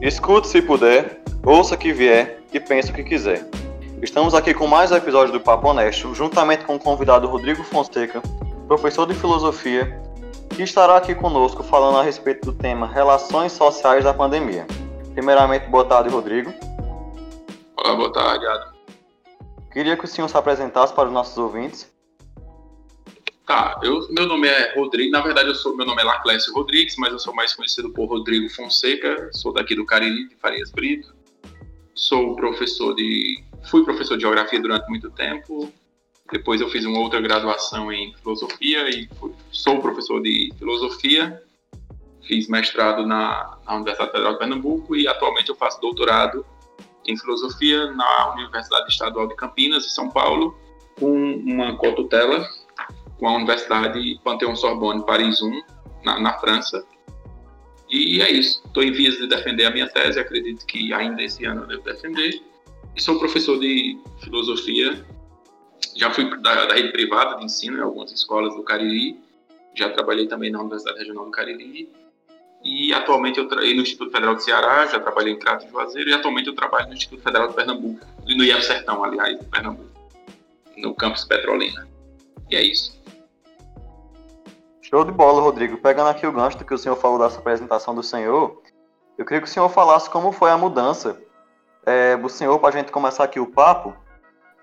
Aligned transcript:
Escute 0.00 0.48
se 0.48 0.62
puder, 0.62 1.20
ouça 1.44 1.76
que 1.76 1.92
vier 1.92 2.42
e 2.54 2.58
pense 2.58 2.90
o 2.90 2.94
que 2.94 3.04
quiser. 3.04 3.46
Estamos 4.00 4.34
aqui 4.34 4.54
com 4.54 4.66
mais 4.66 4.90
um 4.90 4.96
episódio 4.96 5.30
do 5.30 5.38
Papo 5.38 5.68
Honesto, 5.68 6.14
juntamente 6.14 6.64
com 6.64 6.76
o 6.76 6.78
convidado 6.78 7.28
Rodrigo 7.28 7.62
Fonseca, 7.62 8.22
professor 8.66 9.06
de 9.06 9.12
filosofia, 9.12 10.00
que 10.56 10.62
estará 10.62 10.96
aqui 10.96 11.14
conosco 11.14 11.62
falando 11.62 11.98
a 11.98 12.02
respeito 12.02 12.46
do 12.46 12.52
tema 12.56 12.86
Relações 12.86 13.52
Sociais 13.52 14.02
da 14.02 14.14
Pandemia. 14.14 14.66
Primeiramente, 15.12 15.68
boa 15.68 15.84
tarde, 15.84 16.08
Rodrigo. 16.08 16.50
Olá, 17.76 17.94
boa 17.94 18.10
tarde, 18.10 18.46
Adam. 18.46 18.72
Queria 19.70 19.98
que 19.98 20.06
o 20.06 20.08
senhor 20.08 20.28
se 20.28 20.36
apresentasse 20.38 20.94
para 20.94 21.08
os 21.08 21.12
nossos 21.12 21.36
ouvintes. 21.36 21.92
Tá, 23.50 23.80
eu, 23.82 24.06
meu 24.10 24.28
nome 24.28 24.46
é 24.46 24.74
Rodrigo, 24.76 25.10
na 25.10 25.20
verdade 25.20 25.48
eu 25.48 25.56
sou, 25.56 25.76
meu 25.76 25.84
nome 25.84 26.00
é 26.00 26.04
Laclécio 26.04 26.54
Rodrigues, 26.54 26.94
mas 26.96 27.12
eu 27.12 27.18
sou 27.18 27.34
mais 27.34 27.52
conhecido 27.52 27.90
por 27.90 28.06
Rodrigo 28.06 28.48
Fonseca, 28.48 29.28
sou 29.32 29.52
daqui 29.52 29.74
do 29.74 29.84
Cariri, 29.84 30.28
de 30.28 30.36
Farias 30.36 30.70
Brito. 30.70 31.12
Sou 31.92 32.36
professor 32.36 32.94
de, 32.94 33.42
fui 33.64 33.82
professor 33.82 34.14
de 34.14 34.20
geografia 34.22 34.60
durante 34.60 34.88
muito 34.88 35.10
tempo, 35.10 35.68
depois 36.30 36.60
eu 36.60 36.70
fiz 36.70 36.84
uma 36.84 37.00
outra 37.00 37.20
graduação 37.20 37.92
em 37.92 38.14
filosofia 38.18 38.88
e 38.88 39.08
fui, 39.18 39.32
sou 39.50 39.80
professor 39.80 40.22
de 40.22 40.52
filosofia. 40.56 41.42
Fiz 42.22 42.46
mestrado 42.46 43.04
na, 43.04 43.58
na 43.66 43.74
Universidade 43.74 44.12
Federal 44.12 44.34
de 44.34 44.38
Pernambuco 44.38 44.94
e 44.94 45.08
atualmente 45.08 45.48
eu 45.48 45.56
faço 45.56 45.80
doutorado 45.80 46.46
em 47.04 47.16
filosofia 47.16 47.90
na 47.90 48.32
Universidade 48.32 48.92
Estadual 48.92 49.26
de 49.26 49.34
Campinas, 49.34 49.84
em 49.84 49.88
São 49.88 50.08
Paulo, 50.08 50.56
com 50.96 51.34
uma 51.34 51.76
cotutela 51.76 52.48
com 53.20 53.28
a 53.28 53.36
Universidade 53.36 54.18
Pantheon 54.24 54.56
Sorbonne 54.56 55.04
Paris 55.04 55.40
1, 55.42 55.60
na, 56.04 56.18
na 56.18 56.32
França. 56.38 56.82
E 57.88 58.22
é 58.22 58.30
isso. 58.32 58.62
Estou 58.64 58.82
em 58.82 58.90
vias 58.90 59.16
de 59.16 59.28
defender 59.28 59.66
a 59.66 59.70
minha 59.70 59.88
tese, 59.88 60.18
acredito 60.18 60.64
que 60.64 60.92
ainda 60.92 61.22
esse 61.22 61.44
ano 61.44 61.62
eu 61.62 61.66
devo 61.66 61.82
defender. 61.82 62.42
E 62.96 63.00
sou 63.00 63.18
professor 63.18 63.58
de 63.60 63.98
filosofia. 64.22 65.04
Já 65.96 66.10
fui 66.10 66.30
da, 66.40 66.66
da 66.66 66.74
rede 66.74 66.92
privada 66.92 67.36
de 67.36 67.44
ensino 67.44 67.78
em 67.78 67.80
algumas 67.82 68.10
escolas 68.10 68.54
do 68.54 68.62
Cariri. 68.62 69.18
Já 69.74 69.90
trabalhei 69.90 70.26
também 70.26 70.50
na 70.50 70.60
Universidade 70.60 70.98
Regional 70.98 71.26
do 71.26 71.30
Cariri. 71.30 71.90
E 72.62 72.92
atualmente 72.92 73.38
eu 73.38 73.48
trabalhei 73.48 73.74
no 73.74 73.82
Instituto 73.82 74.12
Federal 74.12 74.34
de 74.34 74.44
Ceará, 74.44 74.86
já 74.86 75.00
trabalhei 75.00 75.32
em 75.32 75.38
Crato 75.38 75.66
de 75.66 75.72
Juazeiro. 75.72 76.10
E 76.10 76.12
atualmente 76.12 76.46
eu 76.46 76.54
trabalho 76.54 76.88
no 76.88 76.94
Instituto 76.94 77.22
Federal 77.22 77.48
de 77.48 77.54
Pernambuco, 77.54 78.06
no 78.24 78.44
IEF 78.44 78.64
Sertão, 78.64 79.02
aliás, 79.02 79.38
de 79.38 79.44
Pernambuco, 79.46 79.90
no 80.76 80.94
campus 80.94 81.24
Petrolina. 81.24 81.88
E 82.50 82.56
é 82.56 82.62
isso. 82.62 82.99
Show 84.90 85.04
de 85.04 85.12
bola, 85.12 85.40
Rodrigo. 85.40 85.78
Pegando 85.78 86.08
aqui 86.08 86.26
o 86.26 86.32
gancho 86.32 86.58
do 86.58 86.64
que 86.64 86.74
o 86.74 86.78
senhor 86.78 86.96
falou 86.96 87.20
dessa 87.20 87.38
apresentação 87.38 87.94
do 87.94 88.02
senhor, 88.02 88.60
eu 89.16 89.24
queria 89.24 89.40
que 89.40 89.46
o 89.46 89.50
senhor 89.50 89.68
falasse 89.68 90.10
como 90.10 90.32
foi 90.32 90.50
a 90.50 90.58
mudança 90.58 91.16
é, 91.86 92.16
do 92.16 92.28
senhor 92.28 92.58
para 92.58 92.70
a 92.70 92.72
gente 92.72 92.90
começar 92.90 93.22
aqui 93.22 93.38
o 93.38 93.46
papo 93.46 93.94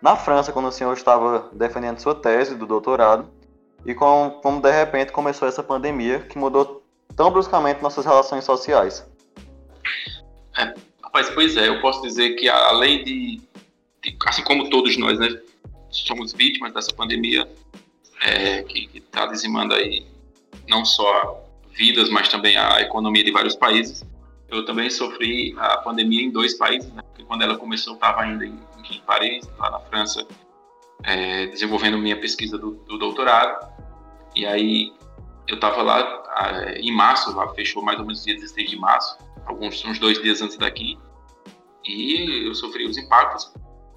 na 0.01 0.17
França, 0.17 0.51
quando 0.51 0.67
o 0.67 0.71
senhor 0.71 0.91
estava 0.91 1.49
defendendo 1.53 1.99
sua 1.99 2.13
tese 2.13 2.55
do 2.55 2.65
doutorado 2.65 3.29
e 3.85 3.95
com, 3.95 4.37
como 4.43 4.61
de 4.61 4.69
repente 4.69 5.13
começou 5.13 5.47
essa 5.47 5.63
pandemia 5.63 6.19
que 6.19 6.37
mudou 6.37 6.83
tão 7.15 7.31
bruscamente 7.31 7.81
nossas 7.81 8.03
relações 8.03 8.43
sociais. 8.43 9.09
É, 10.57 10.73
rapaz, 11.01 11.29
pois 11.29 11.55
é, 11.55 11.69
eu 11.69 11.79
posso 11.79 12.01
dizer 12.01 12.35
que 12.35 12.49
além 12.49 13.01
de, 13.05 13.41
de 14.03 14.17
assim 14.25 14.43
como 14.43 14.69
todos 14.69 14.97
nós, 14.97 15.17
né, 15.17 15.41
somos 15.89 16.33
vítimas 16.33 16.73
dessa 16.73 16.93
pandemia 16.93 17.49
é, 18.21 18.63
que 18.63 18.89
está 18.93 19.25
dizimando 19.27 19.73
aí 19.73 20.16
não 20.67 20.85
só 20.85 21.43
vidas, 21.71 22.09
mas 22.09 22.27
também 22.27 22.57
a 22.57 22.81
economia 22.81 23.23
de 23.23 23.31
vários 23.31 23.55
países. 23.55 24.03
Eu 24.49 24.65
também 24.65 24.89
sofri 24.89 25.55
a 25.57 25.77
pandemia 25.77 26.23
em 26.23 26.31
dois 26.31 26.55
países, 26.57 26.91
né? 26.93 27.01
porque 27.03 27.23
quando 27.23 27.41
ela 27.41 27.57
começou, 27.57 27.93
eu 27.93 27.95
estava 27.95 28.21
ainda 28.21 28.45
em, 28.45 28.57
em, 28.89 29.01
Paris, 29.01 29.47
lá 29.57 29.71
na 29.71 29.79
França, 29.81 30.25
é, 31.03 31.47
desenvolvendo 31.47 31.97
minha 31.97 32.19
pesquisa 32.19 32.57
do, 32.57 32.71
do, 32.87 32.97
doutorado. 32.97 33.67
E 34.35 34.45
aí 34.45 34.93
eu 35.47 35.55
estava 35.55 35.81
lá 35.81 36.23
em 36.77 36.91
março, 36.91 37.35
lá 37.35 37.53
fechou 37.53 37.83
mais 37.83 37.99
ou 37.99 38.05
menos 38.05 38.23
dia 38.23 38.35
16 38.35 38.69
de 38.69 38.77
março, 38.77 39.17
alguns 39.45 39.83
uns 39.85 39.99
dois 39.99 40.21
dias 40.21 40.41
antes 40.41 40.57
daqui. 40.57 40.97
E 41.85 42.47
eu 42.47 42.55
sofri 42.55 42.85
os 42.85 42.97
impactos 42.97 43.51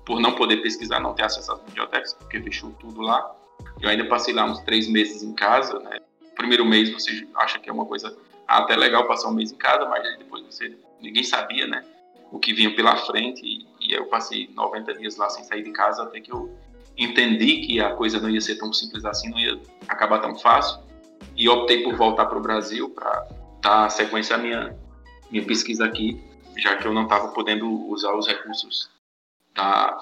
por 0.04 0.20
não 0.20 0.34
poder 0.34 0.58
pesquisar, 0.58 1.00
não 1.00 1.14
ter 1.14 1.24
acesso 1.24 1.52
às 1.52 1.60
bibliotecas, 1.62 2.14
porque 2.14 2.40
fechou 2.40 2.70
tudo 2.72 3.00
lá. 3.00 3.34
Eu 3.80 3.88
ainda 3.88 4.04
passei 4.06 4.34
lá 4.34 4.44
uns 4.44 4.60
três 4.60 4.88
meses 4.88 5.22
em 5.22 5.34
casa, 5.34 5.78
né? 5.80 6.00
Primeiro 6.34 6.64
mês 6.64 6.90
você 6.90 7.26
acha 7.34 7.58
que 7.58 7.68
é 7.68 7.72
uma 7.72 7.86
coisa 7.86 8.16
até 8.46 8.76
legal 8.76 9.06
passar 9.06 9.28
um 9.28 9.34
mês 9.34 9.52
em 9.52 9.56
casa, 9.56 9.86
mas 9.86 10.02
depois 10.18 10.44
você 10.44 10.76
ninguém 11.00 11.22
sabia, 11.22 11.66
né, 11.66 11.84
o 12.32 12.38
que 12.38 12.52
vinha 12.52 12.74
pela 12.74 12.96
frente. 12.96 13.42
E, 13.44 13.66
e 13.80 13.92
eu 13.92 14.06
passei 14.06 14.50
90 14.54 14.94
dias 14.94 15.16
lá 15.16 15.28
sem 15.28 15.44
sair 15.44 15.62
de 15.62 15.70
casa 15.70 16.02
até 16.02 16.20
que 16.20 16.32
eu 16.32 16.50
entendi 16.96 17.66
que 17.66 17.80
a 17.80 17.94
coisa 17.94 18.20
não 18.20 18.28
ia 18.28 18.40
ser 18.40 18.56
tão 18.56 18.72
simples 18.72 19.04
assim, 19.04 19.30
não 19.30 19.38
ia 19.38 19.58
acabar 19.88 20.18
tão 20.18 20.36
fácil. 20.36 20.80
E 21.36 21.48
optei 21.48 21.82
por 21.82 21.94
voltar 21.94 22.26
para 22.26 22.38
o 22.38 22.42
Brasil 22.42 22.90
para 22.90 23.28
dar 23.62 23.88
sequência 23.90 24.36
à 24.36 24.38
minha 24.38 24.76
minha 25.30 25.44
pesquisa 25.44 25.86
aqui, 25.86 26.20
já 26.56 26.76
que 26.76 26.84
eu 26.84 26.92
não 26.92 27.04
estava 27.04 27.28
podendo 27.28 27.70
usar 27.88 28.12
os 28.14 28.26
recursos 28.26 28.90
da 29.54 29.96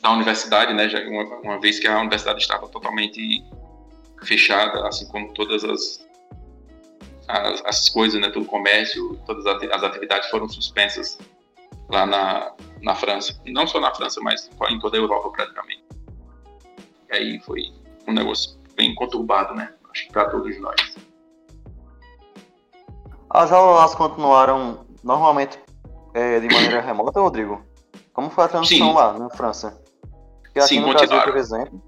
da 0.00 0.12
universidade, 0.12 0.72
né, 0.72 0.88
já 0.88 1.00
uma, 1.00 1.24
uma 1.40 1.60
vez 1.60 1.80
que 1.80 1.86
a 1.86 1.98
universidade 1.98 2.40
estava 2.40 2.68
totalmente 2.68 3.42
fechada, 4.22 4.86
assim 4.86 5.06
como 5.08 5.32
todas 5.34 5.64
as, 5.64 6.08
as, 7.28 7.62
as 7.64 7.88
coisas, 7.88 8.20
né, 8.20 8.30
todo 8.30 8.44
o 8.44 8.48
comércio, 8.48 9.16
todas 9.26 9.46
as 9.46 9.82
atividades 9.82 10.28
foram 10.30 10.48
suspensas 10.48 11.18
lá 11.90 12.06
na, 12.06 12.52
na 12.82 12.94
França. 12.94 13.40
Não 13.46 13.66
só 13.66 13.80
na 13.80 13.94
França, 13.94 14.20
mas 14.20 14.48
em 14.70 14.78
toda 14.78 14.96
a 14.96 15.00
Europa 15.00 15.30
praticamente. 15.30 15.84
E 17.10 17.16
aí 17.16 17.40
foi 17.40 17.72
um 18.06 18.12
negócio 18.12 18.58
bem 18.74 18.94
conturbado, 18.94 19.54
né? 19.54 19.72
Acho 19.90 20.06
que 20.06 20.12
para 20.12 20.28
todos 20.28 20.58
nós. 20.60 20.96
As 23.30 23.52
aulas 23.52 23.94
continuaram 23.94 24.86
normalmente 25.02 25.58
é, 26.14 26.40
de 26.40 26.48
maneira 26.52 26.80
remota, 26.80 27.20
Rodrigo? 27.20 27.62
Como 28.12 28.30
foi 28.30 28.44
a 28.44 28.48
transição 28.48 28.88
Sim. 28.88 28.94
lá 28.94 29.18
na 29.18 29.30
França? 29.30 29.80
Porque 30.42 30.58
aqui 30.58 30.68
Sim, 30.68 30.80
no 30.80 30.88
Brasil, 30.88 31.22
por 31.22 31.36
exemplo, 31.36 31.82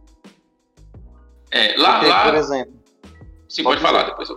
é, 1.50 1.74
lá, 1.76 1.94
Porque, 1.94 2.08
lá... 2.08 2.24
por 2.24 2.34
exemplo... 2.34 2.72
Sim, 3.48 3.62
pode, 3.64 3.80
pode 3.80 3.92
falar 3.92 4.04
depois. 4.04 4.28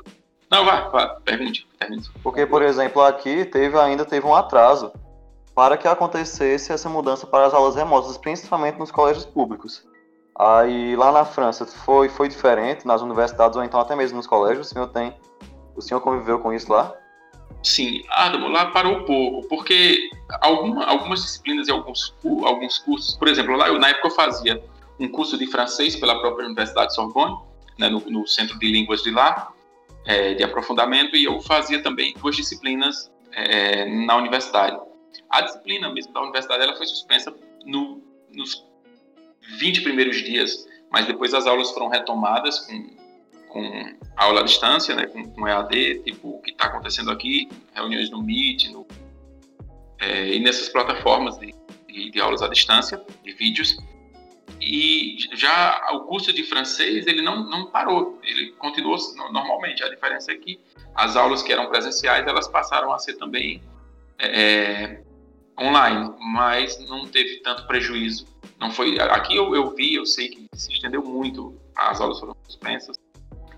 Não, 0.49 0.65
vai, 0.65 0.89
vai, 0.89 1.09
pergunte, 1.23 1.67
pergunte. 1.79 2.11
Porque, 2.21 2.45
por 2.45 2.61
exemplo, 2.61 3.01
aqui 3.01 3.45
teve 3.45 3.77
ainda 3.79 4.05
teve 4.05 4.25
um 4.25 4.35
atraso 4.35 4.91
para 5.55 5.77
que 5.77 5.87
acontecesse 5.87 6.71
essa 6.71 6.89
mudança 6.89 7.27
para 7.27 7.45
as 7.45 7.53
aulas 7.53 7.75
remotas, 7.75 8.17
principalmente 8.17 8.79
nos 8.79 8.91
colégios 8.91 9.25
públicos. 9.25 9.83
Aí 10.37 10.95
lá 10.95 11.11
na 11.11 11.25
França 11.25 11.65
foi, 11.65 12.09
foi 12.09 12.27
diferente, 12.27 12.87
nas 12.87 13.01
universidades 13.01 13.55
ou 13.55 13.63
então 13.63 13.79
até 13.79 13.95
mesmo 13.95 14.17
nos 14.17 14.27
colégios, 14.27 14.67
o 14.67 14.69
senhor 14.69 14.87
tem. 14.87 15.15
O 15.75 15.81
senhor 15.81 16.01
conviveu 16.01 16.39
com 16.39 16.51
isso 16.51 16.71
lá? 16.71 16.93
Sim, 17.61 18.03
Adamo, 18.09 18.49
lá 18.49 18.65
parou 18.67 18.97
um 18.97 19.05
pouco, 19.05 19.47
porque 19.47 20.09
alguma, 20.41 20.85
algumas 20.85 21.21
disciplinas 21.21 21.67
e 21.67 21.71
alguns, 21.71 22.13
alguns 22.43 22.79
cursos, 22.79 23.15
por 23.15 23.27
exemplo, 23.27 23.55
lá 23.55 23.69
eu, 23.69 23.79
na 23.79 23.89
época 23.89 24.07
eu 24.07 24.11
fazia 24.11 24.63
um 24.99 25.07
curso 25.07 25.37
de 25.37 25.47
francês 25.47 25.95
pela 25.95 26.19
própria 26.19 26.45
Universidade 26.45 26.93
Sorbonne, 26.93 27.37
né, 27.77 27.89
no, 27.89 27.99
no, 28.01 28.27
Centro 28.27 28.57
de 28.59 28.71
Línguas 28.71 29.01
de 29.01 29.11
lá, 29.11 29.51
é, 30.05 30.33
de 30.33 30.43
aprofundamento, 30.43 31.15
e 31.15 31.25
eu 31.25 31.39
fazia 31.41 31.81
também 31.81 32.13
duas 32.19 32.35
disciplinas 32.35 33.11
é, 33.31 33.85
na 33.85 34.15
universidade. 34.17 34.79
A 35.29 35.41
disciplina 35.41 35.91
mesmo 35.91 36.13
da 36.13 36.21
universidade 36.21 36.63
ela 36.63 36.75
foi 36.75 36.85
suspensa 36.85 37.33
no, 37.65 38.01
nos 38.31 38.65
20 39.59 39.81
primeiros 39.81 40.17
dias, 40.17 40.67
mas 40.91 41.05
depois 41.05 41.33
as 41.33 41.47
aulas 41.47 41.71
foram 41.71 41.87
retomadas 41.87 42.59
com, 42.59 42.89
com 43.49 43.97
aula 44.15 44.41
à 44.41 44.43
distância, 44.43 44.95
né, 44.95 45.07
com, 45.07 45.27
com 45.31 45.47
EAD, 45.47 46.03
tipo 46.03 46.29
o 46.29 46.41
que 46.41 46.51
está 46.51 46.65
acontecendo 46.65 47.11
aqui, 47.11 47.49
reuniões 47.73 48.09
no 48.09 48.21
Meet, 48.21 48.69
no, 48.69 48.85
é, 49.99 50.35
e 50.35 50.39
nessas 50.39 50.69
plataformas 50.69 51.37
de, 51.39 51.53
de, 51.87 52.11
de 52.11 52.21
aulas 52.21 52.41
à 52.41 52.47
distância, 52.47 53.01
de 53.23 53.33
vídeos. 53.33 53.77
E 54.65 55.17
já 55.33 55.89
o 55.91 56.01
curso 56.01 56.31
de 56.31 56.43
francês, 56.43 57.05
ele 57.05 57.21
não, 57.21 57.43
não 57.43 57.65
parou, 57.65 58.17
ele 58.23 58.51
continuou 58.53 58.97
normalmente. 59.31 59.83
A 59.83 59.89
diferença 59.89 60.31
é 60.31 60.35
que 60.35 60.59
as 60.95 61.17
aulas 61.17 61.43
que 61.43 61.51
eram 61.51 61.67
presenciais, 61.67 62.25
elas 62.25 62.47
passaram 62.47 62.93
a 62.93 62.97
ser 62.97 63.15
também 63.15 63.61
é, 64.17 65.01
online, 65.59 66.13
mas 66.19 66.79
não 66.87 67.05
teve 67.05 67.41
tanto 67.41 67.67
prejuízo. 67.67 68.25
Não 68.57 68.71
foi 68.71 68.97
aqui 68.99 69.35
eu, 69.35 69.53
eu 69.53 69.75
vi, 69.75 69.95
eu 69.95 70.05
sei 70.05 70.29
que 70.29 70.47
se 70.53 70.71
estendeu 70.71 71.03
muito, 71.03 71.59
as 71.75 71.99
aulas 71.99 72.19
foram 72.19 72.35
suspensas 72.47 72.97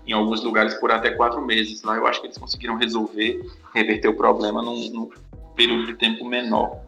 em 0.04 0.12
alguns 0.12 0.42
lugares 0.42 0.74
por 0.74 0.90
até 0.90 1.10
quatro 1.10 1.40
meses. 1.40 1.82
Lá 1.82 1.96
eu 1.96 2.06
acho 2.06 2.20
que 2.20 2.26
eles 2.26 2.38
conseguiram 2.38 2.76
resolver, 2.76 3.40
reverter 3.72 4.08
o 4.08 4.16
problema 4.16 4.60
num, 4.60 4.90
num 4.90 5.10
período 5.54 5.86
de 5.86 5.94
tempo 5.94 6.24
menor. 6.24 6.80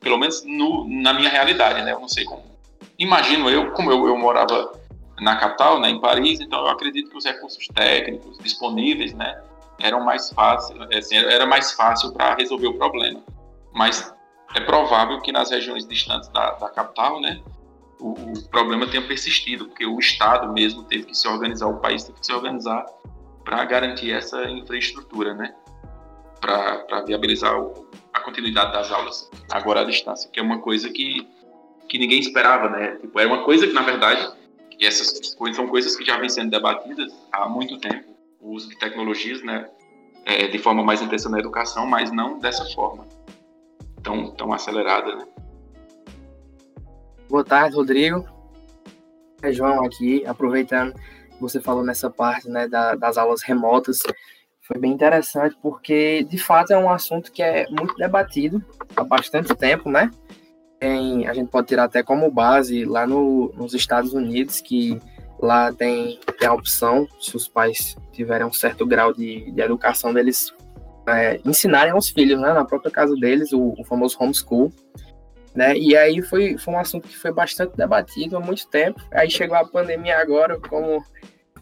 Pelo 0.00 0.18
menos 0.18 0.44
no, 0.44 0.88
na 0.88 1.12
minha 1.12 1.28
realidade, 1.28 1.82
né? 1.82 1.92
Eu 1.92 2.00
não 2.00 2.08
sei 2.08 2.24
como 2.24 2.55
imagino 2.98 3.48
eu, 3.50 3.72
como 3.72 3.90
eu, 3.90 4.06
eu 4.06 4.16
morava 4.16 4.72
na 5.20 5.36
capital, 5.36 5.80
né, 5.80 5.88
em 5.88 6.00
Paris, 6.00 6.40
então 6.40 6.60
eu 6.60 6.68
acredito 6.68 7.10
que 7.10 7.16
os 7.16 7.24
recursos 7.24 7.66
técnicos 7.68 8.38
disponíveis, 8.38 9.14
né, 9.14 9.40
eram 9.78 10.04
mais 10.04 10.30
fáceis, 10.30 10.78
assim, 10.94 11.16
era 11.16 11.46
mais 11.46 11.72
fácil 11.72 12.12
para 12.12 12.34
resolver 12.34 12.68
o 12.68 12.74
problema. 12.74 13.22
Mas 13.72 14.14
é 14.54 14.60
provável 14.60 15.20
que 15.20 15.32
nas 15.32 15.50
regiões 15.50 15.86
distantes 15.86 16.28
da, 16.30 16.52
da 16.52 16.68
capital, 16.68 17.20
né, 17.20 17.42
o, 17.98 18.10
o, 18.10 18.48
problema 18.48 18.86
tenha 18.86 19.06
persistido, 19.06 19.66
porque 19.66 19.86
o 19.86 19.98
Estado 19.98 20.52
mesmo 20.52 20.82
teve 20.84 21.04
que 21.04 21.14
se 21.14 21.26
organizar, 21.26 21.66
o 21.66 21.78
país 21.78 22.04
teve 22.04 22.18
que 22.18 22.26
se 22.26 22.32
organizar 22.32 22.84
para 23.44 23.64
garantir 23.64 24.12
essa 24.12 24.44
infraestrutura, 24.50 25.34
né, 25.34 25.54
para 26.40 27.02
viabilizar 27.06 27.58
o, 27.58 27.88
a 28.12 28.20
continuidade 28.20 28.72
das 28.72 28.90
aulas 28.90 29.30
agora 29.50 29.80
à 29.80 29.84
distância, 29.84 30.30
que 30.30 30.38
é 30.38 30.42
uma 30.42 30.58
coisa 30.58 30.90
que, 30.90 31.26
que 31.88 31.98
ninguém 31.98 32.20
esperava, 32.20 32.68
né? 32.68 32.96
Tipo, 32.96 33.18
era 33.18 33.28
uma 33.28 33.44
coisa 33.44 33.66
que, 33.66 33.72
na 33.72 33.82
verdade, 33.82 34.32
essas 34.80 35.34
coisas 35.34 35.56
são 35.56 35.68
coisas 35.68 35.96
que 35.96 36.04
já 36.04 36.18
vêm 36.18 36.28
sendo 36.28 36.50
debatidas 36.50 37.12
há 37.32 37.48
muito 37.48 37.78
tempo, 37.78 38.14
o 38.40 38.50
uso 38.50 38.68
de 38.68 38.78
tecnologias, 38.78 39.42
né, 39.42 39.68
é, 40.24 40.46
de 40.48 40.58
forma 40.58 40.82
mais 40.82 41.00
intensa 41.00 41.28
na 41.28 41.38
educação, 41.38 41.86
mas 41.86 42.10
não 42.10 42.38
dessa 42.38 42.64
forma 42.74 43.06
tão, 44.02 44.30
tão 44.32 44.52
acelerada, 44.52 45.16
né? 45.16 45.26
Boa 47.28 47.44
tarde, 47.44 47.76
Rodrigo. 47.76 48.24
É 49.42 49.52
João 49.52 49.84
aqui, 49.84 50.24
aproveitando 50.26 50.94
que 50.94 51.40
você 51.40 51.60
falou 51.60 51.84
nessa 51.84 52.10
parte 52.10 52.48
né, 52.48 52.68
da, 52.68 52.94
das 52.94 53.18
aulas 53.18 53.42
remotas, 53.42 53.98
foi 54.62 54.78
bem 54.78 54.92
interessante 54.92 55.56
porque, 55.62 56.24
de 56.24 56.38
fato, 56.38 56.72
é 56.72 56.78
um 56.78 56.90
assunto 56.90 57.30
que 57.30 57.42
é 57.42 57.68
muito 57.68 57.94
debatido 57.96 58.64
há 58.96 59.04
bastante 59.04 59.54
tempo, 59.54 59.90
né? 59.90 60.10
Tem, 60.78 61.26
a 61.26 61.32
gente 61.32 61.50
pode 61.50 61.68
tirar 61.68 61.84
até 61.84 62.02
como 62.02 62.30
base 62.30 62.84
lá 62.84 63.06
no, 63.06 63.52
nos 63.56 63.72
Estados 63.72 64.12
Unidos, 64.12 64.60
que 64.60 65.00
lá 65.38 65.72
tem, 65.72 66.18
tem 66.38 66.48
a 66.48 66.52
opção, 66.52 67.06
se 67.20 67.36
os 67.36 67.48
pais 67.48 67.96
tiverem 68.12 68.46
um 68.46 68.52
certo 68.52 68.86
grau 68.86 69.12
de, 69.12 69.50
de 69.50 69.60
educação 69.60 70.12
deles, 70.12 70.52
é, 71.06 71.40
ensinarem 71.44 71.92
aos 71.92 72.08
filhos, 72.08 72.40
né, 72.40 72.52
na 72.52 72.64
própria 72.64 72.90
casa 72.90 73.14
deles, 73.14 73.52
o, 73.52 73.74
o, 73.78 73.84
famoso 73.84 74.16
homeschool, 74.18 74.72
né, 75.54 75.76
e 75.76 75.96
aí 75.96 76.22
foi, 76.22 76.58
foi 76.58 76.74
um 76.74 76.78
assunto 76.78 77.08
que 77.08 77.16
foi 77.16 77.32
bastante 77.32 77.76
debatido 77.76 78.36
há 78.36 78.40
muito 78.40 78.66
tempo, 78.68 79.00
aí 79.12 79.30
chegou 79.30 79.56
a 79.56 79.66
pandemia 79.66 80.18
agora 80.18 80.58
como 80.58 81.02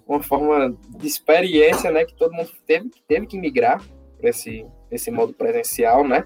uma 0.07 0.23
forma 0.23 0.77
de 0.97 1.07
experiência, 1.07 1.91
né, 1.91 2.05
que 2.05 2.15
todo 2.15 2.33
mundo 2.33 2.51
teve, 2.67 2.91
teve 3.09 3.27
que 3.27 3.39
migrar 3.39 3.83
para 4.19 4.31
esse, 4.31 4.67
esse 4.91 5.11
modo 5.11 5.33
presencial, 5.33 6.07
né, 6.07 6.25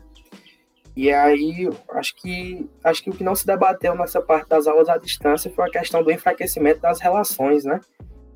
e 1.01 1.13
aí, 1.13 1.71
acho 1.91 2.13
que, 2.17 2.69
acho 2.83 3.05
que 3.05 3.11
o 3.11 3.13
que 3.13 3.23
não 3.23 3.37
se 3.37 3.47
debateu 3.47 3.95
nessa 3.95 4.21
parte 4.21 4.49
das 4.49 4.67
aulas 4.67 4.89
à 4.89 4.97
distância 4.97 5.49
foi 5.49 5.65
a 5.65 5.71
questão 5.71 6.03
do 6.03 6.11
enfraquecimento 6.11 6.81
das 6.81 6.99
relações, 6.99 7.65
né? 7.65 7.79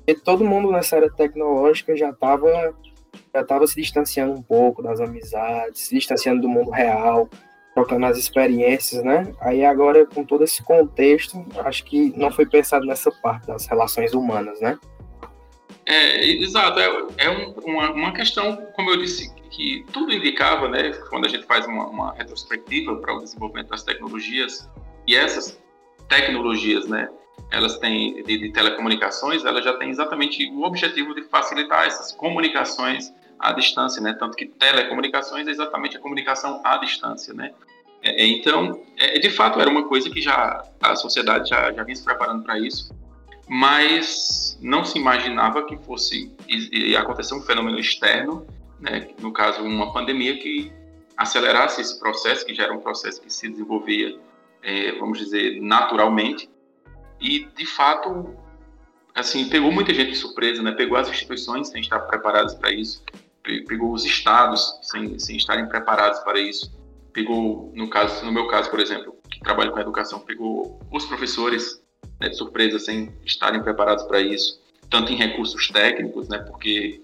E 0.07 0.15
todo 0.15 0.45
mundo 0.45 0.71
nessa 0.71 0.95
área 0.95 1.11
tecnológica 1.11 1.93
já 1.93 2.11
estava 2.11 2.73
já 3.35 3.43
tava 3.43 3.67
se 3.67 3.75
distanciando 3.75 4.31
um 4.31 4.41
pouco 4.41 4.81
das 4.81 5.01
amizades, 5.01 5.81
se 5.81 5.93
distanciando 5.93 6.43
do 6.43 6.47
mundo 6.47 6.71
real, 6.71 7.29
trocando 7.75 8.05
as 8.05 8.17
experiências, 8.17 9.03
né? 9.03 9.33
Aí 9.41 9.65
agora, 9.65 10.05
com 10.05 10.23
todo 10.23 10.45
esse 10.45 10.63
contexto, 10.63 11.45
acho 11.65 11.83
que 11.83 12.17
não 12.17 12.31
foi 12.31 12.45
pensado 12.45 12.85
nessa 12.85 13.11
parte 13.11 13.45
das 13.45 13.65
relações 13.65 14.13
humanas, 14.13 14.61
né? 14.61 14.79
É, 15.85 16.25
exato. 16.27 16.79
É, 16.79 17.25
é 17.25 17.29
um, 17.29 17.51
uma, 17.65 17.91
uma 17.91 18.13
questão, 18.13 18.55
como 18.73 18.89
eu 18.91 19.01
disse, 19.01 19.29
que 19.53 19.85
tudo 19.93 20.11
indicava, 20.11 20.67
né, 20.67 20.91
quando 21.09 21.25
a 21.25 21.29
gente 21.29 21.45
faz 21.45 21.65
uma, 21.67 21.85
uma 21.85 22.13
retrospectiva 22.13 22.95
para 22.95 23.15
o 23.15 23.19
desenvolvimento 23.19 23.69
das 23.69 23.83
tecnologias, 23.83 24.67
e 25.07 25.15
essas 25.15 25.59
tecnologias, 26.09 26.87
né, 26.87 27.07
elas 27.51 27.77
têm 27.77 28.23
de, 28.23 28.37
de, 28.39 28.51
telecomunicações, 28.51 29.45
elas 29.45 29.63
já 29.63 29.73
têm 29.77 29.91
exatamente 29.91 30.49
o 30.49 30.63
objetivo 30.63 31.13
de 31.13 31.23
facilitar 31.25 31.85
essas 31.85 32.11
comunicações 32.11 33.13
à 33.37 33.53
distância, 33.53 34.01
né, 34.01 34.15
tanto 34.19 34.35
que 34.35 34.47
telecomunicações 34.47 35.47
é 35.47 35.51
exatamente 35.51 35.97
a 35.97 35.99
comunicação 35.99 36.59
à 36.63 36.77
distância, 36.77 37.31
né. 37.31 37.53
É, 38.01 38.23
é 38.23 38.25
então, 38.25 38.81
é, 38.97 39.19
de 39.19 39.29
fato, 39.29 39.61
era 39.61 39.69
uma 39.69 39.87
coisa 39.87 40.09
que 40.09 40.19
já 40.19 40.63
a 40.81 40.95
sociedade 40.95 41.49
já, 41.49 41.71
já 41.71 41.83
vinha 41.83 41.95
se 41.95 42.03
preparando 42.03 42.43
para 42.43 42.57
isso, 42.57 42.91
mas 43.47 44.57
não 44.59 44.83
se 44.83 44.97
imaginava 44.97 45.63
que 45.63 45.77
fosse 45.77 46.35
acontecer 46.97 47.35
um 47.35 47.41
fenômeno 47.41 47.77
externo 47.77 48.47
né, 48.83 49.07
no 49.21 49.31
caso 49.31 49.63
uma 49.63 49.93
pandemia 49.93 50.37
que 50.37 50.71
acelerasse 51.15 51.79
esse 51.79 51.97
processo, 51.97 52.45
que 52.45 52.53
já 52.53 52.63
era 52.63 52.73
um 52.73 52.81
processo 52.81 53.21
que 53.21 53.31
se 53.31 53.47
desenvolvia, 53.47 54.19
é, 54.61 54.91
vamos 54.99 55.17
dizer, 55.17 55.61
naturalmente, 55.61 56.49
e 57.19 57.45
de 57.55 57.65
fato, 57.65 58.35
assim, 59.15 59.47
pegou 59.47 59.71
muita 59.71 59.93
gente 59.93 60.11
de 60.11 60.17
surpresa, 60.17 60.61
né, 60.61 60.73
pegou 60.73 60.97
as 60.97 61.07
instituições 61.07 61.69
sem 61.69 61.79
estar 61.79 61.99
preparadas 62.01 62.55
para 62.55 62.71
isso, 62.71 63.01
pegou 63.41 63.93
os 63.93 64.03
estados 64.05 64.79
sem, 64.81 65.17
sem 65.17 65.37
estarem 65.37 65.65
preparados 65.67 66.19
para 66.19 66.39
isso, 66.39 66.69
pegou, 67.13 67.71
no 67.73 67.89
caso, 67.89 68.25
no 68.25 68.33
meu 68.33 68.47
caso, 68.47 68.69
por 68.69 68.81
exemplo, 68.81 69.15
que 69.31 69.39
trabalho 69.39 69.71
com 69.71 69.79
educação, 69.79 70.19
pegou 70.19 70.77
os 70.91 71.05
professores 71.05 71.81
né, 72.19 72.27
de 72.27 72.35
surpresa 72.35 72.79
sem 72.79 73.13
estarem 73.23 73.63
preparados 73.63 74.03
para 74.03 74.19
isso, 74.19 74.61
tanto 74.89 75.13
em 75.13 75.15
recursos 75.15 75.69
técnicos, 75.69 76.27
né, 76.27 76.39
porque 76.39 77.01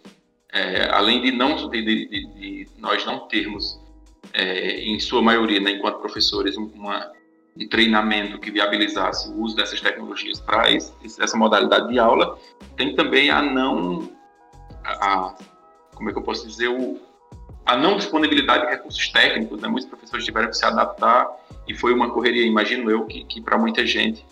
é, 0.51 0.89
além 0.91 1.21
de 1.21 1.31
não 1.31 1.69
de, 1.69 1.81
de, 1.81 2.07
de, 2.07 2.67
nós 2.77 3.05
não 3.05 3.27
termos, 3.27 3.79
é, 4.33 4.81
em 4.81 4.99
sua 4.99 5.21
maioria, 5.21 5.59
né, 5.59 5.71
enquanto 5.71 5.99
professores, 5.99 6.57
uma, 6.57 7.11
um 7.57 7.67
treinamento 7.67 8.39
que 8.39 8.51
viabilizasse 8.51 9.29
o 9.29 9.41
uso 9.41 9.55
dessas 9.55 9.79
tecnologias 9.79 10.39
para 10.39 10.71
essa 10.71 11.37
modalidade 11.37 11.89
de 11.89 11.99
aula, 11.99 12.37
tem 12.75 12.95
também 12.95 13.29
a 13.29 13.41
não, 13.41 14.09
a, 14.83 15.35
como 15.93 16.09
é 16.09 16.13
que 16.13 16.19
eu 16.19 16.23
posso 16.23 16.47
dizer, 16.47 16.69
o, 16.69 16.99
a 17.65 17.77
não 17.77 17.97
disponibilidade 17.97 18.65
de 18.65 18.71
recursos 18.71 19.07
técnicos, 19.09 19.61
né? 19.61 19.67
muitos 19.67 19.87
professores 19.87 20.25
tiveram 20.25 20.49
que 20.49 20.57
se 20.57 20.65
adaptar 20.65 21.27
e 21.67 21.75
foi 21.75 21.93
uma 21.93 22.09
correria, 22.09 22.45
imagino 22.45 22.89
eu, 22.89 23.05
que, 23.05 23.23
que 23.25 23.41
para 23.41 23.57
muita 23.57 23.85
gente, 23.85 24.25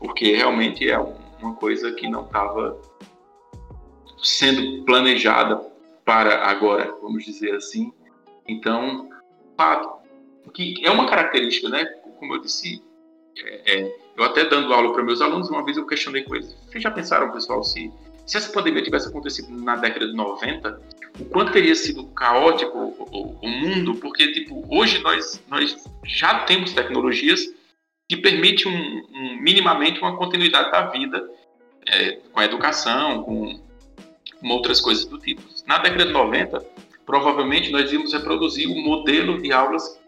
porque 0.00 0.34
realmente 0.34 0.88
é 0.90 0.98
uma 1.40 1.54
coisa 1.54 1.92
que 1.92 2.08
não 2.08 2.24
estava 2.24 2.76
sendo 4.24 4.84
planejada 4.84 5.60
para 6.04 6.46
agora, 6.46 6.92
vamos 7.00 7.24
dizer 7.24 7.54
assim. 7.54 7.92
Então, 8.48 9.08
fato 9.56 10.04
que 10.52 10.74
é 10.84 10.90
uma 10.90 11.06
característica, 11.06 11.68
né? 11.68 11.84
Como 12.18 12.34
eu 12.34 12.40
disse, 12.40 12.82
é, 13.38 13.74
é, 13.74 13.96
eu 14.16 14.24
até 14.24 14.44
dando 14.44 14.72
aula 14.72 14.92
para 14.92 15.02
meus 15.02 15.20
alunos, 15.20 15.50
uma 15.50 15.64
vez 15.64 15.76
eu 15.76 15.86
questionei 15.86 16.22
com 16.22 16.34
eles: 16.34 16.56
vocês 16.66 16.82
já 16.82 16.90
pensaram, 16.90 17.30
pessoal, 17.30 17.62
se, 17.62 17.92
se 18.26 18.36
essa 18.36 18.52
pandemia 18.52 18.82
tivesse 18.82 19.08
acontecido 19.08 19.50
na 19.50 19.76
década 19.76 20.06
de 20.06 20.14
90, 20.14 20.80
o 21.20 21.24
quanto 21.26 21.52
teria 21.52 21.74
sido 21.74 22.06
caótico 22.08 22.78
o, 22.78 23.08
o, 23.10 23.38
o 23.42 23.48
mundo? 23.48 23.94
Porque, 23.96 24.32
tipo, 24.32 24.64
hoje 24.68 25.02
nós, 25.02 25.42
nós 25.48 25.76
já 26.04 26.40
temos 26.40 26.72
tecnologias 26.72 27.52
que 28.08 28.16
permitem 28.16 28.70
um, 28.70 29.16
um, 29.16 29.40
minimamente 29.40 30.00
uma 30.00 30.16
continuidade 30.16 30.70
da 30.70 30.86
vida 30.86 31.28
é, 31.86 32.12
com 32.32 32.40
a 32.40 32.44
educação, 32.44 33.22
com 33.22 33.60
outras 34.52 34.80
coisas 34.80 35.04
do 35.04 35.18
tipo. 35.18 35.42
Na 35.66 35.78
década 35.78 36.06
de 36.06 36.12
90, 36.12 36.64
provavelmente 37.06 37.70
nós 37.70 37.90
íamos 37.92 38.12
reproduzir 38.12 38.68
o 38.68 38.74
modelo 38.74 39.40
de 39.40 39.52
aulas 39.52 39.98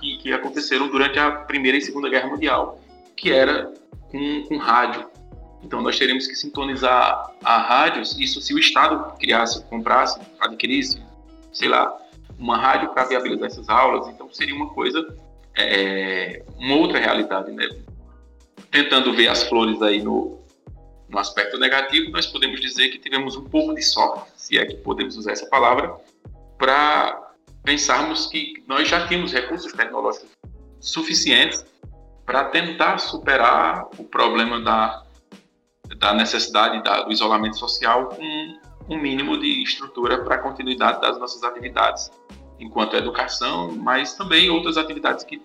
que, 0.00 0.16
que 0.18 0.32
aconteceram 0.32 0.88
durante 0.88 1.18
a 1.18 1.30
Primeira 1.30 1.78
e 1.78 1.80
Segunda 1.80 2.08
Guerra 2.08 2.28
Mundial, 2.28 2.80
que 3.16 3.30
era 3.30 3.72
com, 4.10 4.42
com 4.48 4.56
rádio. 4.56 5.06
Então 5.62 5.80
nós 5.80 5.96
teríamos 5.98 6.26
que 6.26 6.34
sintonizar 6.34 7.32
a 7.42 7.58
rádios, 7.58 8.18
isso 8.18 8.40
se 8.40 8.52
o 8.52 8.58
Estado 8.58 9.16
criasse, 9.18 9.64
comprasse, 9.66 10.20
adquirisse, 10.40 11.00
sei 11.52 11.68
lá, 11.68 11.96
uma 12.38 12.56
rádio 12.56 12.90
para 12.90 13.04
viabilizar 13.04 13.46
essas 13.46 13.68
aulas, 13.68 14.08
então 14.08 14.28
seria 14.32 14.54
uma 14.54 14.70
coisa, 14.70 15.06
é, 15.56 16.42
uma 16.58 16.74
outra 16.74 16.98
realidade, 16.98 17.52
né? 17.52 17.68
Tentando 18.70 19.14
ver 19.14 19.28
as 19.28 19.44
flores 19.44 19.80
aí 19.82 20.02
no, 20.02 20.41
no 21.12 21.18
aspecto 21.18 21.58
negativo, 21.58 22.10
nós 22.10 22.26
podemos 22.26 22.58
dizer 22.58 22.88
que 22.88 22.98
tivemos 22.98 23.36
um 23.36 23.44
pouco 23.44 23.74
de 23.74 23.82
sorte, 23.82 24.30
se 24.34 24.56
é 24.56 24.64
que 24.64 24.76
podemos 24.76 25.14
usar 25.16 25.32
essa 25.32 25.46
palavra, 25.46 25.94
para 26.56 27.32
pensarmos 27.62 28.26
que 28.26 28.64
nós 28.66 28.88
já 28.88 29.06
tínhamos 29.06 29.30
recursos 29.30 29.72
tecnológicos 29.72 30.30
suficientes 30.80 31.64
para 32.24 32.44
tentar 32.46 32.96
superar 32.98 33.88
o 33.98 34.04
problema 34.04 34.58
da, 34.60 35.02
da 35.98 36.14
necessidade 36.14 36.82
da, 36.82 37.02
do 37.02 37.12
isolamento 37.12 37.58
social 37.58 38.06
com 38.08 38.58
um 38.88 38.98
mínimo 38.98 39.38
de 39.38 39.62
estrutura 39.62 40.24
para 40.24 40.36
a 40.36 40.38
continuidade 40.38 41.00
das 41.02 41.18
nossas 41.18 41.44
atividades, 41.44 42.10
enquanto 42.58 42.96
educação, 42.96 43.70
mas 43.72 44.14
também 44.14 44.48
outras 44.48 44.78
atividades 44.78 45.24
que, 45.24 45.42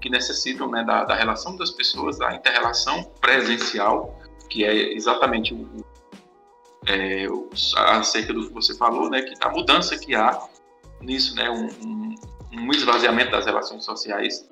que 0.00 0.08
necessitam 0.08 0.70
né, 0.70 0.84
da, 0.84 1.04
da 1.04 1.14
relação 1.14 1.56
das 1.56 1.72
pessoas, 1.72 2.18
da 2.18 2.34
inter-relação 2.34 3.02
presencial 3.20 4.17
que 4.48 4.64
é 4.64 4.94
exatamente 4.94 5.54
o, 5.54 5.84
é, 6.86 7.26
acerca 7.76 8.32
do 8.32 8.48
que 8.48 8.54
você 8.54 8.74
falou, 8.74 9.10
né, 9.10 9.22
que 9.22 9.34
a 9.40 9.50
mudança 9.50 9.96
que 9.98 10.14
há 10.14 10.40
nisso, 11.00 11.34
né, 11.34 11.50
um, 11.50 12.14
um, 12.52 12.70
esvaziamento 12.72 13.30
das 13.30 13.46
relações 13.46 13.84
sociais 13.84 14.48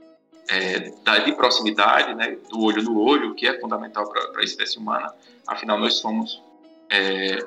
é, 0.49 0.91
da, 1.03 1.19
de 1.19 1.33
proximidade, 1.33 2.15
né, 2.15 2.37
do 2.51 2.61
olho 2.61 2.83
no 2.83 3.01
olho, 3.01 3.35
que 3.35 3.47
é 3.47 3.59
fundamental 3.59 4.09
para 4.09 4.41
a 4.41 4.45
espécie 4.45 4.79
humana. 4.79 5.13
Afinal, 5.47 5.79
nós 5.79 5.95
somos 5.95 6.43
é, 6.91 7.39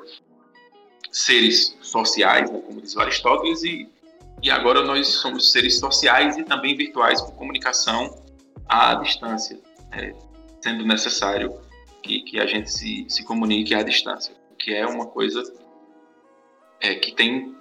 seres 1.10 1.76
sociais, 1.80 2.50
né, 2.50 2.60
como 2.60 2.80
diz 2.80 2.96
Aristóteles, 2.96 3.62
e, 3.62 3.88
e 4.42 4.50
agora 4.50 4.82
nós 4.82 5.06
somos 5.06 5.52
seres 5.52 5.78
sociais 5.78 6.36
e 6.36 6.44
também 6.44 6.76
virtuais 6.76 7.20
com 7.20 7.32
comunicação 7.32 8.22
à 8.68 8.94
distância, 8.96 9.58
é, 9.92 10.14
sendo 10.60 10.84
necessário 10.84 11.58
que, 12.02 12.22
que 12.22 12.40
a 12.40 12.46
gente 12.46 12.70
se, 12.70 13.06
se 13.08 13.24
comunique 13.24 13.74
à 13.74 13.82
distância, 13.82 14.34
que 14.58 14.74
é 14.74 14.86
uma 14.86 15.06
coisa 15.06 15.42
é, 16.80 16.94
que 16.94 17.12
tem 17.12 17.54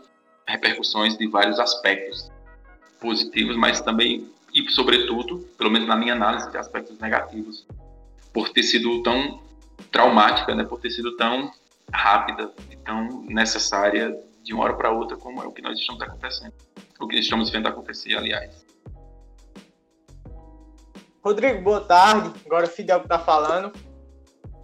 repercussões 0.47 1.17
de 1.17 1.27
vários 1.27 1.59
aspectos 1.59 2.31
positivos, 2.99 3.55
mas 3.55 3.81
também 3.81 4.29
e 4.53 4.69
sobretudo, 4.71 5.39
pelo 5.57 5.69
menos 5.69 5.87
na 5.87 5.95
minha 5.95 6.13
análise, 6.13 6.49
de 6.49 6.57
aspectos 6.57 6.97
negativos, 6.99 7.67
por 8.33 8.49
ter 8.49 8.63
sido 8.63 9.01
tão 9.03 9.41
traumática, 9.91 10.55
né, 10.55 10.63
por 10.63 10.79
ter 10.79 10.89
sido 10.89 11.15
tão 11.15 11.51
rápida 11.91 12.51
e 12.69 12.75
tão 12.77 13.23
necessária 13.23 14.17
de 14.43 14.53
uma 14.53 14.63
hora 14.63 14.73
para 14.73 14.91
outra, 14.91 15.17
como 15.17 15.41
é 15.41 15.45
o 15.45 15.51
que 15.51 15.61
nós 15.61 15.77
estamos 15.79 16.01
acontecendo, 16.01 16.53
o 16.99 17.07
que 17.07 17.17
estamos 17.17 17.49
vendo 17.49 17.67
acontecer, 17.67 18.15
aliás. 18.15 18.65
Rodrigo, 21.23 21.61
boa 21.61 21.81
tarde. 21.81 22.31
Agora 22.45 22.65
o 22.65 22.69
Fidel 22.69 23.01
está 23.01 23.19
falando. 23.19 23.71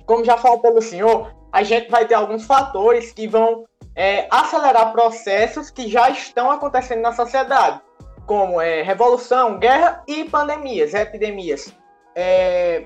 Como 0.06 0.24
já 0.24 0.38
falou 0.38 0.60
pelo 0.60 0.82
senhor, 0.82 1.34
a 1.52 1.64
gente 1.64 1.90
vai 1.90 2.06
ter 2.06 2.14
alguns 2.14 2.46
fatores 2.46 3.12
que 3.12 3.28
vão 3.28 3.66
é, 3.96 4.28
acelerar 4.30 4.92
processos 4.92 5.70
que 5.70 5.88
já 5.88 6.10
estão 6.10 6.52
acontecendo 6.52 7.02
na 7.02 7.14
sociedade, 7.14 7.82
como 8.26 8.60
é, 8.60 8.82
revolução, 8.82 9.58
guerra 9.58 10.04
e 10.08 10.26
pandemias, 10.26 10.94
epidemias. 10.94 11.74
É, 12.14 12.86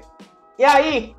e 0.57 0.63
aí, 0.63 1.15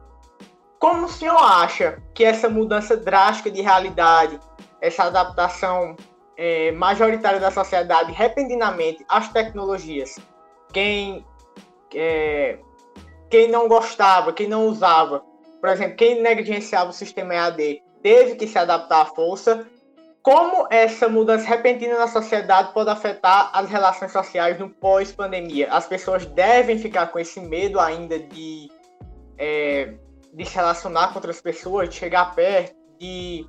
como 0.79 1.07
o 1.07 1.09
senhor 1.09 1.37
acha 1.37 2.01
que 2.15 2.25
essa 2.25 2.49
mudança 2.49 2.97
drástica 2.97 3.51
de 3.51 3.61
realidade, 3.61 4.39
essa 4.81 5.05
adaptação 5.05 5.97
é, 6.37 6.73
majoritária 6.73 7.41
da 7.41 7.51
sociedade 7.51 8.13
repentinamente 8.13 9.05
às 9.09 9.29
tecnologias, 9.29 10.19
quem, 10.73 11.27
é, 11.95 12.59
quem 13.29 13.51
não 13.51 13.69
gostava, 13.69 14.33
quem 14.33 14.49
não 14.49 14.67
usava, 14.67 15.23
por 15.61 15.69
exemplo, 15.69 15.97
quem 15.97 16.23
negligenciava 16.23 16.91
o 16.91 16.93
sistema 16.93 17.35
EAD, 17.35 17.83
teve 18.03 18.37
que 18.37 18.47
se 18.47 18.59
adaptar 18.59 19.03
à 19.03 19.07
força. 19.07 19.67
Como 20.23 20.67
essa 20.71 21.09
mudança 21.09 21.47
repentina 21.47 21.99
na 21.99 22.09
sociedade 22.09 22.73
pode 22.73 22.91
afetar 22.91 23.51
as 23.55 23.71
relações 23.71 24.13
sociais 24.13 24.59
no 24.59 24.69
pós-pandemia? 24.69 25.73
As 25.73 25.87
pessoas 25.87 26.27
devem 26.27 26.79
ficar 26.79 27.07
com 27.09 27.19
esse 27.19 27.41
medo 27.41 27.81
ainda 27.81 28.19
de 28.19 28.71
é, 29.39 29.95
de 30.33 30.45
se 30.45 30.55
relacionar 30.55 31.09
com 31.09 31.15
outras 31.17 31.41
pessoas, 31.41 31.89
de 31.89 31.95
chegar 31.97 32.35
perto, 32.35 32.77
de 32.99 33.47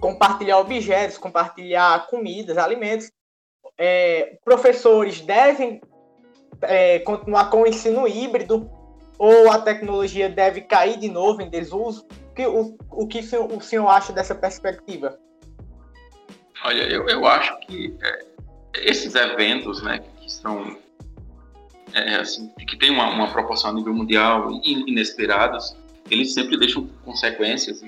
compartilhar 0.00 0.58
objetos, 0.58 1.18
compartilhar 1.18 2.06
comidas, 2.06 2.56
alimentos. 2.56 3.10
É, 3.76 4.38
professores 4.44 5.20
devem 5.20 5.80
é, 6.62 7.00
continuar 7.00 7.50
com 7.50 7.62
o 7.62 7.66
ensino 7.66 8.06
híbrido 8.06 8.70
ou 9.18 9.50
a 9.50 9.58
tecnologia 9.58 10.28
deve 10.28 10.60
cair 10.62 10.98
de 10.98 11.08
novo 11.08 11.42
em 11.42 11.50
desuso? 11.50 12.06
O 12.30 12.34
que 12.34 12.46
o, 12.46 12.78
o, 12.90 13.06
que 13.06 13.18
o 13.18 13.60
senhor 13.60 13.88
acha 13.88 14.12
dessa 14.12 14.34
perspectiva? 14.34 15.18
Olha, 16.64 16.82
eu, 16.84 17.08
eu 17.08 17.26
acho 17.26 17.58
que 17.60 17.96
é, 18.02 18.24
esses 18.76 19.14
eventos 19.14 19.82
né, 19.82 19.98
que 20.20 20.32
são 20.32 20.76
é, 21.92 22.16
assim, 22.16 22.48
que 22.68 22.76
tem 22.76 22.90
uma, 22.90 23.08
uma, 23.10 23.30
proporção 23.32 23.70
a 23.70 23.72
nível 23.72 23.94
mundial 23.94 24.50
inesperadas, 24.62 25.76
eles 26.10 26.34
sempre 26.34 26.56
deixam 26.56 26.86
consequências 27.04 27.82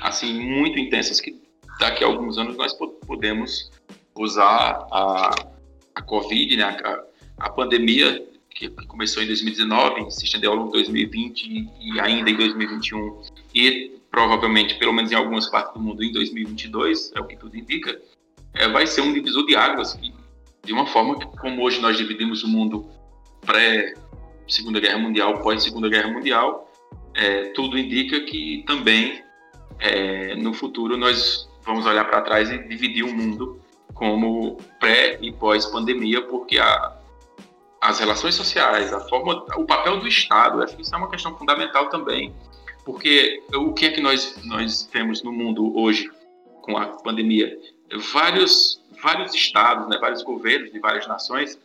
assim 0.00 0.40
muito 0.40 0.78
intensas 0.78 1.20
que 1.20 1.40
daqui 1.78 2.04
a 2.04 2.06
alguns 2.06 2.36
anos 2.36 2.56
nós 2.56 2.74
podemos 3.06 3.70
usar 4.16 4.86
a, 4.90 5.30
a 5.94 6.02
Covid, 6.02 6.56
né, 6.56 6.64
a, 6.64 7.02
a 7.38 7.50
pandemia 7.50 8.33
que 8.54 8.68
começou 8.86 9.22
em 9.22 9.26
2019, 9.26 10.10
se 10.10 10.24
estendeu 10.24 10.52
ao 10.52 10.56
longo 10.56 10.70
de 10.70 10.84
2020 10.84 11.68
e 11.80 12.00
ainda 12.00 12.30
em 12.30 12.36
2021 12.36 13.22
e 13.54 13.98
provavelmente, 14.10 14.76
pelo 14.76 14.92
menos 14.92 15.10
em 15.10 15.16
algumas 15.16 15.48
partes 15.48 15.74
do 15.74 15.80
mundo, 15.80 16.02
em 16.02 16.12
2022, 16.12 17.12
é 17.16 17.20
o 17.20 17.26
que 17.26 17.36
tudo 17.36 17.56
indica, 17.56 18.00
é, 18.54 18.68
vai 18.68 18.86
ser 18.86 19.00
um 19.00 19.12
divisor 19.12 19.44
de 19.44 19.56
águas 19.56 19.94
que 19.94 20.14
de 20.64 20.72
uma 20.72 20.86
forma 20.86 21.18
que, 21.18 21.26
como 21.38 21.62
hoje 21.62 21.80
nós 21.80 21.96
dividimos 21.96 22.42
o 22.42 22.48
mundo 22.48 22.88
pré 23.44 23.94
Segunda 24.48 24.80
Guerra 24.80 24.98
Mundial, 24.98 25.40
pós 25.40 25.62
Segunda 25.62 25.88
Guerra 25.88 26.10
Mundial, 26.10 26.70
é, 27.14 27.46
tudo 27.50 27.76
indica 27.76 28.20
que 28.20 28.62
também 28.66 29.22
é, 29.78 30.34
no 30.36 30.54
futuro 30.54 30.96
nós 30.96 31.48
vamos 31.64 31.86
olhar 31.86 32.04
para 32.04 32.22
trás 32.22 32.50
e 32.50 32.58
dividir 32.68 33.04
o 33.04 33.12
mundo 33.12 33.60
como 33.94 34.58
pré 34.80 35.18
e 35.20 35.32
pós 35.32 35.66
pandemia, 35.66 36.22
porque 36.22 36.58
a, 36.58 36.93
as 37.84 37.98
relações 37.98 38.34
sociais, 38.34 38.94
a 38.94 39.00
forma, 39.00 39.44
o 39.58 39.66
papel 39.66 40.00
do 40.00 40.08
Estado, 40.08 40.62
acho 40.62 40.74
que 40.74 40.80
isso 40.80 40.94
é 40.94 40.96
uma 40.96 41.10
questão 41.10 41.36
fundamental 41.36 41.90
também, 41.90 42.34
porque 42.82 43.42
o 43.54 43.74
que 43.74 43.84
é 43.84 43.90
que 43.90 44.00
nós 44.00 44.42
nós 44.44 44.84
temos 44.84 45.22
no 45.22 45.30
mundo 45.30 45.78
hoje 45.78 46.10
com 46.62 46.78
a 46.78 46.86
pandemia? 46.86 47.58
Vários 48.12 48.80
vários 49.02 49.34
estados, 49.34 49.86
né, 49.86 49.98
vários 50.00 50.22
governos 50.22 50.72
de 50.72 50.78
várias 50.78 51.06
nações 51.06 51.58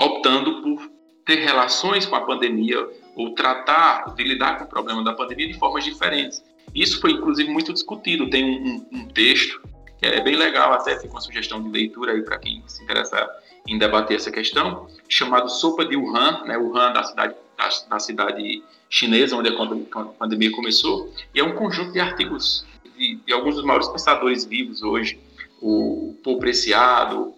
optando 0.00 0.62
por 0.62 0.90
ter 1.26 1.40
relações 1.40 2.06
com 2.06 2.16
a 2.16 2.22
pandemia 2.22 2.88
ou 3.14 3.34
tratar 3.34 4.14
de 4.14 4.24
lidar 4.24 4.56
com 4.56 4.64
o 4.64 4.68
problema 4.68 5.04
da 5.04 5.12
pandemia 5.12 5.48
de 5.48 5.58
formas 5.58 5.84
diferentes. 5.84 6.42
Isso 6.74 6.98
foi 6.98 7.10
inclusive 7.10 7.50
muito 7.50 7.74
discutido. 7.74 8.30
Tem 8.30 8.42
um, 8.42 8.86
um, 8.90 9.00
um 9.00 9.08
texto 9.08 9.60
que 9.98 10.06
é 10.06 10.20
bem 10.20 10.36
legal, 10.36 10.72
até 10.72 10.96
fica 10.96 11.12
uma 11.12 11.20
sugestão 11.20 11.62
de 11.62 11.68
leitura 11.68 12.12
aí 12.12 12.22
para 12.22 12.38
quem 12.38 12.62
se 12.66 12.82
interessa 12.82 13.28
em 13.66 13.78
debater 13.78 14.16
essa 14.16 14.30
questão, 14.30 14.88
chamado 15.08 15.48
Sopa 15.50 15.84
de 15.84 15.96
Wuhan, 15.96 16.44
né, 16.46 16.56
Wuhan 16.56 16.92
da 16.92 17.02
cidade 17.02 17.34
da, 17.56 17.68
da 17.90 17.98
cidade 17.98 18.62
chinesa 18.88 19.36
onde 19.36 19.48
a 19.48 20.04
pandemia 20.18 20.50
começou, 20.52 21.12
e 21.34 21.40
é 21.40 21.44
um 21.44 21.54
conjunto 21.54 21.92
de 21.92 22.00
artigos 22.00 22.64
de, 22.96 23.16
de 23.16 23.32
alguns 23.32 23.56
dos 23.56 23.64
maiores 23.64 23.88
pensadores 23.88 24.44
vivos 24.44 24.82
hoje, 24.82 25.18
o 25.60 26.16
Paul 26.22 26.38
Preciado, 26.38 27.34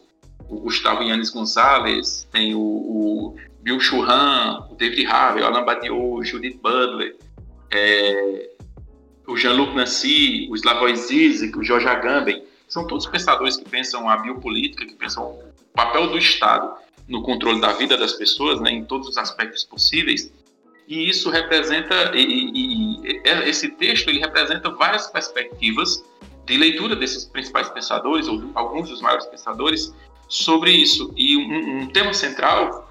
o 0.49 0.61
Gustavo 0.61 1.02
Yannis 1.02 1.31
Gonzalez, 1.31 2.29
tem 2.31 2.55
o, 2.55 2.61
o 2.61 3.37
Bill 3.62 3.81
Churran, 3.81 4.67
o 4.71 4.75
David 4.75 5.07
Harvey, 5.07 5.43
o 5.43 5.47
Alain 5.47 5.64
Badiou, 5.64 6.14
o 6.14 6.25
Judith 6.25 6.59
Butler, 6.62 7.17
é, 7.71 8.50
o 9.26 9.37
Jean-Luc 9.37 9.75
Nancy, 9.75 10.49
o 10.50 10.55
Slavoj 10.55 10.95
Zizek, 10.97 11.57
o 11.59 11.62
George 11.62 11.87
Agamben, 11.87 12.43
são 12.70 12.86
todos 12.86 13.04
pensadores 13.06 13.56
que 13.56 13.68
pensam 13.68 14.08
a 14.08 14.16
biopolítica, 14.16 14.86
que 14.86 14.94
pensam 14.94 15.24
o 15.24 15.52
papel 15.74 16.06
do 16.06 16.16
Estado 16.16 16.72
no 17.08 17.22
controle 17.22 17.60
da 17.60 17.72
vida 17.72 17.96
das 17.96 18.12
pessoas, 18.12 18.60
né, 18.60 18.70
em 18.70 18.84
todos 18.84 19.08
os 19.08 19.18
aspectos 19.18 19.64
possíveis. 19.64 20.32
E 20.86 21.08
isso 21.08 21.30
representa, 21.30 22.12
e, 22.14 22.22
e, 22.22 23.12
e 23.12 23.22
esse 23.48 23.68
texto 23.70 24.08
ele 24.08 24.20
representa 24.20 24.70
várias 24.70 25.08
perspectivas 25.08 26.04
de 26.46 26.56
leitura 26.56 26.94
desses 26.94 27.24
principais 27.24 27.68
pensadores, 27.68 28.28
ou 28.28 28.40
alguns 28.54 28.88
dos 28.88 29.02
maiores 29.02 29.26
pensadores, 29.26 29.92
sobre 30.28 30.70
isso. 30.70 31.12
E 31.16 31.36
um, 31.36 31.82
um 31.82 31.86
tema 31.88 32.14
central 32.14 32.88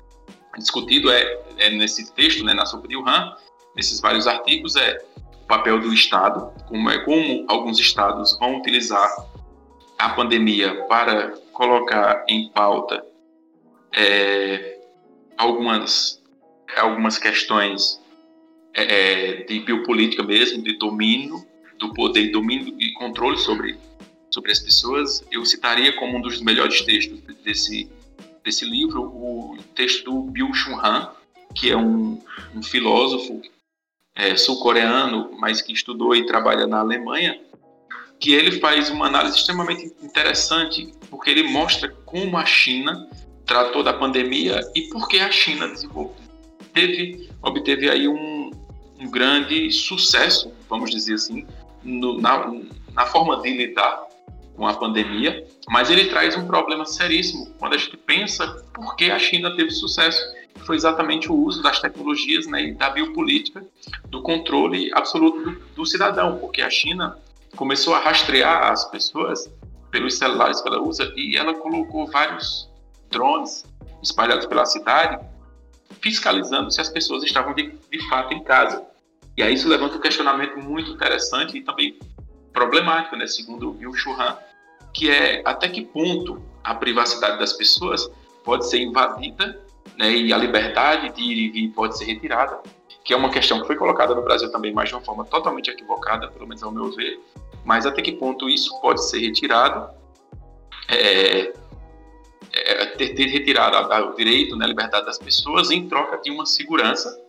discutido 0.58 1.10
é, 1.10 1.42
é, 1.58 1.70
nesse 1.70 2.12
texto, 2.12 2.44
né, 2.44 2.54
na 2.54 2.66
sopa 2.66 2.88
de 2.88 2.98
Wuhan, 2.98 3.34
nesses 3.76 4.02
vários 4.02 4.28
artigos, 4.28 4.76
é 4.76 5.02
o 5.42 5.48
papel 5.48 5.80
do 5.80 5.94
Estado, 5.94 6.52
como, 6.68 6.90
é, 6.90 7.00
como 7.00 7.46
alguns 7.48 7.80
estados 7.80 8.38
vão 8.38 8.58
utilizar 8.58 9.29
a 10.00 10.10
pandemia 10.10 10.86
para 10.86 11.32
colocar 11.52 12.24
em 12.30 12.50
pauta 12.50 13.06
é, 13.94 14.80
algumas, 15.38 16.24
algumas 16.78 17.18
questões 17.18 18.02
é, 18.74 18.84
é 18.84 19.44
de 19.44 19.60
biopolítica 19.60 20.24
mesmo, 20.24 20.64
de 20.64 20.78
domínio 20.78 21.46
do 21.78 21.94
poder 21.94 22.26
e 22.26 22.32
domínio 22.32 22.76
e 22.80 22.94
controle 22.94 23.38
sobre, 23.38 23.78
sobre 24.32 24.52
as 24.54 24.60
pessoas, 24.60 25.26
eu 25.30 25.46
citaria 25.46 25.94
como 25.98 26.18
um 26.18 26.22
dos 26.22 26.42
melhores 26.42 26.82
textos 26.82 27.20
desse, 27.44 27.90
desse 28.44 28.64
livro 28.64 29.02
o 29.02 29.58
texto 29.76 30.30
do 30.32 30.54
Chun 30.54 30.80
Han, 30.80 31.12
que 31.54 31.72
é 31.72 31.78
um, 31.78 32.22
um 32.56 32.64
filósofo 32.64 33.42
é, 34.16 34.36
sul-coreano, 34.38 35.32
mas 35.40 35.62
que 35.62 35.74
estudou 35.74 36.16
e 36.16 36.26
trabalha 36.26 36.68
na 36.68 36.80
Alemanha, 36.80 37.40
que 38.20 38.34
ele 38.34 38.60
faz 38.60 38.90
uma 38.90 39.08
análise 39.08 39.38
extremamente 39.38 39.94
interessante, 40.04 40.92
porque 41.10 41.30
ele 41.30 41.44
mostra 41.44 41.90
como 42.06 42.38
a 42.38 42.46
China 42.46 43.08
tratou 43.46 43.82
da 43.82 43.94
pandemia 43.94 44.60
e 44.76 44.84
por 44.90 45.08
que 45.08 45.20
a 45.20 45.32
China 45.32 45.72
teve, 46.74 47.30
obteve 47.42 47.90
aí 47.90 48.08
um, 48.08 48.52
um 49.00 49.10
grande 49.10 49.72
sucesso, 49.72 50.52
vamos 50.70 50.92
dizer 50.92 51.16
assim, 51.16 51.48
no, 51.84 52.20
na, 52.20 52.54
na 52.94 53.06
forma 53.06 53.42
de 53.42 53.50
lidar 53.56 54.08
com 54.56 54.68
a 54.68 54.74
pandemia, 54.74 55.48
mas 55.70 55.90
ele 55.90 56.06
traz 56.06 56.36
um 56.36 56.46
problema 56.46 56.86
seríssimo 56.86 57.54
quando 57.58 57.76
a 57.76 57.78
gente 57.78 57.96
pensa 57.96 58.46
por 58.74 58.98
que 58.98 59.10
a 59.10 59.18
China 59.18 59.56
teve 59.56 59.72
sucesso. 59.72 60.22
Foi 60.66 60.76
exatamente 60.76 61.32
o 61.32 61.36
uso 61.36 61.64
das 61.64 61.80
tecnologias 61.80 62.46
né, 62.46 62.64
e 62.66 62.74
da 62.74 62.90
biopolítica, 62.90 63.66
do 64.10 64.22
controle 64.22 64.92
absoluto 64.94 65.40
do, 65.40 65.60
do 65.76 65.86
cidadão, 65.86 66.38
porque 66.38 66.62
a 66.62 66.70
China 66.70 67.18
começou 67.56 67.94
a 67.94 68.00
rastrear 68.00 68.72
as 68.72 68.86
pessoas 68.86 69.52
pelos 69.92 70.18
celulares 70.18 70.62
que 70.62 70.68
ela 70.68 70.82
usa 70.82 71.12
e 71.16 71.36
ela 71.36 71.54
colocou 71.54 72.08
vários 72.08 72.70
drones 73.10 73.66
espalhados 74.02 74.46
pela 74.46 74.66
cidade 74.66 75.26
fiscalizando 76.02 76.72
se 76.72 76.80
as 76.80 76.90
pessoas 76.90 77.24
estavam 77.24 77.54
de, 77.54 77.74
de 77.92 78.10
fato 78.10 78.34
em 78.34 78.44
casa. 78.44 78.86
E 79.36 79.44
aí 79.44 79.54
isso 79.54 79.68
levanta 79.68 79.98
um 79.98 80.00
questionamento 80.00 80.58
muito 80.58 80.92
interessante 80.92 81.58
e 81.58 81.62
também 81.62 81.98
problemático, 82.54 83.16
né, 83.16 83.28
segundo 83.28 83.70
o 83.70 83.74
Bill 83.74 83.94
Churran, 83.94 84.38
que 84.94 85.10
é 85.10 85.42
até 85.46 85.68
que 85.68 85.82
ponto 85.82 86.42
a 86.64 86.76
privacidade 86.76 87.40
das 87.40 87.54
pessoas 87.54 88.10
pode 88.44 88.68
ser 88.70 88.80
invadida 88.80 89.60
né, 89.98 90.12
e 90.12 90.34
a 90.34 90.38
liberdade 90.38 91.14
de 91.14 91.22
ir 91.22 91.38
e 91.38 91.50
vir 91.50 91.70
pode 91.70 91.98
ser 91.98 92.06
retirada, 92.06 92.60
que 93.10 93.14
é 93.16 93.18
uma 93.18 93.32
questão 93.32 93.60
que 93.60 93.66
foi 93.66 93.76
colocada 93.76 94.14
no 94.14 94.22
Brasil 94.22 94.52
também, 94.52 94.72
mas 94.72 94.90
de 94.90 94.94
uma 94.94 95.02
forma 95.02 95.26
totalmente 95.26 95.68
equivocada, 95.68 96.28
pelo 96.28 96.46
menos 96.46 96.62
ao 96.62 96.72
meu 96.72 96.92
ver, 96.92 97.20
mas 97.66 97.88
até 97.88 98.04
que 98.04 98.12
ponto 98.12 98.48
isso 98.48 98.80
pode 98.82 99.04
ser 99.04 99.18
retirado, 99.18 99.90
é, 100.88 101.52
é, 102.54 102.86
ter, 102.86 103.16
ter 103.16 103.26
retirado 103.26 104.12
o 104.12 104.16
direito, 104.16 104.56
né, 104.56 104.66
a 104.66 104.68
liberdade 104.68 105.08
das 105.08 105.18
pessoas 105.18 105.72
em 105.72 105.90
troca 105.90 106.20
de 106.22 106.30
uma 106.30 106.46
segurança, 106.46 107.20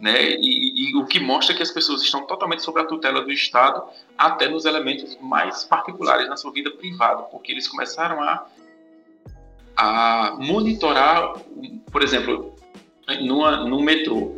né, 0.00 0.30
e, 0.30 0.92
e, 0.92 0.96
o 0.96 1.04
que 1.04 1.20
mostra 1.20 1.54
que 1.54 1.62
as 1.62 1.70
pessoas 1.70 2.00
estão 2.00 2.26
totalmente 2.26 2.62
sob 2.62 2.80
a 2.80 2.84
tutela 2.86 3.20
do 3.20 3.30
Estado, 3.30 3.82
até 4.16 4.48
nos 4.48 4.64
elementos 4.64 5.18
mais 5.20 5.62
particulares 5.62 6.26
na 6.26 6.38
sua 6.38 6.52
vida 6.52 6.70
privada, 6.70 7.24
porque 7.24 7.52
eles 7.52 7.68
começaram 7.68 8.22
a, 8.22 8.46
a 9.76 10.36
monitorar, 10.38 11.34
por 11.92 12.02
exemplo, 12.02 12.56
numa, 13.20 13.58
no 13.58 13.82
metrô, 13.82 14.37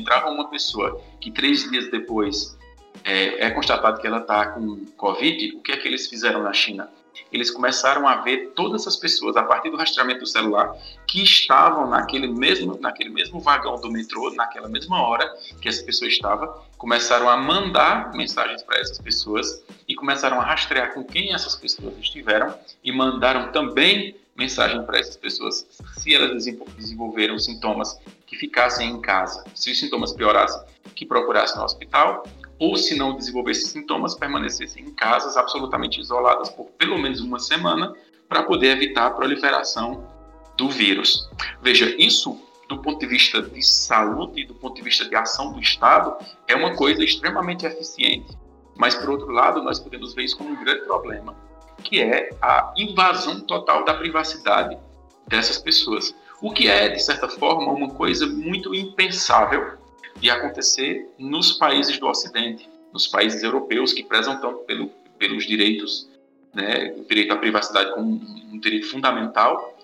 entrava 0.00 0.30
uma 0.30 0.48
pessoa 0.48 1.00
que 1.20 1.30
três 1.30 1.68
dias 1.70 1.90
depois 1.90 2.58
é, 3.04 3.46
é 3.46 3.50
constatado 3.50 4.00
que 4.00 4.06
ela 4.06 4.18
está 4.18 4.46
com 4.46 4.84
Covid, 4.96 5.56
o 5.56 5.60
que 5.60 5.72
é 5.72 5.76
que 5.76 5.86
eles 5.86 6.06
fizeram 6.08 6.42
na 6.42 6.52
China? 6.52 6.90
Eles 7.32 7.50
começaram 7.50 8.08
a 8.08 8.16
ver 8.16 8.52
todas 8.54 8.86
as 8.86 8.96
pessoas, 8.96 9.36
a 9.36 9.42
partir 9.42 9.70
do 9.70 9.76
rastreamento 9.76 10.20
do 10.20 10.26
celular, 10.26 10.72
que 11.06 11.22
estavam 11.22 11.88
naquele 11.88 12.28
mesmo, 12.28 12.78
naquele 12.80 13.10
mesmo 13.10 13.40
vagão 13.40 13.80
do 13.80 13.90
metrô, 13.90 14.30
naquela 14.32 14.68
mesma 14.68 15.00
hora 15.02 15.28
que 15.60 15.68
essa 15.68 15.82
pessoa 15.84 16.08
estava, 16.08 16.64
começaram 16.76 17.28
a 17.28 17.36
mandar 17.36 18.12
mensagens 18.14 18.62
para 18.62 18.78
essas 18.80 18.98
pessoas 18.98 19.62
e 19.86 19.94
começaram 19.94 20.40
a 20.40 20.44
rastrear 20.44 20.92
com 20.94 21.04
quem 21.04 21.32
essas 21.32 21.54
pessoas 21.54 21.94
estiveram 21.98 22.54
e 22.82 22.90
mandaram 22.90 23.52
também 23.52 24.16
mensagem 24.36 24.82
para 24.84 24.98
essas 24.98 25.16
pessoas 25.16 25.66
se 25.98 26.14
elas 26.14 26.46
desenvolveram 26.76 27.38
sintomas 27.38 27.98
que 28.30 28.36
ficassem 28.36 28.88
em 28.88 29.00
casa, 29.00 29.42
se 29.56 29.72
os 29.72 29.80
sintomas 29.80 30.12
piorassem, 30.12 30.62
que 30.94 31.04
procurassem 31.04 31.58
no 31.58 31.64
hospital 31.64 32.22
ou 32.60 32.76
se 32.76 32.96
não 32.96 33.16
desenvolvesse 33.16 33.66
sintomas, 33.66 34.14
permanecessem 34.14 34.84
em 34.84 34.94
casas 34.94 35.36
absolutamente 35.36 36.00
isoladas 36.00 36.48
por 36.50 36.66
pelo 36.78 36.96
menos 36.96 37.20
uma 37.20 37.40
semana 37.40 37.92
para 38.28 38.44
poder 38.44 38.76
evitar 38.76 39.06
a 39.06 39.10
proliferação 39.10 40.08
do 40.56 40.68
vírus. 40.68 41.28
Veja, 41.60 41.92
isso 41.98 42.40
do 42.68 42.78
ponto 42.78 43.00
de 43.00 43.06
vista 43.06 43.42
de 43.42 43.60
saúde, 43.66 44.44
do 44.44 44.54
ponto 44.54 44.76
de 44.76 44.82
vista 44.82 45.04
de 45.08 45.16
ação 45.16 45.52
do 45.52 45.58
Estado, 45.58 46.16
é 46.46 46.54
uma 46.54 46.76
coisa 46.76 47.02
extremamente 47.02 47.66
eficiente. 47.66 48.38
Mas, 48.76 48.94
por 48.94 49.10
outro 49.10 49.32
lado, 49.32 49.60
nós 49.60 49.80
podemos 49.80 50.14
ver 50.14 50.22
isso 50.22 50.38
como 50.38 50.50
um 50.50 50.64
grande 50.64 50.82
problema, 50.82 51.34
que 51.82 52.00
é 52.00 52.30
a 52.40 52.72
invasão 52.76 53.40
total 53.40 53.84
da 53.84 53.94
privacidade 53.94 54.78
dessas 55.26 55.58
pessoas. 55.58 56.14
O 56.40 56.52
que 56.52 56.68
é, 56.68 56.88
de 56.88 57.02
certa 57.02 57.28
forma, 57.28 57.70
uma 57.72 57.90
coisa 57.90 58.26
muito 58.26 58.74
impensável 58.74 59.78
de 60.16 60.30
acontecer 60.30 61.08
nos 61.18 61.52
países 61.52 61.98
do 61.98 62.06
Ocidente, 62.06 62.68
nos 62.92 63.06
países 63.06 63.42
europeus 63.42 63.92
que 63.92 64.02
prezam 64.02 64.40
tanto 64.40 64.58
pelo, 64.60 64.88
pelos 65.18 65.46
direitos, 65.46 66.08
né, 66.54 66.94
o 66.96 67.04
direito 67.04 67.32
à 67.32 67.36
privacidade 67.36 67.92
como 67.94 68.20
um 68.52 68.58
direito 68.58 68.90
fundamental, 68.90 69.76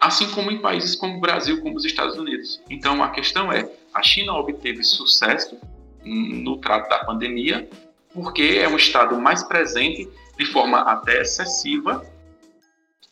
assim 0.00 0.28
como 0.30 0.50
em 0.50 0.58
países 0.60 0.94
como 0.94 1.18
o 1.18 1.20
Brasil, 1.20 1.60
como 1.60 1.76
os 1.76 1.84
Estados 1.84 2.16
Unidos. 2.16 2.62
Então 2.70 3.02
a 3.02 3.10
questão 3.10 3.52
é, 3.52 3.68
a 3.92 4.02
China 4.02 4.34
obteve 4.34 4.82
sucesso 4.82 5.58
no 6.04 6.56
trato 6.56 6.88
da 6.88 7.04
pandemia 7.04 7.68
porque 8.12 8.58
é 8.60 8.68
um 8.68 8.76
estado 8.76 9.18
mais 9.18 9.42
presente 9.42 10.08
de 10.36 10.44
forma 10.46 10.80
até 10.80 11.22
excessiva 11.22 12.04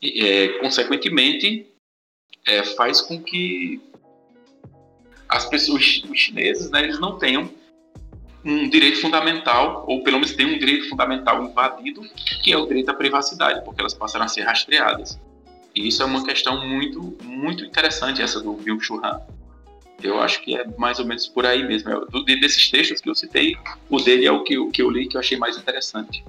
e, 0.00 0.24
é, 0.24 0.48
consequentemente, 0.58 1.69
é, 2.46 2.62
faz 2.64 3.00
com 3.00 3.20
que 3.22 3.80
as 5.28 5.46
pessoas, 5.46 6.02
os 6.08 6.18
chineses, 6.18 6.70
né, 6.70 6.82
eles 6.82 6.98
não 6.98 7.18
tenham 7.18 7.48
um 8.44 8.68
direito 8.68 9.00
fundamental, 9.00 9.84
ou 9.86 10.02
pelo 10.02 10.16
menos 10.16 10.32
tenham 10.32 10.52
um 10.52 10.58
direito 10.58 10.88
fundamental 10.88 11.44
invadido, 11.44 12.02
que 12.42 12.52
é 12.52 12.56
o 12.56 12.66
direito 12.66 12.90
à 12.90 12.94
privacidade, 12.94 13.64
porque 13.64 13.80
elas 13.80 13.94
passaram 13.94 14.24
a 14.24 14.28
ser 14.28 14.42
rastreadas. 14.42 15.20
E 15.74 15.86
isso 15.86 16.02
é 16.02 16.06
uma 16.06 16.24
questão 16.24 16.66
muito, 16.66 17.16
muito 17.22 17.64
interessante, 17.64 18.22
essa 18.22 18.40
do 18.40 18.54
Bill 18.54 18.80
Churran. 18.80 19.20
Eu 20.02 20.20
acho 20.20 20.42
que 20.42 20.56
é 20.56 20.64
mais 20.78 20.98
ou 20.98 21.04
menos 21.04 21.28
por 21.28 21.44
aí 21.44 21.62
mesmo. 21.62 21.90
Eu, 21.90 22.24
desses 22.24 22.70
textos 22.70 23.00
que 23.00 23.08
eu 23.08 23.14
citei, 23.14 23.56
o 23.88 24.00
dele 24.00 24.26
é 24.26 24.32
o 24.32 24.42
que, 24.42 24.58
o 24.58 24.70
que 24.70 24.82
eu 24.82 24.90
li 24.90 25.06
que 25.06 25.16
eu 25.16 25.20
achei 25.20 25.36
mais 25.36 25.58
interessante. 25.58 26.24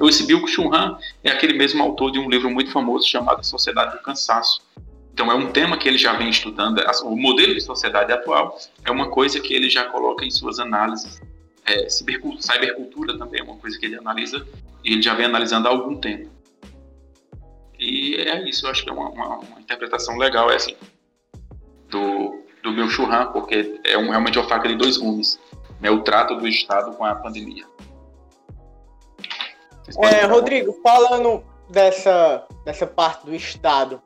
Esse 0.00 0.26
Bill 0.26 0.46
Churran 0.46 0.98
é 1.24 1.30
aquele 1.30 1.54
mesmo 1.54 1.82
autor 1.82 2.12
de 2.12 2.18
um 2.18 2.28
livro 2.28 2.50
muito 2.50 2.70
famoso 2.70 3.08
chamado 3.08 3.44
Sociedade 3.44 3.96
do 3.96 4.02
Cansaço, 4.02 4.62
então 5.12 5.30
é 5.30 5.34
um 5.34 5.52
tema 5.52 5.76
que 5.76 5.86
ele 5.86 5.98
já 5.98 6.14
vem 6.14 6.30
estudando. 6.30 6.82
O 7.04 7.16
modelo 7.16 7.54
de 7.54 7.60
sociedade 7.60 8.12
atual 8.12 8.58
é 8.84 8.90
uma 8.90 9.10
coisa 9.10 9.40
que 9.40 9.52
ele 9.52 9.68
já 9.68 9.84
coloca 9.84 10.24
em 10.24 10.30
suas 10.30 10.58
análises. 10.58 11.20
É, 11.64 11.88
cybercultura 11.88 13.16
também 13.16 13.40
é 13.40 13.44
uma 13.44 13.56
coisa 13.56 13.78
que 13.78 13.86
ele 13.86 13.96
analisa 13.96 14.44
e 14.82 14.94
ele 14.94 15.02
já 15.02 15.14
vem 15.14 15.26
analisando 15.26 15.68
há 15.68 15.70
algum 15.70 15.96
tempo. 15.96 16.30
E 17.78 18.16
é 18.16 18.48
isso, 18.48 18.66
eu 18.66 18.70
acho 18.70 18.82
que 18.82 18.90
é 18.90 18.92
uma, 18.92 19.10
uma, 19.10 19.38
uma 19.38 19.60
interpretação 19.60 20.16
legal 20.16 20.50
essa 20.50 20.70
assim, 20.70 20.76
do, 21.88 22.42
do 22.62 22.72
meu 22.72 22.88
churran, 22.88 23.26
porque 23.32 23.80
é 23.84 23.98
um, 23.98 24.10
realmente 24.10 24.38
uma 24.38 24.48
faca 24.48 24.68
de 24.68 24.76
dois 24.76 24.96
gumes, 24.96 25.38
né, 25.80 25.90
o 25.90 26.00
trato 26.02 26.36
do 26.36 26.46
Estado 26.46 26.96
com 26.96 27.04
a 27.04 27.14
pandemia. 27.14 27.64
É, 30.00 30.24
Rodrigo, 30.26 30.72
falando 30.82 31.44
dessa, 31.68 32.46
dessa 32.64 32.86
parte 32.86 33.26
do 33.26 33.34
Estado, 33.34 34.00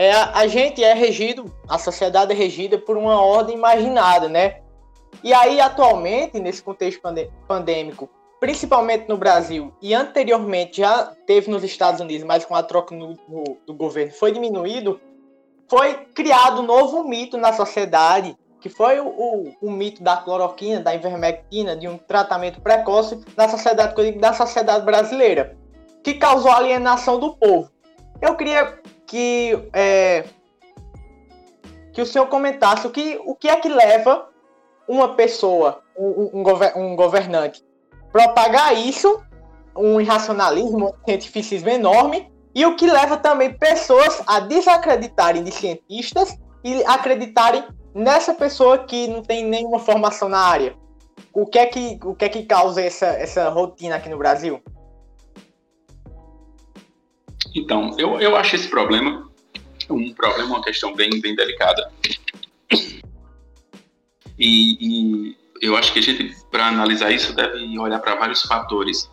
é, 0.00 0.12
a 0.12 0.46
gente 0.46 0.82
é 0.82 0.94
regido, 0.94 1.54
a 1.68 1.76
sociedade 1.76 2.32
é 2.32 2.34
regida 2.34 2.78
por 2.78 2.96
uma 2.96 3.20
ordem 3.20 3.54
imaginada, 3.54 4.30
né? 4.30 4.62
E 5.22 5.30
aí, 5.30 5.60
atualmente, 5.60 6.40
nesse 6.40 6.62
contexto 6.62 7.02
pandêmico, 7.46 8.08
principalmente 8.40 9.06
no 9.06 9.18
Brasil, 9.18 9.74
e 9.82 9.92
anteriormente 9.92 10.78
já 10.78 11.12
teve 11.26 11.50
nos 11.50 11.62
Estados 11.62 12.00
Unidos, 12.00 12.26
mas 12.26 12.46
com 12.46 12.54
a 12.54 12.62
troca 12.62 12.94
no, 12.94 13.10
no, 13.28 13.58
do 13.66 13.74
governo 13.74 14.10
foi 14.14 14.32
diminuído, 14.32 14.98
foi 15.68 15.92
criado 16.14 16.62
um 16.62 16.64
novo 16.64 17.04
mito 17.04 17.36
na 17.36 17.52
sociedade, 17.52 18.34
que 18.58 18.70
foi 18.70 19.00
o, 19.00 19.06
o, 19.06 19.54
o, 19.60 19.70
mito 19.70 20.02
da 20.02 20.16
cloroquina, 20.16 20.80
da 20.80 20.94
ivermectina, 20.94 21.76
de 21.76 21.86
um 21.86 21.98
tratamento 21.98 22.62
precoce 22.62 23.22
na 23.36 23.50
sociedade, 23.50 24.12
da 24.12 24.32
sociedade 24.32 24.82
brasileira, 24.82 25.58
que 26.02 26.14
causou 26.14 26.50
alienação 26.50 27.20
do 27.20 27.36
povo. 27.36 27.70
Eu 28.22 28.34
queria 28.34 28.79
que 29.10 29.68
é, 29.72 30.24
que 31.92 32.00
o 32.00 32.06
senhor 32.06 32.26
comentasse 32.26 32.86
o 32.86 32.90
que, 32.90 33.20
o 33.24 33.34
que 33.34 33.48
é 33.48 33.56
que 33.56 33.68
leva 33.68 34.28
uma 34.86 35.16
pessoa, 35.16 35.82
um, 35.98 36.30
um, 36.32 36.44
um 36.76 36.96
governante, 36.96 37.64
propagar 38.12 38.72
isso, 38.76 39.20
um 39.76 40.00
irracionalismo, 40.00 40.90
um 40.90 41.04
cientificismo 41.04 41.68
enorme, 41.68 42.30
e 42.54 42.64
o 42.64 42.76
que 42.76 42.86
leva 42.86 43.16
também 43.16 43.52
pessoas 43.52 44.22
a 44.28 44.38
desacreditarem 44.38 45.42
de 45.42 45.50
cientistas 45.50 46.38
e 46.62 46.84
acreditarem 46.84 47.64
nessa 47.92 48.32
pessoa 48.32 48.78
que 48.78 49.08
não 49.08 49.22
tem 49.22 49.44
nenhuma 49.44 49.80
formação 49.80 50.28
na 50.28 50.38
área. 50.38 50.76
O 51.32 51.46
que 51.46 51.58
é 51.58 51.66
que, 51.66 51.98
o 52.04 52.14
que, 52.14 52.24
é 52.24 52.28
que 52.28 52.44
causa 52.44 52.80
essa, 52.80 53.06
essa 53.06 53.48
rotina 53.48 53.96
aqui 53.96 54.08
no 54.08 54.18
Brasil? 54.18 54.62
Então, 57.54 57.94
eu, 57.98 58.20
eu 58.20 58.36
acho 58.36 58.56
esse 58.56 58.68
problema 58.68 59.30
um 59.90 60.12
problema, 60.14 60.56
uma 60.56 60.62
questão 60.62 60.94
bem, 60.94 61.10
bem 61.20 61.34
delicada. 61.34 61.90
E, 64.38 64.78
e 64.80 65.36
eu 65.60 65.76
acho 65.76 65.92
que 65.92 65.98
a 65.98 66.02
gente, 66.02 66.34
para 66.50 66.66
analisar 66.66 67.10
isso, 67.10 67.34
deve 67.34 67.78
olhar 67.78 67.98
para 67.98 68.14
vários 68.14 68.42
fatores. 68.42 69.10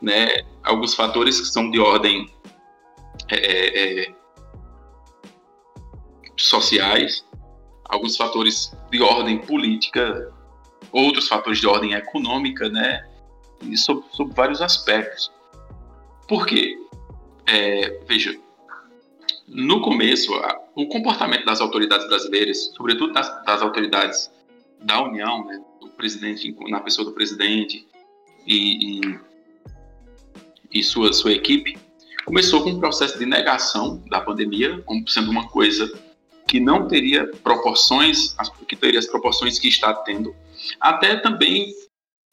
Né? 0.00 0.44
Alguns 0.62 0.94
fatores 0.94 1.40
que 1.40 1.46
são 1.46 1.70
de 1.70 1.78
ordem 1.78 2.30
é, 3.28 3.36
é, 3.36 4.08
é 4.08 4.14
sociais, 6.36 7.24
alguns 7.84 8.16
fatores 8.16 8.76
de 8.90 9.00
ordem 9.00 9.38
política, 9.38 10.32
outros 10.90 11.28
fatores 11.28 11.60
de 11.60 11.66
ordem 11.66 11.92
econômica, 11.94 12.68
né? 12.68 13.08
E 13.62 13.76
sobre, 13.78 14.04
sobre 14.10 14.34
vários 14.34 14.60
aspectos. 14.60 15.32
Por 16.26 16.44
quê? 16.44 16.76
É, 17.46 18.00
veja, 18.06 18.38
no 19.46 19.80
começo, 19.82 20.32
o 20.74 20.86
comportamento 20.86 21.44
das 21.44 21.60
autoridades 21.60 22.06
brasileiras, 22.08 22.72
sobretudo 22.74 23.12
das, 23.12 23.44
das 23.44 23.62
autoridades 23.62 24.30
da 24.80 25.02
União, 25.02 25.44
né, 25.44 25.62
do 25.80 25.88
presidente, 25.90 26.54
na 26.68 26.80
pessoa 26.80 27.04
do 27.04 27.12
presidente, 27.12 27.86
e, 28.46 29.00
e, 29.00 29.18
e 30.72 30.82
sua, 30.82 31.12
sua 31.12 31.32
equipe, 31.32 31.76
começou 32.24 32.62
com 32.62 32.70
um 32.70 32.80
processo 32.80 33.18
de 33.18 33.26
negação 33.26 34.02
da 34.08 34.20
pandemia, 34.20 34.80
como 34.82 35.06
sendo 35.08 35.30
uma 35.30 35.48
coisa 35.48 35.92
que 36.46 36.60
não 36.60 36.86
teria 36.86 37.26
proporções, 37.42 38.34
que 38.68 38.76
teria 38.76 38.98
as 38.98 39.06
proporções 39.06 39.58
que 39.58 39.68
está 39.68 39.94
tendo, 39.94 40.34
até 40.80 41.16
também 41.16 41.72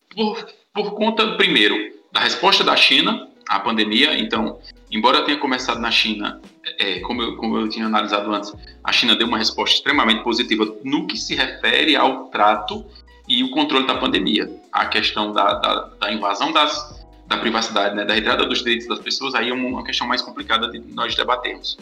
por, 0.09 0.47
por 0.73 0.93
conta, 0.95 1.35
primeiro, 1.37 1.75
da 2.11 2.19
resposta 2.19 2.63
da 2.63 2.75
China 2.75 3.30
à 3.51 3.59
pandemia. 3.59 4.17
Então, 4.17 4.59
embora 4.89 5.25
tenha 5.25 5.37
começado 5.37 5.79
na 5.79 5.91
China, 5.91 6.41
é, 6.79 7.01
como, 7.01 7.21
eu, 7.21 7.35
como 7.35 7.57
eu 7.57 7.67
tinha 7.67 7.85
analisado 7.85 8.33
antes, 8.33 8.53
a 8.81 8.91
China 8.93 9.13
deu 9.13 9.27
uma 9.27 9.37
resposta 9.37 9.75
extremamente 9.75 10.23
positiva 10.23 10.65
no 10.85 11.05
que 11.05 11.17
se 11.17 11.35
refere 11.35 11.97
ao 11.97 12.27
trato 12.27 12.85
e 13.27 13.43
o 13.43 13.51
controle 13.51 13.85
da 13.85 13.97
pandemia. 13.97 14.49
A 14.71 14.85
questão 14.85 15.33
da, 15.33 15.55
da, 15.55 15.75
da 15.99 16.13
invasão 16.13 16.53
das, 16.53 17.05
da 17.27 17.37
privacidade, 17.37 17.93
né, 17.93 18.05
da 18.05 18.13
retirada 18.13 18.45
dos 18.45 18.59
direitos 18.59 18.87
das 18.87 18.99
pessoas, 18.99 19.35
aí 19.35 19.49
é 19.49 19.53
uma 19.53 19.83
questão 19.83 20.07
mais 20.07 20.21
complicada 20.21 20.69
de 20.69 20.79
nós 20.93 21.13
debatermos. 21.13 21.77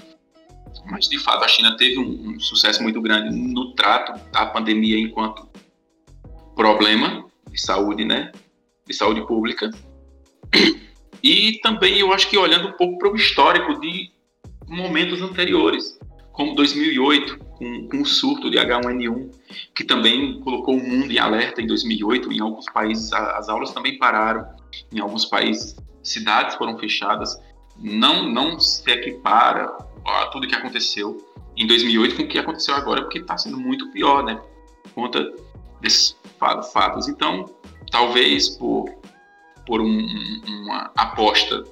Mas, 0.90 1.08
de 1.08 1.20
fato, 1.20 1.46
a 1.46 1.48
China 1.48 1.78
teve 1.78 2.00
um, 2.00 2.32
um 2.32 2.40
sucesso 2.40 2.82
muito 2.82 3.00
grande 3.00 3.36
no 3.36 3.74
trato 3.76 4.20
da 4.32 4.48
pandemia 4.48 4.98
enquanto 4.98 5.48
problema 6.56 7.26
de 7.48 7.62
saúde, 7.62 8.06
né, 8.06 8.32
de 8.88 8.94
saúde 8.96 9.22
pública. 9.28 9.70
E 11.24 11.60
também 11.62 12.00
eu 12.00 12.14
acho 12.14 12.30
que 12.30 12.38
olhando 12.38 12.70
um 12.70 12.72
pouco 12.74 12.98
para 12.98 13.12
o 13.12 13.16
histórico 13.16 13.80
de 13.80 14.12
momentos 14.68 15.22
anteriores, 15.22 16.00
como 16.32 16.56
2008, 16.56 17.38
com, 17.38 17.88
com 17.90 18.02
o 18.02 18.06
surto 18.06 18.50
de 18.50 18.58
H1N1, 18.58 19.32
que 19.76 19.84
também 19.84 20.40
colocou 20.40 20.76
o 20.76 20.84
mundo 20.84 21.12
em 21.12 21.18
alerta 21.18 21.62
em 21.62 21.68
2008. 21.68 22.32
Em 22.32 22.40
alguns 22.40 22.66
países 22.66 23.12
as 23.12 23.50
aulas 23.50 23.72
também 23.72 23.98
pararam, 23.98 24.48
em 24.94 25.00
alguns 25.00 25.26
países 25.26 25.76
cidades 26.02 26.56
foram 26.56 26.78
fechadas. 26.78 27.38
Não, 27.78 28.30
não 28.30 28.60
se 28.60 28.90
equipara 28.90 29.66
a 30.06 30.28
tudo 30.28 30.48
que 30.48 30.56
aconteceu 30.56 31.18
em 31.58 31.68
2008 31.68 32.16
com 32.16 32.24
o 32.24 32.28
que 32.28 32.40
aconteceu 32.40 32.74
agora, 32.74 33.02
porque 33.02 33.20
está 33.20 33.38
sendo 33.38 33.60
muito 33.60 33.92
pior, 33.92 34.24
né? 34.24 34.42
Por 34.84 34.94
conta 34.94 35.34
desses 35.82 36.16
fatos. 36.40 37.10
Então, 37.10 37.46
talvez 37.92 38.50
por, 38.50 38.86
por 39.70 39.82
um, 39.82 40.08
uma 40.48 40.92
aposta 40.98 41.64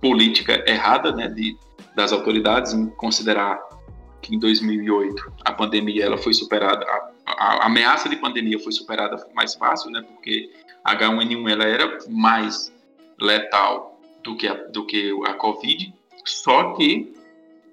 política 0.00 0.62
errada 0.70 1.10
né, 1.10 1.26
de, 1.26 1.58
das 1.96 2.12
autoridades 2.12 2.72
em 2.72 2.86
considerar 2.90 3.60
que 4.22 4.36
em 4.36 4.38
2008 4.38 5.32
a 5.44 5.50
pandemia 5.50 6.04
ela 6.04 6.16
foi 6.16 6.32
superada, 6.32 6.86
a, 6.86 7.10
a, 7.26 7.66
ameaça 7.66 8.08
de 8.08 8.14
pandemia 8.14 8.56
foi 8.60 8.70
superada 8.70 9.16
mais 9.34 9.56
fácil, 9.56 9.90
né, 9.90 10.00
porque 10.00 10.48
H1N1 10.86 11.50
ela 11.50 11.64
era 11.64 11.98
mais 12.08 12.72
letal 13.20 14.00
do 14.22 14.36
que 14.36 14.46
a, 14.46 14.54
do 14.54 14.86
que 14.86 15.12
a 15.26 15.34
Covid, 15.34 15.92
só 16.24 16.72
que 16.74 17.12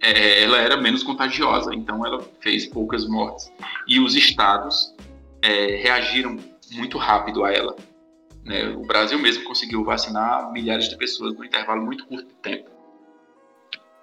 é, 0.02 0.43
ela 0.43 0.58
era 0.58 0.76
menos 0.76 1.04
contagiosa, 1.04 1.71
então 1.76 2.04
ela 2.04 2.19
fez 2.39 2.65
poucas 2.65 3.08
mortes. 3.08 3.54
E 3.88 3.99
os 3.99 4.15
estados 4.15 4.91
é, 5.39 5.76
reagiram 5.76 6.36
muito 6.71 6.97
rápido 6.97 7.45
a 7.45 7.54
ela. 7.54 7.76
Né? 8.43 8.69
O 8.69 8.86
Brasil 8.86 9.17
mesmo 9.19 9.43
conseguiu 9.43 9.84
vacinar 9.84 10.51
milhares 10.51 10.89
de 10.89 10.97
pessoas 10.97 11.34
num 11.34 11.43
intervalo 11.43 11.84
muito 11.84 12.06
curto 12.06 12.27
de 12.27 12.34
tempo. 12.36 12.69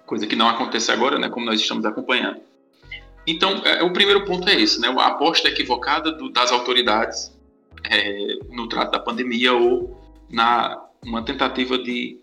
Coisa 0.05 0.27
que 0.27 0.35
não 0.35 0.49
acontece 0.49 0.91
agora, 0.91 1.17
né? 1.19 1.29
como 1.29 1.45
nós 1.45 1.59
estamos 1.59 1.85
acompanhando. 1.85 2.41
Então, 3.25 3.61
é, 3.63 3.83
o 3.83 3.93
primeiro 3.93 4.25
ponto 4.25 4.49
é 4.49 4.59
esse, 4.59 4.79
né? 4.81 4.87
a 4.87 5.07
aposta 5.07 5.47
equivocada 5.47 6.11
do, 6.11 6.29
das 6.29 6.51
autoridades 6.51 7.37
é, 7.83 8.39
no 8.49 8.67
trato 8.67 8.91
da 8.91 8.99
pandemia 8.99 9.53
ou 9.53 9.99
na 10.29 10.87
uma 11.03 11.23
tentativa 11.23 11.77
de, 11.77 12.19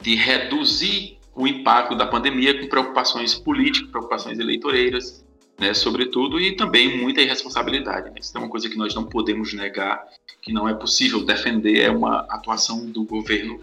de 0.00 0.14
reduzir 0.14 1.18
o 1.34 1.46
impacto 1.46 1.94
da 1.94 2.06
pandemia 2.06 2.60
com 2.60 2.68
preocupações 2.68 3.34
políticas, 3.34 3.90
preocupações 3.90 4.38
eleitoreiras, 4.38 5.24
né, 5.58 5.74
sobretudo, 5.74 6.40
e 6.40 6.56
também 6.56 6.98
muita 6.98 7.20
irresponsabilidade. 7.20 8.10
Né? 8.10 8.16
Isso 8.20 8.36
é 8.36 8.40
uma 8.40 8.48
coisa 8.48 8.68
que 8.68 8.76
nós 8.76 8.94
não 8.94 9.04
podemos 9.04 9.52
negar, 9.52 10.04
que 10.40 10.52
não 10.52 10.68
é 10.68 10.74
possível 10.74 11.24
defender, 11.24 11.80
é 11.80 11.90
uma 11.90 12.20
atuação 12.28 12.86
do 12.86 13.04
governo 13.04 13.60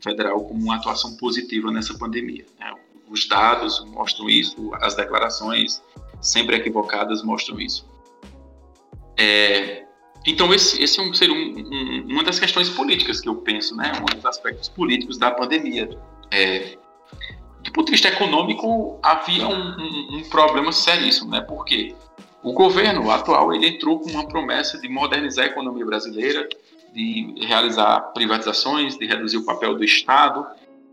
federal 0.00 0.42
como 0.44 0.62
uma 0.64 0.76
atuação 0.76 1.16
positiva 1.16 1.70
nessa 1.70 1.94
pandemia. 1.94 2.44
Né? 2.58 2.72
Os 3.08 3.26
dados 3.28 3.84
mostram 3.86 4.28
isso, 4.28 4.70
as 4.74 4.94
declarações 4.94 5.82
sempre 6.20 6.56
equivocadas 6.56 7.22
mostram 7.22 7.60
isso. 7.60 7.86
É, 9.18 9.84
então, 10.24 10.54
esse, 10.54 10.82
esse 10.82 11.00
é 11.00 11.14
seria 11.14 11.34
um, 11.34 11.58
um, 11.58 12.06
uma 12.08 12.22
das 12.22 12.38
questões 12.38 12.68
políticas 12.68 13.20
que 13.20 13.28
eu 13.28 13.36
penso, 13.36 13.76
né? 13.76 13.92
um 14.00 14.16
dos 14.16 14.24
aspectos 14.24 14.68
políticos 14.68 15.18
da 15.18 15.30
pandemia. 15.30 15.90
É, 16.30 16.78
do 17.62 17.72
ponto 17.72 17.86
de 17.86 17.92
vista 17.92 18.08
econômico, 18.08 18.98
havia 19.02 19.46
um, 19.46 19.76
um, 19.76 20.16
um 20.16 20.22
problema 20.28 20.72
seríssimo, 20.72 21.30
né? 21.30 21.40
Porque 21.40 21.94
o 22.42 22.52
governo 22.52 23.10
atual 23.10 23.54
ele 23.54 23.68
entrou 23.68 24.00
com 24.00 24.10
uma 24.10 24.26
promessa 24.26 24.78
de 24.80 24.88
modernizar 24.88 25.44
a 25.44 25.48
economia 25.48 25.84
brasileira, 25.84 26.48
de 26.92 27.34
realizar 27.46 28.00
privatizações, 28.12 28.98
de 28.98 29.06
reduzir 29.06 29.38
o 29.38 29.44
papel 29.44 29.74
do 29.74 29.84
Estado, 29.84 30.46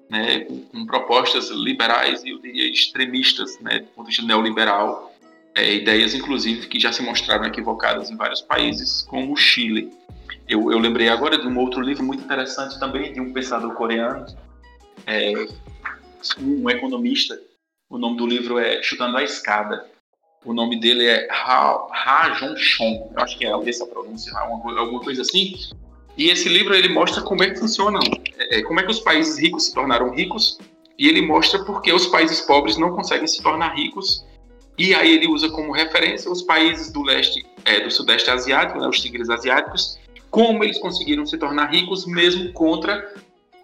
né, 0.09 0.41
com, 0.41 0.61
com 0.61 0.85
propostas 0.85 1.49
liberais 1.49 2.23
e 2.23 2.29
eu 2.29 2.39
diria 2.39 2.69
extremistas, 2.71 3.59
né, 3.59 3.79
do 3.79 3.87
ponto 3.87 4.05
de 4.05 4.15
vista 4.15 4.25
neoliberal, 4.25 5.13
é, 5.55 5.73
ideias 5.73 6.13
inclusive 6.15 6.67
que 6.67 6.79
já 6.79 6.91
se 6.91 7.01
mostraram 7.01 7.45
equivocadas 7.45 8.09
em 8.09 8.15
vários 8.15 8.41
países, 8.41 9.03
como 9.03 9.33
o 9.33 9.35
Chile. 9.35 9.91
Eu, 10.47 10.71
eu 10.71 10.79
lembrei 10.79 11.09
agora 11.09 11.37
de 11.37 11.47
um 11.47 11.57
outro 11.59 11.81
livro 11.81 12.03
muito 12.03 12.23
interessante 12.23 12.79
também 12.79 13.13
de 13.13 13.19
um 13.19 13.33
pensador 13.33 13.73
coreano, 13.73 14.25
é, 15.05 15.47
um 16.41 16.69
economista. 16.69 17.39
O 17.89 17.97
nome 17.97 18.17
do 18.17 18.27
livro 18.27 18.59
é 18.59 18.81
Chutando 18.83 19.17
a 19.17 19.23
Escada. 19.23 19.85
O 20.45 20.53
nome 20.53 20.79
dele 20.79 21.05
é 21.05 21.27
Ha, 21.29 21.87
ha 21.91 22.29
Jong 22.39 22.57
Chong. 22.57 23.09
Eu 23.13 23.21
acho 23.21 23.37
que 23.37 23.45
é 23.45 23.51
essa 23.69 23.85
pronúncia, 23.85 24.31
alguma 24.37 25.01
coisa 25.01 25.21
assim. 25.21 25.55
E 26.17 26.29
esse 26.29 26.49
livro 26.49 26.75
ele 26.75 26.89
mostra 26.89 27.21
como 27.21 27.43
é 27.43 27.49
que 27.49 27.59
funcionam, 27.59 28.01
é, 28.37 28.59
é, 28.59 28.61
como 28.63 28.79
é 28.79 28.83
que 28.83 28.91
os 28.91 28.99
países 28.99 29.37
ricos 29.39 29.65
se 29.65 29.73
tornaram 29.73 30.13
ricos. 30.13 30.59
E 30.97 31.07
ele 31.07 31.21
mostra 31.21 31.63
porque 31.63 31.93
os 31.93 32.07
países 32.07 32.41
pobres 32.41 32.77
não 32.77 32.93
conseguem 32.93 33.27
se 33.27 33.41
tornar 33.41 33.75
ricos. 33.75 34.25
E 34.77 34.93
aí 34.93 35.15
ele 35.15 35.27
usa 35.27 35.49
como 35.49 35.71
referência 35.71 36.31
os 36.31 36.41
países 36.41 36.91
do 36.91 37.01
leste, 37.01 37.45
é, 37.65 37.79
do 37.79 37.91
sudeste 37.91 38.29
asiático, 38.29 38.79
né, 38.79 38.87
os 38.87 38.99
tigres 38.99 39.29
asiáticos, 39.29 39.97
como 40.29 40.63
eles 40.63 40.77
conseguiram 40.77 41.25
se 41.25 41.37
tornar 41.37 41.67
ricos 41.67 42.05
mesmo 42.05 42.53
contra 42.53 43.13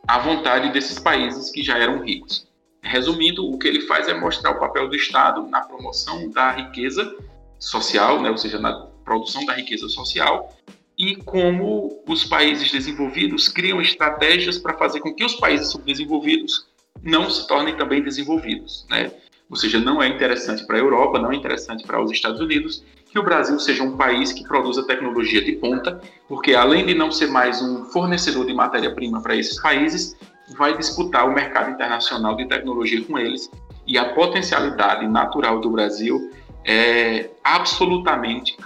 a 0.07 0.19
vontade 0.19 0.71
desses 0.71 0.99
países 0.99 1.49
que 1.49 1.63
já 1.63 1.77
eram 1.77 2.03
ricos. 2.03 2.47
Resumindo, 2.81 3.49
o 3.49 3.57
que 3.57 3.67
ele 3.67 3.81
faz 3.81 4.07
é 4.07 4.13
mostrar 4.13 4.51
o 4.51 4.59
papel 4.59 4.87
do 4.87 4.95
Estado 4.95 5.47
na 5.47 5.61
promoção 5.61 6.29
da 6.29 6.51
riqueza 6.51 7.15
social, 7.57 8.21
né, 8.21 8.29
ou 8.29 8.37
seja, 8.37 8.59
na 8.59 8.73
produção 9.03 9.43
da 9.45 9.53
riqueza 9.53 9.87
social, 9.89 10.55
e 10.97 11.15
como 11.15 12.03
os 12.07 12.23
países 12.23 12.71
desenvolvidos 12.71 13.47
criam 13.47 13.81
estratégias 13.81 14.57
para 14.57 14.77
fazer 14.77 14.99
com 14.99 15.13
que 15.13 15.25
os 15.25 15.35
países 15.35 15.69
subdesenvolvidos 15.69 16.67
não 17.01 17.29
se 17.29 17.47
tornem 17.47 17.75
também 17.75 18.01
desenvolvidos. 18.01 18.85
Né? 18.89 19.11
Ou 19.49 19.55
seja, 19.55 19.79
não 19.79 20.01
é 20.01 20.07
interessante 20.07 20.65
para 20.65 20.77
a 20.77 20.79
Europa, 20.79 21.19
não 21.19 21.31
é 21.31 21.35
interessante 21.35 21.85
para 21.85 22.01
os 22.01 22.11
Estados 22.11 22.39
Unidos 22.39 22.83
que 23.15 23.19
o 23.19 23.23
Brasil 23.23 23.57
seja 23.57 23.81
um 23.81 23.95
país 23.95 24.33
que 24.33 24.43
produza 24.43 24.85
tecnologia 24.85 25.41
de 25.41 25.53
ponta, 25.53 26.01
porque 26.27 26.53
além 26.53 26.85
de 26.85 26.93
não 26.93 27.09
ser 27.09 27.27
mais 27.27 27.61
um 27.61 27.85
fornecedor 27.85 28.45
de 28.45 28.53
matéria-prima 28.53 29.21
para 29.21 29.37
esses 29.37 29.57
países, 29.61 30.17
vai 30.57 30.75
disputar 30.75 31.25
o 31.25 31.33
mercado 31.33 31.71
internacional 31.71 32.35
de 32.35 32.45
tecnologia 32.45 33.01
com 33.05 33.17
eles 33.17 33.49
e 33.87 33.97
a 33.97 34.13
potencialidade 34.13 35.07
natural 35.07 35.61
do 35.61 35.69
Brasil 35.69 36.29
é 36.65 37.29
absolutamente 37.41 38.57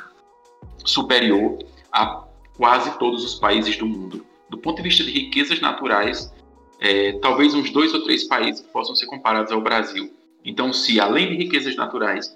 superior 0.84 1.60
a 1.92 2.24
quase 2.58 2.98
todos 2.98 3.24
os 3.24 3.36
países 3.36 3.78
do 3.78 3.86
mundo. 3.86 4.26
Do 4.50 4.58
ponto 4.58 4.78
de 4.78 4.82
vista 4.82 5.04
de 5.04 5.12
riquezas 5.12 5.62
naturais, 5.62 6.34
é, 6.80 7.12
talvez 7.22 7.54
uns 7.54 7.70
dois 7.70 7.94
ou 7.94 8.04
três 8.04 8.24
países 8.24 8.62
possam 8.74 8.96
ser 8.96 9.06
comparados 9.06 9.52
ao 9.52 9.62
Brasil. 9.62 10.12
Então, 10.44 10.74
se 10.74 11.00
além 11.00 11.30
de 11.30 11.36
riquezas 11.36 11.76
naturais 11.76 12.36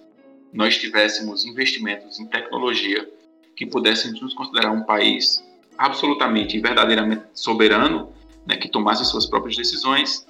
nós 0.53 0.77
tivéssemos 0.77 1.45
investimentos 1.45 2.19
em 2.19 2.27
tecnologia 2.27 3.09
que 3.55 3.65
pudéssemos 3.65 4.21
nos 4.21 4.33
considerar 4.33 4.71
um 4.71 4.83
país 4.83 5.43
absolutamente 5.77 6.57
e 6.57 6.61
verdadeiramente 6.61 7.23
soberano, 7.33 8.09
né, 8.45 8.55
que 8.55 8.69
tomasse 8.69 9.03
suas 9.05 9.25
próprias 9.25 9.57
decisões, 9.57 10.25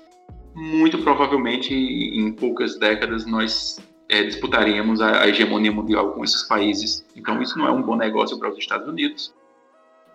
muito 0.56 0.98
provavelmente 1.00 1.74
em 1.74 2.32
poucas 2.32 2.78
décadas 2.78 3.26
nós 3.26 3.80
é, 4.08 4.24
disputaríamos 4.24 5.02
a, 5.02 5.24
a, 5.24 5.28
hegemonia 5.28 5.72
mundial 5.72 6.12
com 6.12 6.24
esses 6.24 6.44
países. 6.44 7.06
Então 7.16 7.42
isso 7.42 7.58
não 7.58 7.68
é 7.68 7.72
um 7.72 7.82
bom 7.82 7.96
negócio 7.96 8.38
para 8.38 8.50
os 8.50 8.58
Estados 8.58 8.88
Unidos 8.88 9.34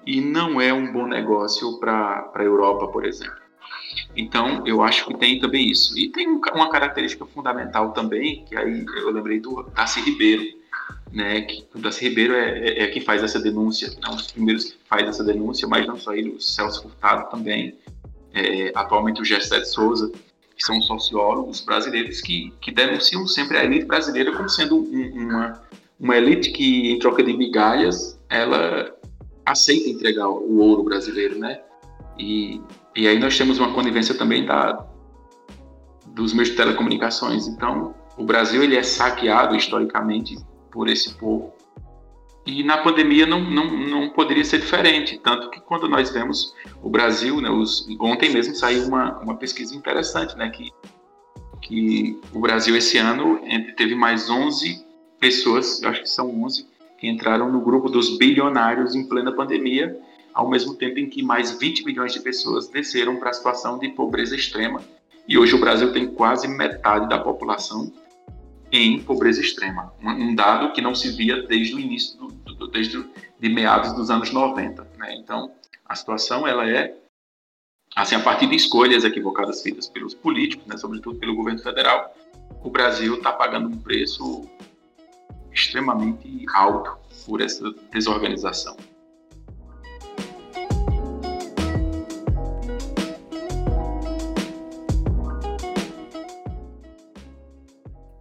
e 0.06 0.20
não 0.20 0.60
é 0.60 0.72
um 0.72 0.92
bom 0.92 1.06
negócio 1.06 1.78
para 1.78 2.30
a 2.34 2.42
Europa, 2.42 2.88
por 2.88 3.04
exemplo. 3.04 3.47
Então, 4.18 4.66
eu 4.66 4.82
acho 4.82 5.06
que 5.06 5.16
tem 5.16 5.38
também 5.38 5.70
isso. 5.70 5.96
E 5.96 6.08
tem 6.08 6.26
uma 6.26 6.68
característica 6.68 7.24
fundamental 7.24 7.92
também, 7.92 8.44
que 8.44 8.56
aí 8.56 8.84
eu 8.84 9.10
lembrei 9.12 9.38
do 9.38 9.62
Tassi 9.62 10.00
Ribeiro, 10.00 10.42
né, 11.12 11.42
que 11.42 11.64
o 11.72 11.78
Darcy 11.78 12.08
Ribeiro 12.08 12.34
é, 12.34 12.58
é, 12.58 12.82
é, 12.82 12.86
quem 12.88 13.00
faz 13.00 13.22
essa 13.22 13.38
denúncia, 13.38 13.96
é 14.04 14.10
um 14.10 14.16
dos 14.16 14.32
primeiros 14.32 14.64
que 14.64 14.78
faz 14.88 15.08
essa 15.08 15.22
denúncia, 15.22 15.68
mas 15.68 15.86
não 15.86 15.96
só 15.96 16.12
ele, 16.12 16.30
o 16.30 16.40
Celso 16.40 16.82
Furtado 16.82 17.30
também, 17.30 17.78
é, 18.34 18.72
atualmente 18.74 19.22
o 19.22 19.24
Gessé 19.24 19.64
Souza, 19.64 20.10
que 20.10 20.64
são 20.64 20.82
sociólogos 20.82 21.60
brasileiros 21.60 22.20
que, 22.20 22.52
que 22.60 22.72
denunciam 22.72 23.24
sempre 23.24 23.56
a 23.56 23.64
elite 23.64 23.86
brasileira 23.86 24.32
como 24.36 24.48
sendo 24.48 24.78
um, 24.78 25.28
uma, 25.28 25.62
uma 25.98 26.16
elite 26.16 26.50
que, 26.50 26.90
em 26.90 26.98
troca 26.98 27.22
de 27.22 27.32
migalhas, 27.36 28.18
ela 28.28 28.92
aceita 29.46 29.88
entregar 29.88 30.28
o 30.28 30.58
ouro 30.58 30.82
brasileiro, 30.82 31.38
né? 31.38 31.60
E, 32.18 32.60
e 32.98 33.06
aí 33.06 33.16
nós 33.16 33.38
temos 33.38 33.60
uma 33.60 33.72
conivência 33.72 34.12
também 34.12 34.44
da, 34.44 34.84
dos 36.08 36.32
meios 36.32 36.50
de 36.50 36.56
telecomunicações. 36.56 37.46
Então, 37.46 37.94
o 38.16 38.24
Brasil 38.24 38.60
ele 38.60 38.76
é 38.76 38.82
saqueado 38.82 39.54
historicamente 39.54 40.36
por 40.68 40.88
esse 40.88 41.14
povo. 41.14 41.54
E 42.44 42.64
na 42.64 42.78
pandemia 42.78 43.24
não, 43.24 43.40
não, 43.40 43.70
não 43.70 44.08
poderia 44.10 44.44
ser 44.44 44.58
diferente. 44.58 45.16
Tanto 45.16 45.48
que 45.48 45.60
quando 45.60 45.88
nós 45.88 46.10
vemos 46.10 46.52
o 46.82 46.90
Brasil, 46.90 47.40
né, 47.40 47.48
os, 47.48 47.86
ontem 48.00 48.32
mesmo 48.32 48.52
saiu 48.56 48.88
uma, 48.88 49.16
uma 49.20 49.36
pesquisa 49.36 49.76
interessante, 49.76 50.36
né, 50.36 50.50
que, 50.50 50.72
que 51.62 52.20
o 52.32 52.40
Brasil 52.40 52.76
esse 52.76 52.98
ano 52.98 53.40
teve 53.76 53.94
mais 53.94 54.28
11 54.28 54.84
pessoas, 55.20 55.80
eu 55.84 55.90
acho 55.90 56.02
que 56.02 56.10
são 56.10 56.42
11, 56.42 56.66
que 56.98 57.06
entraram 57.06 57.48
no 57.52 57.60
grupo 57.60 57.88
dos 57.88 58.18
bilionários 58.18 58.96
em 58.96 59.06
plena 59.06 59.30
pandemia, 59.30 59.96
ao 60.38 60.48
mesmo 60.48 60.72
tempo 60.76 61.00
em 61.00 61.10
que 61.10 61.20
mais 61.20 61.58
20 61.58 61.84
milhões 61.84 62.12
de 62.12 62.20
pessoas 62.20 62.68
desceram 62.68 63.16
para 63.16 63.30
a 63.30 63.32
situação 63.32 63.76
de 63.76 63.88
pobreza 63.88 64.36
extrema. 64.36 64.80
E 65.26 65.36
hoje 65.36 65.52
o 65.56 65.58
Brasil 65.58 65.92
tem 65.92 66.14
quase 66.14 66.46
metade 66.46 67.08
da 67.08 67.18
população 67.18 67.92
em 68.70 69.02
pobreza 69.02 69.40
extrema, 69.40 69.92
um 70.00 70.36
dado 70.36 70.72
que 70.72 70.80
não 70.80 70.94
se 70.94 71.10
via 71.10 71.42
desde 71.42 71.74
o 71.74 71.80
início, 71.80 72.16
do, 72.16 72.54
do, 72.54 72.68
desde 72.68 73.04
de 73.40 73.48
meados 73.48 73.92
dos 73.94 74.10
anos 74.10 74.30
90. 74.30 74.86
Né? 74.96 75.16
Então, 75.16 75.50
a 75.84 75.96
situação 75.96 76.46
ela 76.46 76.70
é 76.70 76.94
assim 77.96 78.14
a 78.14 78.20
partir 78.20 78.46
de 78.46 78.54
escolhas 78.54 79.02
equivocadas 79.02 79.60
feitas 79.60 79.88
pelos 79.88 80.14
políticos, 80.14 80.64
né, 80.68 80.76
sobretudo 80.76 81.18
pelo 81.18 81.34
governo 81.34 81.58
federal, 81.58 82.14
o 82.62 82.70
Brasil 82.70 83.16
está 83.16 83.32
pagando 83.32 83.66
um 83.68 83.76
preço 83.76 84.48
extremamente 85.52 86.46
alto 86.54 86.96
por 87.26 87.40
essa 87.40 87.74
desorganização. 87.90 88.76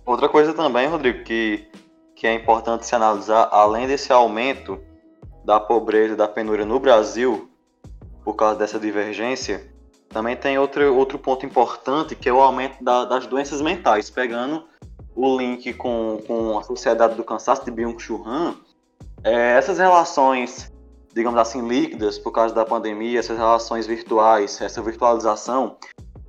Outra 0.07 0.29
coisa 0.29 0.53
também, 0.53 0.87
Rodrigo, 0.87 1.21
que, 1.25 1.67
que 2.15 2.25
é 2.25 2.33
importante 2.33 2.85
se 2.85 2.95
analisar, 2.95 3.49
além 3.51 3.85
desse 3.85 4.13
aumento 4.13 4.79
da 5.43 5.59
pobreza 5.59 6.13
e 6.13 6.15
da 6.15 6.29
penúria 6.29 6.65
no 6.65 6.79
Brasil, 6.79 7.49
por 8.23 8.33
causa 8.33 8.57
dessa 8.57 8.79
divergência, 8.79 9.69
também 10.07 10.37
tem 10.37 10.57
outro, 10.57 10.95
outro 10.95 11.19
ponto 11.19 11.45
importante, 11.45 12.15
que 12.15 12.29
é 12.29 12.31
o 12.31 12.41
aumento 12.41 12.81
da, 12.81 13.03
das 13.03 13.27
doenças 13.27 13.61
mentais. 13.61 14.09
Pegando 14.09 14.63
o 15.13 15.37
link 15.37 15.73
com, 15.73 16.21
com 16.25 16.57
a 16.57 16.63
Sociedade 16.63 17.15
do 17.15 17.23
Cansaço 17.25 17.65
de 17.65 17.71
Byung-Chul 17.71 18.23
Han, 18.25 18.55
é, 19.25 19.57
essas 19.57 19.77
relações, 19.77 20.71
digamos 21.13 21.37
assim, 21.37 21.67
líquidas 21.67 22.17
por 22.17 22.31
causa 22.31 22.55
da 22.55 22.63
pandemia, 22.63 23.19
essas 23.19 23.37
relações 23.37 23.85
virtuais, 23.85 24.61
essa 24.61 24.81
virtualização, 24.81 25.75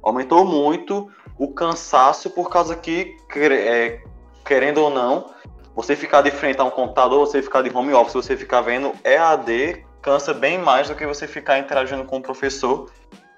aumentou 0.02 0.44
muito 0.44 1.10
o 1.38 1.48
cansaço 1.48 2.30
por 2.30 2.50
causa 2.50 2.74
que, 2.74 3.16
é, 3.36 4.00
querendo 4.44 4.78
ou 4.78 4.90
não, 4.90 5.26
você 5.74 5.94
ficar 5.94 6.22
de 6.22 6.30
frente 6.30 6.60
a 6.60 6.64
um 6.64 6.70
computador, 6.70 7.26
você 7.26 7.40
ficar 7.40 7.62
de 7.62 7.74
home 7.74 7.92
office, 7.92 8.14
você 8.14 8.36
ficar 8.36 8.60
vendo 8.62 8.92
EAD, 9.04 9.84
cansa 10.02 10.34
bem 10.34 10.58
mais 10.58 10.88
do 10.88 10.94
que 10.96 11.06
você 11.06 11.26
ficar 11.28 11.58
interagindo 11.58 12.04
com 12.04 12.18
o 12.18 12.22
professor 12.22 12.90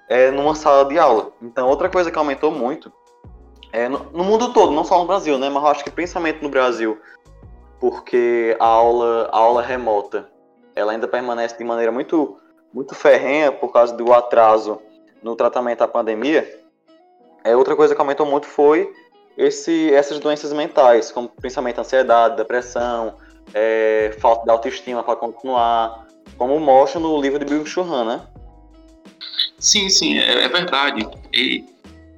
é, 0.09 0.31
numa 0.31 0.55
sala 0.55 0.85
de 0.85 0.97
aula. 0.97 1.31
Então, 1.41 1.67
outra 1.67 1.89
coisa 1.89 2.09
que 2.09 2.17
aumentou 2.17 2.51
muito, 2.51 2.91
é, 3.71 3.87
no, 3.87 3.99
no, 4.11 4.23
mundo 4.23 4.51
todo, 4.53 4.71
não 4.71 4.83
só 4.83 4.99
no 4.99 5.05
Brasil, 5.05 5.37
né, 5.37 5.49
mas 5.49 5.63
eu 5.63 5.69
acho 5.69 5.83
que 5.83 5.91
principalmente 5.91 6.41
no 6.41 6.49
Brasil, 6.49 6.99
porque 7.79 8.57
a 8.59 8.65
aula, 8.65 9.29
a 9.31 9.37
aula 9.37 9.61
remota, 9.61 10.29
ela 10.75 10.91
ainda 10.91 11.07
permanece 11.07 11.57
de 11.57 11.63
maneira 11.63 11.91
muito, 11.91 12.37
muito 12.73 12.95
ferrenha 12.95 13.51
por 13.51 13.71
causa 13.71 13.95
do 13.95 14.11
atraso 14.13 14.81
no 15.21 15.35
tratamento 15.35 15.79
da 15.79 15.87
pandemia, 15.87 16.59
é, 17.43 17.55
outra 17.55 17.75
coisa 17.75 17.95
que 17.95 18.01
aumentou 18.01 18.25
muito 18.25 18.47
foi 18.47 18.91
esse, 19.37 19.93
essas 19.93 20.19
doenças 20.19 20.53
mentais, 20.53 21.11
como 21.11 21.29
principalmente 21.29 21.79
ansiedade, 21.79 22.37
depressão, 22.37 23.15
é, 23.53 24.15
falta 24.19 24.45
de 24.45 24.51
autoestima 24.51 25.03
para 25.03 25.15
continuar, 25.15 26.07
como 26.37 26.59
mostra 26.59 26.99
no 26.99 27.19
livro 27.19 27.39
de 27.39 27.45
Bill 27.45 27.65
Churran, 27.65 28.05
né? 28.05 28.27
Sim, 29.57 29.89
sim, 29.89 30.17
é, 30.17 30.43
é 30.43 30.47
verdade. 30.49 31.07
E, 31.33 31.65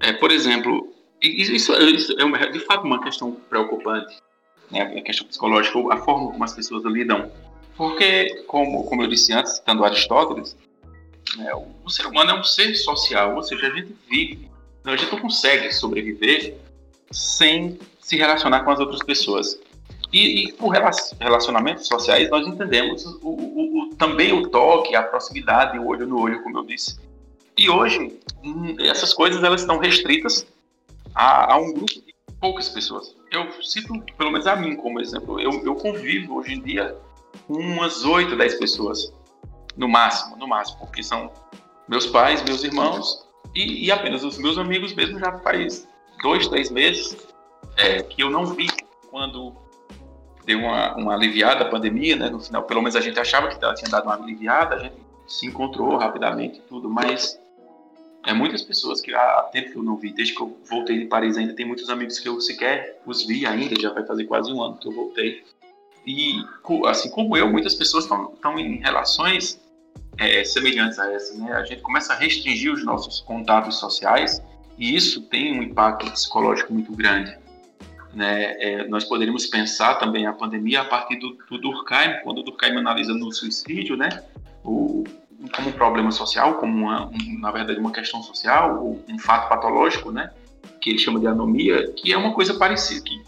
é, 0.01 0.13
por 0.13 0.31
exemplo, 0.31 0.93
isso, 1.21 1.73
isso 1.73 2.19
é 2.19 2.23
uma, 2.23 2.37
de 2.51 2.59
fato 2.59 2.85
uma 2.85 3.01
questão 3.01 3.31
preocupante, 3.49 4.17
né? 4.71 4.81
a 4.81 5.01
questão 5.01 5.27
psicológica, 5.27 5.77
a 5.93 5.97
forma 5.97 6.31
como 6.31 6.43
as 6.43 6.53
pessoas 6.53 6.83
lidam. 6.85 7.31
Porque, 7.75 8.43
como, 8.47 8.83
como 8.83 9.03
eu 9.03 9.07
disse 9.07 9.33
antes, 9.33 9.53
citando 9.53 9.83
Aristóteles, 9.83 10.55
o, 11.55 11.85
o 11.85 11.89
ser 11.89 12.05
humano 12.05 12.31
é 12.31 12.39
um 12.39 12.43
ser 12.43 12.75
social, 12.75 13.35
ou 13.35 13.43
seja, 13.43 13.67
a 13.67 13.75
gente 13.75 13.95
vive 14.09 14.53
a 14.91 14.97
gente 14.97 15.11
não 15.11 15.19
consegue 15.19 15.71
sobreviver 15.71 16.57
sem 17.11 17.79
se 18.01 18.17
relacionar 18.17 18.63
com 18.63 18.71
as 18.71 18.79
outras 18.79 18.99
pessoas. 18.99 19.59
E, 20.11 20.43
e 20.43 20.53
por 20.53 20.69
relacionamentos 21.19 21.87
sociais, 21.87 22.29
nós 22.29 22.45
entendemos 22.45 23.05
o, 23.05 23.29
o, 23.29 23.89
o, 23.89 23.95
também 23.95 24.31
o 24.33 24.47
toque, 24.49 24.95
a 24.95 25.01
proximidade, 25.01 25.79
o 25.79 25.87
olho 25.87 26.05
no 26.05 26.19
olho, 26.19 26.43
como 26.43 26.59
eu 26.59 26.65
disse. 26.65 26.99
E 27.57 27.69
hoje, 27.69 28.19
hum, 28.43 28.75
essas 28.79 29.13
coisas 29.13 29.43
elas 29.43 29.61
estão 29.61 29.79
restritas 29.79 30.45
a, 31.15 31.53
a 31.53 31.57
um 31.57 31.73
grupo 31.73 31.93
de 31.93 32.13
poucas 32.39 32.69
pessoas. 32.69 33.15
Eu 33.31 33.49
cito, 33.63 33.93
pelo 34.17 34.31
menos 34.31 34.45
a 34.45 34.55
mim 34.55 34.75
como 34.75 34.99
exemplo, 34.99 35.39
eu, 35.39 35.51
eu 35.65 35.75
convivo 35.75 36.35
hoje 36.35 36.53
em 36.53 36.61
dia 36.61 36.95
com 37.47 37.53
umas 37.53 38.03
8, 38.03 38.35
10 38.35 38.59
pessoas, 38.59 39.11
no 39.75 39.87
máximo, 39.87 40.35
no 40.37 40.47
máximo, 40.47 40.79
porque 40.79 41.03
são 41.03 41.31
meus 41.87 42.05
pais, 42.07 42.43
meus 42.43 42.63
irmãos 42.63 43.23
e, 43.55 43.85
e, 43.85 43.91
apenas 43.91 44.23
os 44.23 44.37
meus 44.37 44.57
amigos 44.57 44.93
mesmo 44.93 45.19
já 45.19 45.37
faz 45.39 45.87
dois, 46.21 46.47
três 46.47 46.71
meses 46.71 47.15
é, 47.77 48.01
que 48.01 48.23
eu 48.23 48.29
não 48.29 48.45
vi 48.45 48.67
quando 49.11 49.53
deu 50.45 50.59
uma, 50.59 50.95
uma 50.95 51.13
aliviada 51.13 51.65
a 51.65 51.69
pandemia, 51.69 52.15
né? 52.15 52.29
No 52.29 52.39
final, 52.39 52.63
pelo 52.63 52.81
menos 52.81 52.95
a 52.95 53.01
gente 53.01 53.19
achava 53.19 53.49
que 53.49 53.63
ela 53.63 53.75
tinha 53.75 53.89
dado 53.89 54.05
uma 54.05 54.15
aliviada, 54.15 54.75
a 54.75 54.79
gente 54.79 54.95
se 55.27 55.45
encontrou 55.45 55.95
rapidamente 55.97 56.61
tudo, 56.67 56.89
mas 56.89 57.39
é 58.25 58.33
muitas 58.33 58.61
pessoas 58.63 59.01
que 59.01 59.13
há 59.13 59.49
tempo 59.51 59.71
que 59.71 59.77
eu 59.77 59.83
não 59.83 59.97
vi, 59.97 60.11
desde 60.11 60.33
que 60.33 60.41
eu 60.41 60.57
voltei 60.69 60.99
de 60.99 61.05
Paris 61.05 61.37
ainda 61.37 61.53
tem 61.53 61.65
muitos 61.65 61.89
amigos 61.89 62.19
que 62.19 62.27
eu 62.27 62.39
sequer 62.41 63.01
os 63.05 63.25
vi 63.25 63.45
ainda, 63.45 63.79
já 63.79 63.91
vai 63.91 64.05
fazer 64.05 64.25
quase 64.25 64.51
um 64.51 64.61
ano 64.63 64.77
que 64.77 64.87
eu 64.87 64.91
voltei. 64.93 65.43
E 66.05 66.35
assim 66.85 67.09
como 67.09 67.37
eu, 67.37 67.49
muitas 67.49 67.75
pessoas 67.75 68.05
estão 68.05 68.59
em 68.59 68.77
relações 68.77 69.61
é, 70.17 70.43
semelhantes 70.43 70.99
a 70.99 71.11
essa. 71.11 71.37
Né? 71.37 71.51
A 71.53 71.63
gente 71.63 71.81
começa 71.81 72.13
a 72.13 72.15
restringir 72.15 72.71
os 72.71 72.83
nossos 72.83 73.19
contatos 73.21 73.79
sociais 73.79 74.41
e 74.77 74.95
isso 74.95 75.21
tem 75.23 75.57
um 75.57 75.63
impacto 75.63 76.09
psicológico 76.11 76.73
muito 76.73 76.91
grande. 76.93 77.37
Né? 78.13 78.55
É, 78.59 78.87
nós 78.87 79.03
poderíamos 79.05 79.47
pensar 79.47 79.95
também 79.95 80.27
a 80.27 80.33
pandemia 80.33 80.81
a 80.81 80.85
partir 80.85 81.15
do, 81.17 81.37
do 81.49 81.57
Durkheim, 81.57 82.19
quando 82.23 82.39
o 82.39 82.43
Durkheim 82.43 82.77
analisa 82.77 83.13
no 83.13 83.31
suicídio, 83.31 83.97
né? 83.97 84.23
O, 84.63 85.03
como 85.55 85.69
um 85.69 85.71
problema 85.71 86.11
social, 86.11 86.55
como 86.55 86.85
uma, 86.85 87.07
um, 87.07 87.39
na 87.39 87.51
verdade 87.51 87.79
uma 87.79 87.91
questão 87.91 88.21
social, 88.21 88.97
um 89.09 89.17
fato 89.17 89.49
patológico, 89.49 90.11
né? 90.11 90.31
Que 90.79 90.91
ele 90.91 90.99
chama 90.99 91.19
de 91.19 91.25
anomia, 91.25 91.91
que 91.93 92.13
é 92.13 92.17
uma 92.17 92.33
coisa 92.33 92.53
parecida, 92.53 93.03
que 93.03 93.19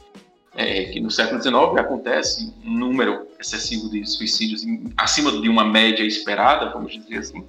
é, 0.56 0.86
que 0.86 1.00
no 1.02 1.12
século 1.12 1.42
XIX 1.42 1.56
acontece 1.78 2.54
um 2.64 2.72
número 2.72 3.28
excessivo 3.40 3.90
de 3.90 4.06
suicídios 4.06 4.64
acima 4.96 5.32
de 5.32 5.50
uma 5.50 5.66
média 5.66 6.04
esperada, 6.04 6.72
vamos 6.72 6.94
dizer 6.94 7.18
assim. 7.18 7.46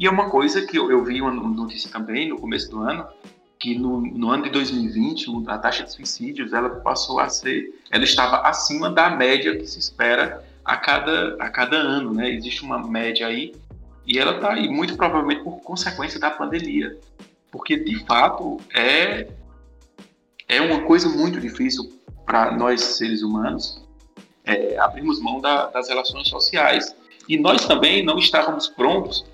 E 0.00 0.06
é 0.06 0.10
uma 0.10 0.30
coisa 0.30 0.64
que 0.64 0.78
eu, 0.78 0.90
eu 0.90 1.04
vi 1.04 1.20
uma 1.20 1.30
notícia 1.30 1.90
também 1.90 2.28
no 2.28 2.38
começo 2.38 2.70
do 2.70 2.80
ano, 2.80 3.06
que 3.58 3.76
no, 3.76 4.00
no, 4.00 4.30
ano 4.30 4.44
de 4.44 4.50
2020 4.50 5.44
a 5.48 5.58
taxa 5.58 5.82
de 5.84 5.92
suicídios 5.92 6.52
ela 6.52 6.70
passou 6.70 7.20
a 7.20 7.28
ser, 7.28 7.74
ela 7.90 8.04
estava 8.04 8.48
acima 8.48 8.88
da 8.88 9.10
média 9.10 9.56
que 9.56 9.66
se 9.66 9.78
espera 9.78 10.44
a 10.64 10.76
cada, 10.76 11.34
a 11.40 11.50
cada 11.50 11.76
ano, 11.76 12.14
né? 12.14 12.30
Existe 12.30 12.62
uma 12.62 12.78
média 12.78 13.26
aí 13.26 13.52
e 14.06 14.18
ela 14.18 14.36
está 14.36 14.52
aí 14.52 14.68
muito 14.68 14.96
provavelmente 14.96 15.42
por 15.42 15.60
consequência 15.60 16.20
da 16.20 16.30
pandemia, 16.30 16.96
porque 17.50 17.76
de 17.76 18.06
fato 18.06 18.58
é 18.74 19.28
é 20.48 20.62
uma 20.62 20.80
coisa 20.82 21.10
muito 21.10 21.38
difícil 21.40 21.97
para 22.28 22.50
nós 22.50 22.82
seres 22.82 23.22
humanos 23.22 23.82
é, 24.44 24.76
abrirmos 24.78 25.18
mão 25.18 25.40
da, 25.40 25.68
das 25.68 25.88
relações 25.88 26.28
sociais. 26.28 26.94
E 27.26 27.38
nós 27.38 27.66
também 27.66 28.04
não 28.04 28.18
estávamos 28.18 28.68
prontos 28.68 29.24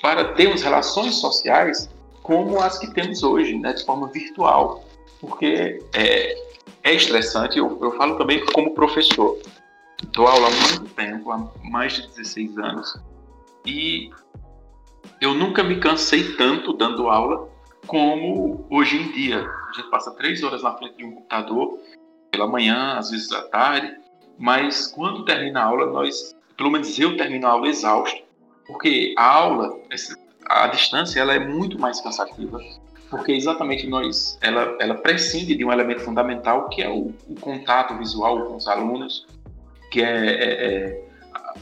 para 0.00 0.32
termos 0.34 0.62
relações 0.62 1.16
sociais 1.16 1.90
como 2.22 2.60
as 2.60 2.78
que 2.78 2.94
temos 2.94 3.24
hoje, 3.24 3.58
né, 3.58 3.72
de 3.72 3.84
forma 3.84 4.06
virtual. 4.06 4.84
porque 5.20 5.82
é, 5.92 6.36
é 6.84 6.94
estressante. 6.94 7.58
Eu, 7.58 7.76
eu 7.82 7.96
falo 7.96 8.16
também 8.16 8.44
como 8.46 8.72
professor. 8.72 9.40
Dou 10.12 10.28
aula 10.28 10.46
há 10.46 10.50
muito 10.50 10.94
tempo, 10.94 11.32
há 11.32 11.50
mais 11.64 11.94
de 11.94 12.06
16 12.08 12.58
anos, 12.58 13.00
e 13.64 14.10
eu 15.20 15.32
nunca 15.32 15.62
me 15.62 15.78
cansei 15.78 16.34
tanto 16.34 16.72
dando 16.72 17.08
aula 17.08 17.48
como 17.86 18.66
hoje 18.70 18.96
em 18.96 19.12
dia. 19.12 19.48
A 19.68 19.72
gente 19.72 19.88
passa 19.90 20.10
três 20.12 20.42
horas 20.42 20.62
na 20.62 20.76
frente 20.76 20.96
de 20.96 21.04
um 21.04 21.12
computador, 21.12 21.78
pela 22.32 22.48
manhã, 22.48 22.94
às 22.98 23.10
vezes 23.10 23.30
à 23.30 23.42
tarde, 23.42 23.94
mas 24.38 24.86
quando 24.88 25.24
termina 25.24 25.60
a 25.60 25.64
aula, 25.64 25.86
nós, 25.86 26.34
pelo 26.56 26.70
menos 26.70 26.98
eu 26.98 27.16
termino 27.16 27.46
a 27.46 27.50
aula 27.50 27.68
exausto, 27.68 28.22
porque 28.66 29.14
a 29.16 29.24
aula, 29.24 29.78
a 30.46 30.66
distância, 30.68 31.20
ela 31.20 31.34
é 31.34 31.38
muito 31.38 31.78
mais 31.78 32.00
cansativa, 32.00 32.58
porque 33.10 33.32
exatamente 33.32 33.86
nós, 33.86 34.38
ela, 34.40 34.76
ela 34.80 34.94
prescinde 34.94 35.54
de 35.54 35.64
um 35.64 35.70
elemento 35.70 36.00
fundamental 36.00 36.70
que 36.70 36.82
é 36.82 36.88
o, 36.88 37.12
o 37.28 37.34
contato 37.38 37.96
visual 37.98 38.46
com 38.46 38.56
os 38.56 38.66
alunos, 38.66 39.26
que 39.90 40.02
é, 40.02 40.26
é, 40.26 40.66
é 40.66 41.02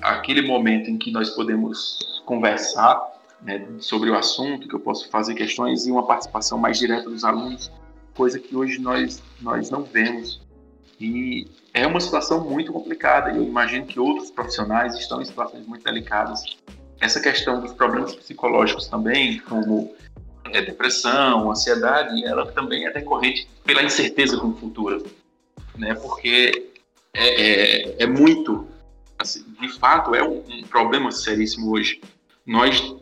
aquele 0.00 0.42
momento 0.42 0.88
em 0.88 0.96
que 0.96 1.10
nós 1.10 1.30
podemos 1.30 2.22
conversar 2.24 3.02
né, 3.42 3.66
sobre 3.80 4.08
o 4.10 4.16
assunto, 4.16 4.68
que 4.68 4.74
eu 4.74 4.80
posso 4.80 5.10
fazer 5.10 5.34
questões 5.34 5.86
e 5.86 5.90
uma 5.90 6.06
participação 6.06 6.56
mais 6.56 6.78
direta 6.78 7.10
dos 7.10 7.24
alunos, 7.24 7.72
coisa 8.14 8.38
que 8.38 8.54
hoje 8.54 8.78
nós, 8.78 9.22
nós 9.40 9.70
não 9.70 9.82
vemos. 9.82 10.40
E 11.00 11.48
é 11.72 11.86
uma 11.86 12.00
situação 12.00 12.44
muito 12.44 12.72
complicada 12.72 13.30
eu 13.30 13.42
imagino 13.42 13.86
que 13.86 13.98
outros 13.98 14.30
profissionais 14.30 14.94
estão 14.96 15.22
em 15.22 15.24
situações 15.24 15.66
muito 15.66 15.82
delicadas. 15.82 16.42
Essa 17.00 17.20
questão 17.20 17.60
dos 17.60 17.72
problemas 17.72 18.14
psicológicos 18.14 18.86
também, 18.86 19.38
como 19.40 19.94
é, 20.52 20.60
depressão, 20.60 21.50
ansiedade, 21.50 22.22
ela 22.24 22.52
também 22.52 22.86
é 22.86 22.92
decorrente 22.92 23.48
pela 23.64 23.82
incerteza 23.82 24.36
com 24.36 24.48
o 24.48 24.56
futuro, 24.56 25.02
né? 25.78 25.94
Porque 25.94 26.70
é, 27.14 27.42
é, 27.42 28.02
é 28.02 28.06
muito, 28.06 28.68
assim, 29.18 29.44
de 29.58 29.68
fato, 29.78 30.14
é 30.14 30.22
um, 30.22 30.42
um 30.46 30.62
problema 30.64 31.10
seríssimo 31.10 31.72
hoje. 31.72 32.02
Nós 32.44 32.94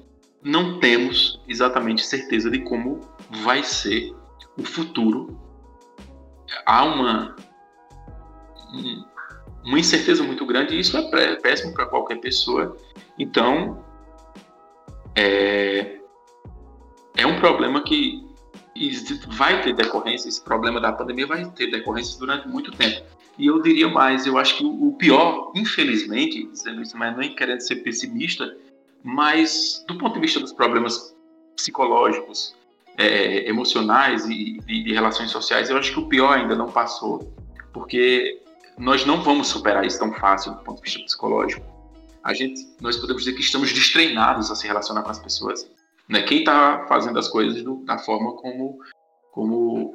não 0.43 0.79
temos 0.79 1.41
exatamente 1.49 2.05
certeza 2.05 2.51
de 2.51 2.61
como 2.61 3.01
vai 3.43 3.65
ser 3.65 4.15
o 4.57 4.63
futuro. 4.63 5.39
Há 6.65 6.85
uma, 6.85 7.37
uma 9.65 9.79
incerteza 9.79 10.23
muito 10.23 10.45
grande 10.47 10.75
e 10.75 10.81
isso 10.81 10.97
é 10.97 11.37
péssimo 11.37 11.75
para 11.75 11.87
qualquer 11.87 12.17
pessoa. 12.21 12.77
Então, 13.19 13.85
é, 15.15 15.99
é 17.17 17.27
um 17.27 17.39
problema 17.41 17.83
que 17.83 18.27
vai 19.31 19.61
ter 19.63 19.75
decorrência, 19.75 20.29
esse 20.29 20.43
problema 20.43 20.81
da 20.81 20.93
pandemia 20.93 21.27
vai 21.27 21.45
ter 21.51 21.69
decorrência 21.69 22.19
durante 22.19 22.47
muito 22.49 22.71
tempo. 22.71 23.05
E 23.37 23.47
eu 23.47 23.61
diria 23.61 23.89
mais, 23.89 24.27
eu 24.27 24.37
acho 24.37 24.57
que 24.57 24.65
o 24.65 24.93
pior, 24.93 25.53
infelizmente, 25.55 26.45
dizendo 26.47 26.83
isso, 26.83 26.97
mas 26.97 27.17
nem 27.17 27.35
querendo 27.35 27.61
ser 27.61 27.77
pessimista, 27.77 28.57
mas 29.03 29.85
do 29.87 29.97
ponto 29.97 30.15
de 30.15 30.21
vista 30.21 30.41
dos 30.41 30.53
problemas 30.53 31.15
psicológicos, 31.57 32.57
é, 32.97 33.49
emocionais 33.49 34.25
e 34.25 34.59
de, 34.59 34.83
de 34.83 34.93
relações 34.93 35.31
sociais, 35.31 35.71
eu 35.71 35.77
acho 35.77 35.93
que 35.93 36.01
o 36.01 36.09
pior 36.09 36.37
ainda 36.37 36.57
não 36.57 36.67
passou, 36.67 37.33
porque 37.73 38.43
nós 38.79 39.05
não 39.05 39.23
vamos 39.23 39.49
superar 39.49 39.85
isso 39.85 39.99
tão 39.99 40.13
fácil 40.13 40.53
do 40.53 40.63
ponto 40.63 40.77
de 40.77 40.85
vista 40.85 41.05
psicológico. 41.05 41.67
A 42.23 42.33
gente, 42.33 42.61
nós 42.81 42.97
podemos 42.97 43.25
dizer 43.25 43.35
que 43.35 43.43
estamos 43.43 43.73
destreinados 43.73 44.51
a 44.51 44.55
se 44.55 44.67
relacionar 44.67 45.03
com 45.03 45.11
as 45.11 45.19
pessoas. 45.19 45.69
Né? 46.09 46.23
Quem 46.23 46.39
está 46.41 46.87
fazendo 46.89 47.19
as 47.19 47.29
coisas 47.29 47.63
do, 47.63 47.77
da 47.85 47.99
forma 47.99 48.35
como, 48.37 48.79
como, 49.33 49.93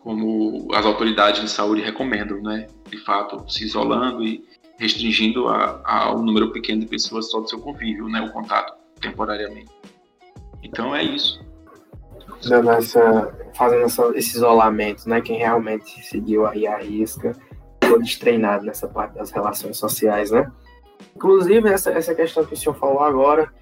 como 0.00 0.68
as 0.74 0.84
autoridades 0.84 1.40
de 1.40 1.50
saúde 1.50 1.82
recomendam, 1.82 2.42
né? 2.42 2.66
De 2.88 2.98
fato, 2.98 3.44
se 3.50 3.64
isolando 3.64 4.22
e 4.22 4.44
restringindo 4.78 5.48
a, 5.48 5.80
a 5.84 6.14
um 6.14 6.22
número 6.22 6.52
pequeno 6.52 6.80
de 6.80 6.86
pessoas 6.86 7.30
só 7.30 7.40
do 7.40 7.48
seu 7.48 7.60
convívio, 7.60 8.08
né? 8.08 8.20
O 8.20 8.32
contato 8.32 8.74
temporariamente. 9.00 9.70
Então 10.62 10.94
é 10.94 11.02
isso. 11.02 11.42
Essa, 12.78 13.50
fazendo 13.54 13.84
essa, 13.84 14.12
esse 14.14 14.36
isolamento, 14.36 15.08
né? 15.08 15.20
Quem 15.20 15.38
realmente 15.38 16.02
seguiu 16.04 16.46
aí 16.46 16.66
a 16.66 16.76
risca, 16.76 17.34
foi 17.88 18.02
destreinado 18.02 18.64
nessa 18.64 18.88
parte 18.88 19.14
das 19.14 19.30
relações 19.30 19.76
sociais, 19.76 20.30
né? 20.30 20.50
Inclusive, 21.14 21.68
essa, 21.68 21.90
essa 21.90 22.14
questão 22.14 22.44
que 22.44 22.54
o 22.54 22.56
senhor 22.56 22.74
falou 22.74 23.00
agora 23.00 23.52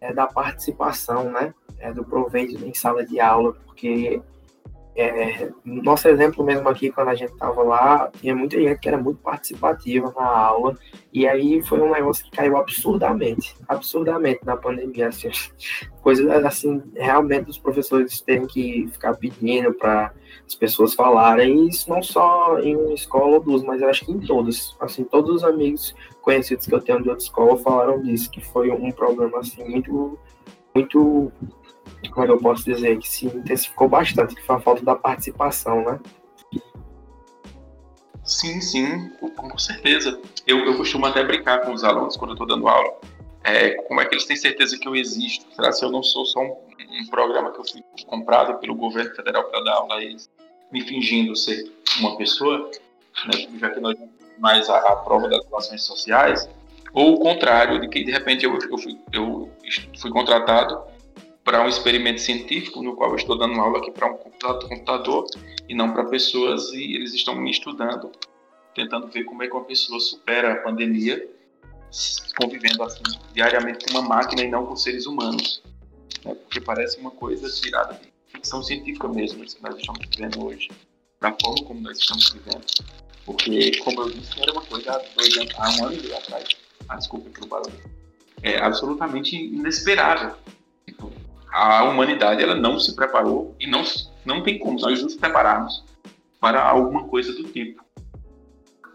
é 0.00 0.12
da 0.12 0.26
participação, 0.26 1.30
né? 1.30 1.54
É 1.78 1.92
do 1.92 2.04
proveito 2.04 2.64
em 2.64 2.74
sala 2.74 3.04
de 3.04 3.20
aula, 3.20 3.52
porque 3.66 4.20
é, 4.94 5.50
nosso 5.64 6.06
exemplo 6.06 6.44
mesmo 6.44 6.68
aqui, 6.68 6.90
quando 6.90 7.08
a 7.08 7.14
gente 7.14 7.32
estava 7.32 7.62
lá, 7.62 8.10
tinha 8.20 8.34
muita 8.36 8.60
gente 8.60 8.78
que 8.78 8.88
era 8.88 8.98
muito 8.98 9.20
participativa 9.20 10.12
na 10.14 10.24
aula, 10.24 10.76
e 11.12 11.26
aí 11.26 11.62
foi 11.62 11.80
um 11.80 11.90
negócio 11.90 12.24
que 12.24 12.30
caiu 12.30 12.58
absurdamente, 12.58 13.56
absurdamente 13.66 14.40
na 14.44 14.56
pandemia, 14.56 15.08
assim, 15.08 15.30
coisas 16.02 16.28
assim, 16.44 16.82
realmente 16.94 17.48
os 17.48 17.58
professores 17.58 18.20
terem 18.20 18.46
que 18.46 18.86
ficar 18.92 19.14
pedindo 19.14 19.72
para 19.72 20.12
as 20.46 20.54
pessoas 20.54 20.92
falarem, 20.92 21.64
e 21.64 21.68
isso 21.70 21.88
não 21.88 22.02
só 22.02 22.58
em 22.58 22.76
uma 22.76 22.92
escola 22.92 23.36
ou 23.36 23.40
duas, 23.40 23.62
mas 23.62 23.80
eu 23.80 23.88
acho 23.88 24.04
que 24.04 24.12
em 24.12 24.20
todas, 24.20 24.76
assim, 24.78 25.04
todos 25.04 25.36
os 25.36 25.44
amigos 25.44 25.94
conhecidos 26.20 26.66
que 26.66 26.74
eu 26.74 26.80
tenho 26.80 27.02
de 27.02 27.08
outra 27.08 27.24
escola 27.24 27.56
falaram 27.56 28.02
disso, 28.02 28.30
que 28.30 28.42
foi 28.42 28.70
um 28.70 28.90
problema, 28.92 29.38
assim, 29.38 29.64
muito, 29.64 30.18
muito 30.74 31.32
como 32.10 32.26
eu 32.26 32.38
posso 32.38 32.64
dizer, 32.64 32.98
que 32.98 33.08
se 33.08 33.26
intensificou 33.26 33.88
bastante, 33.88 34.34
que 34.34 34.42
foi 34.42 34.56
a 34.56 34.60
falta 34.60 34.84
da 34.84 34.96
participação, 34.96 35.84
né? 35.84 36.00
Sim, 38.24 38.60
sim, 38.60 39.10
com 39.36 39.58
certeza. 39.58 40.20
Eu, 40.46 40.58
eu 40.64 40.76
costumo 40.76 41.06
até 41.06 41.24
brincar 41.24 41.62
com 41.62 41.72
os 41.72 41.82
alunos 41.82 42.16
quando 42.16 42.30
eu 42.30 42.34
estou 42.34 42.46
dando 42.46 42.68
aula. 42.68 42.94
É, 43.44 43.70
como 43.82 44.00
é 44.00 44.06
que 44.06 44.14
eles 44.14 44.24
têm 44.24 44.36
certeza 44.36 44.78
que 44.78 44.86
eu 44.86 44.94
existo? 44.94 45.46
Será 45.54 45.72
que 45.72 45.84
eu 45.84 45.90
não 45.90 46.02
sou 46.02 46.24
só 46.24 46.40
um, 46.40 46.56
um 47.00 47.06
programa 47.10 47.50
que 47.50 47.58
eu 47.58 47.64
fui 47.64 47.82
comprado 48.06 48.58
pelo 48.58 48.74
governo 48.74 49.14
federal 49.14 49.44
para 49.44 49.64
dar 49.64 49.74
aula 49.74 49.96
a 49.96 50.04
eles, 50.04 50.30
me 50.70 50.80
fingindo 50.80 51.34
ser 51.34 51.70
uma 51.98 52.16
pessoa, 52.16 52.70
né, 53.26 53.48
já 53.58 53.70
que 53.70 53.80
nós 53.80 53.96
mais 54.38 54.68
a, 54.68 54.76
a 54.76 54.96
prova 54.96 55.28
das 55.28 55.44
relações 55.44 55.82
sociais, 55.82 56.48
ou 56.92 57.14
o 57.14 57.20
contrário, 57.20 57.80
de 57.80 57.88
que 57.88 58.04
de 58.04 58.12
repente 58.12 58.44
eu, 58.44 58.58
eu, 58.58 58.78
fui, 58.78 58.98
eu 59.12 59.50
fui 59.98 60.10
contratado 60.10 60.82
para 61.44 61.64
um 61.64 61.68
experimento 61.68 62.20
científico 62.20 62.82
no 62.82 62.94
qual 62.94 63.10
eu 63.10 63.16
estou 63.16 63.36
dando 63.36 63.60
aula 63.60 63.78
aqui 63.78 63.90
para 63.90 64.06
um 64.06 64.16
computador 64.16 65.26
e 65.68 65.74
não 65.74 65.92
para 65.92 66.04
pessoas 66.04 66.72
e 66.72 66.94
eles 66.94 67.12
estão 67.14 67.34
me 67.34 67.50
estudando, 67.50 68.12
tentando 68.74 69.08
ver 69.08 69.24
como 69.24 69.42
é 69.42 69.48
que 69.48 69.52
uma 69.52 69.64
pessoa 69.64 69.98
supera 69.98 70.52
a 70.52 70.56
pandemia 70.56 71.28
convivendo 72.40 72.82
assim 72.84 73.02
diariamente 73.34 73.84
com 73.84 73.98
uma 73.98 74.02
máquina 74.02 74.42
e 74.42 74.48
não 74.48 74.64
com 74.64 74.76
seres 74.76 75.04
humanos, 75.04 75.62
né? 76.24 76.34
porque 76.34 76.60
parece 76.60 76.98
uma 76.98 77.10
coisa 77.10 77.50
tirada 77.50 77.94
de 77.94 78.10
ficção 78.28 78.62
científica 78.62 79.08
mesmo, 79.08 79.44
isso 79.44 79.56
que 79.56 79.62
nós 79.62 79.76
estamos 79.76 80.00
vivendo 80.08 80.46
hoje, 80.46 80.70
da 81.20 81.36
forma 81.42 81.64
como 81.66 81.80
nós 81.80 81.98
estamos 81.98 82.30
vivendo. 82.30 82.64
Porque, 83.26 83.76
como 83.78 84.00
eu 84.02 84.10
disse, 84.10 84.40
era 84.40 84.52
uma 84.52 84.62
coisa 84.62 84.92
há, 84.92 84.98
dois 85.14 85.36
anos, 85.36 85.54
há 85.56 85.70
um 85.70 85.86
ano 85.86 86.16
atrás, 86.16 86.48
ah, 86.88 86.96
desculpa 86.96 87.30
pelo 87.30 87.46
barulho, 87.46 87.78
é 88.42 88.58
absolutamente 88.58 89.36
inesperável 89.36 90.34
a 91.52 91.84
humanidade 91.84 92.42
ela 92.42 92.54
não 92.54 92.80
se 92.80 92.96
preparou 92.96 93.54
e 93.60 93.66
não, 93.66 93.82
não 94.24 94.42
tem 94.42 94.58
como 94.58 94.80
nós 94.80 95.02
nos 95.02 95.14
prepararmos 95.14 95.84
para 96.40 96.66
alguma 96.66 97.04
coisa 97.04 97.32
do 97.34 97.44
tipo 97.44 97.84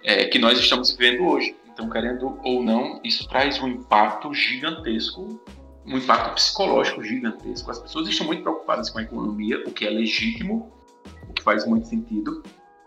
é, 0.04 0.26
que 0.26 0.40
nós 0.40 0.58
estamos 0.58 0.92
vivendo 0.92 1.28
hoje. 1.28 1.56
Então, 1.68 1.90
querendo 1.90 2.40
ou 2.44 2.64
não, 2.64 3.00
isso 3.04 3.28
traz 3.30 3.62
um 3.62 3.68
impacto 3.68 4.34
gigantesco, 4.34 5.40
um 5.86 5.98
impacto 5.98 6.34
psicológico 6.34 7.04
gigantesco. 7.04 7.70
As 7.70 7.78
pessoas 7.78 8.08
estão 8.08 8.26
muito 8.26 8.42
preocupadas 8.42 8.90
com 8.90 8.98
a 8.98 9.04
economia, 9.04 9.64
o 9.68 9.72
que 9.72 9.86
é 9.86 9.90
legítimo, 9.90 10.74
o 11.30 11.34
que 11.34 11.44
faz 11.44 11.68
muito 11.68 11.88
sentido. 11.88 12.42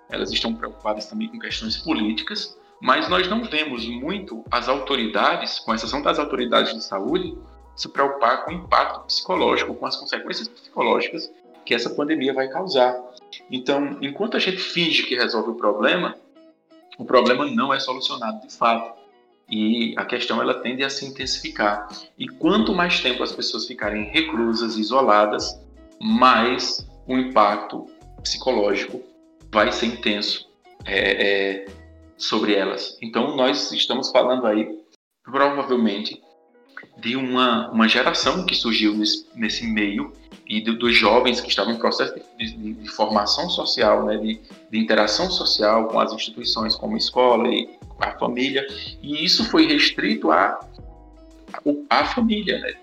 Elas 0.08 0.32
estão 0.32 0.52
preocupadas 0.54 1.06
também 1.06 1.28
com 1.28 1.38
questões 1.38 1.76
políticas, 1.76 2.58
mas 2.82 3.08
nós 3.08 3.28
não 3.28 3.44
vemos 3.44 3.86
muito 3.86 4.42
as 4.50 4.68
autoridades, 4.68 5.60
com 5.60 5.72
exceção 5.72 6.02
das 6.02 6.18
autoridades 6.18 6.74
de 6.74 6.82
saúde, 6.82 7.38
se 7.80 7.88
preocupar 7.88 8.44
com 8.44 8.50
o 8.50 8.54
impacto 8.54 9.06
psicológico, 9.06 9.74
com 9.74 9.86
as 9.86 9.96
consequências 9.96 10.46
psicológicas 10.46 11.32
que 11.64 11.74
essa 11.74 11.88
pandemia 11.88 12.34
vai 12.34 12.46
causar. 12.46 12.94
Então, 13.50 13.96
enquanto 14.02 14.36
a 14.36 14.38
gente 14.38 14.58
finge 14.58 15.04
que 15.04 15.16
resolve 15.16 15.52
o 15.52 15.54
problema, 15.54 16.14
o 16.98 17.06
problema 17.06 17.46
não 17.46 17.72
é 17.72 17.80
solucionado 17.80 18.46
de 18.46 18.54
fato. 18.54 19.00
E 19.48 19.94
a 19.96 20.04
questão 20.04 20.42
ela 20.42 20.60
tende 20.60 20.84
a 20.84 20.90
se 20.90 21.06
intensificar. 21.06 21.88
E 22.18 22.28
quanto 22.28 22.74
mais 22.74 23.00
tempo 23.00 23.22
as 23.22 23.32
pessoas 23.32 23.66
ficarem 23.66 24.04
reclusas, 24.10 24.76
isoladas, 24.76 25.58
mais 25.98 26.86
o 27.08 27.16
impacto 27.16 27.86
psicológico 28.22 29.02
vai 29.50 29.72
ser 29.72 29.86
intenso 29.86 30.50
é, 30.84 31.62
é, 31.62 31.66
sobre 32.18 32.54
elas. 32.54 32.98
Então, 33.00 33.34
nós 33.34 33.72
estamos 33.72 34.10
falando 34.10 34.46
aí, 34.46 34.78
provavelmente, 35.24 36.22
de 36.98 37.16
uma, 37.16 37.70
uma 37.70 37.88
geração 37.88 38.44
que 38.44 38.54
surgiu 38.54 38.94
nesse, 38.94 39.26
nesse 39.34 39.66
meio 39.66 40.12
e 40.46 40.60
do, 40.60 40.76
dos 40.76 40.94
jovens 40.94 41.40
que 41.40 41.48
estavam 41.48 41.72
em 41.72 41.78
processo 41.78 42.14
de, 42.14 42.56
de, 42.56 42.72
de 42.74 42.88
formação 42.88 43.48
social, 43.48 44.04
né, 44.04 44.16
de, 44.16 44.40
de, 44.70 44.78
interação 44.78 45.30
social 45.30 45.86
com 45.88 46.00
as 46.00 46.12
instituições 46.12 46.74
como 46.74 46.94
a 46.96 46.98
escola 46.98 47.48
e 47.48 47.70
a 48.00 48.18
família, 48.18 48.66
e 49.00 49.24
isso 49.24 49.44
foi 49.44 49.66
restrito 49.66 50.30
à 50.30 50.60
a, 51.88 52.00
a, 52.00 52.04
família. 52.04 52.58
Né? 52.58 52.74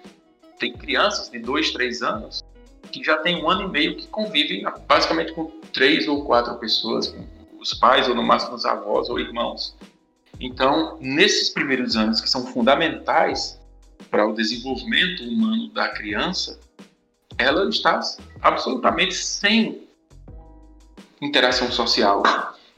Tem 0.59 0.73
crianças 0.73 1.29
de 1.29 1.39
dois, 1.39 1.71
três 1.71 2.01
anos 2.01 2.43
que 2.91 3.03
já 3.03 3.17
tem 3.17 3.43
um 3.43 3.49
ano 3.49 3.63
e 3.63 3.69
meio 3.69 3.97
que 3.97 4.07
convivem 4.07 4.63
basicamente 4.87 5.33
com 5.33 5.51
três 5.73 6.07
ou 6.07 6.23
quatro 6.23 6.55
pessoas, 6.55 7.07
com 7.09 7.25
os 7.59 7.73
pais 7.73 8.07
ou 8.07 8.15
no 8.15 8.23
máximo 8.23 8.55
os 8.55 8.65
avós 8.65 9.09
ou 9.09 9.19
irmãos. 9.19 9.75
Então, 10.39 10.97
nesses 11.01 11.49
primeiros 11.49 11.97
anos 11.97 12.21
que 12.21 12.29
são 12.29 12.45
fundamentais 12.45 13.59
para 14.09 14.27
o 14.27 14.33
desenvolvimento 14.33 15.23
humano 15.23 15.69
da 15.69 15.89
criança, 15.89 16.59
ela 17.37 17.67
está 17.69 17.99
absolutamente 18.41 19.13
sem 19.13 19.87
interação 21.21 21.71
social. 21.71 22.23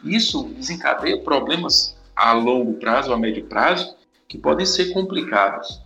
Isso 0.04 0.44
desencadeia 0.56 1.18
problemas 1.22 1.98
a 2.16 2.34
longo 2.34 2.74
prazo, 2.74 3.14
a 3.14 3.18
médio 3.18 3.46
prazo, 3.46 3.96
que 4.28 4.38
podem 4.38 4.66
ser 4.66 4.92
complicados. 4.94 5.82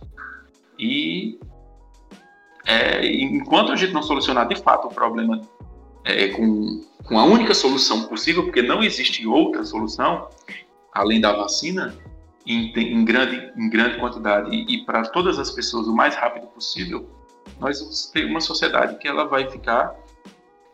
E 0.78 1.38
é, 2.66 3.06
enquanto 3.06 3.72
a 3.72 3.76
gente 3.76 3.92
não 3.92 4.02
solucionar 4.02 4.48
de 4.48 4.56
fato 4.56 4.88
o 4.88 4.94
problema 4.94 5.40
é, 6.04 6.28
com, 6.28 6.82
com 7.04 7.18
a 7.18 7.24
única 7.24 7.54
solução 7.54 8.04
possível, 8.04 8.44
porque 8.44 8.62
não 8.62 8.82
existe 8.82 9.26
outra 9.26 9.64
solução 9.64 10.28
além 10.92 11.20
da 11.20 11.32
vacina, 11.32 11.94
em, 12.46 12.72
em 12.76 13.04
grande, 13.04 13.52
em 13.56 13.68
grande 13.68 13.98
quantidade 13.98 14.54
e, 14.54 14.74
e 14.74 14.84
para 14.84 15.02
todas 15.08 15.38
as 15.38 15.50
pessoas 15.50 15.86
o 15.86 15.94
mais 15.94 16.14
rápido 16.14 16.46
possível, 16.48 17.08
nós 17.58 17.80
vamos 17.80 18.06
ter 18.06 18.24
uma 18.26 18.40
sociedade 18.40 18.96
que 18.98 19.08
ela 19.08 19.24
vai 19.24 19.50
ficar 19.50 19.94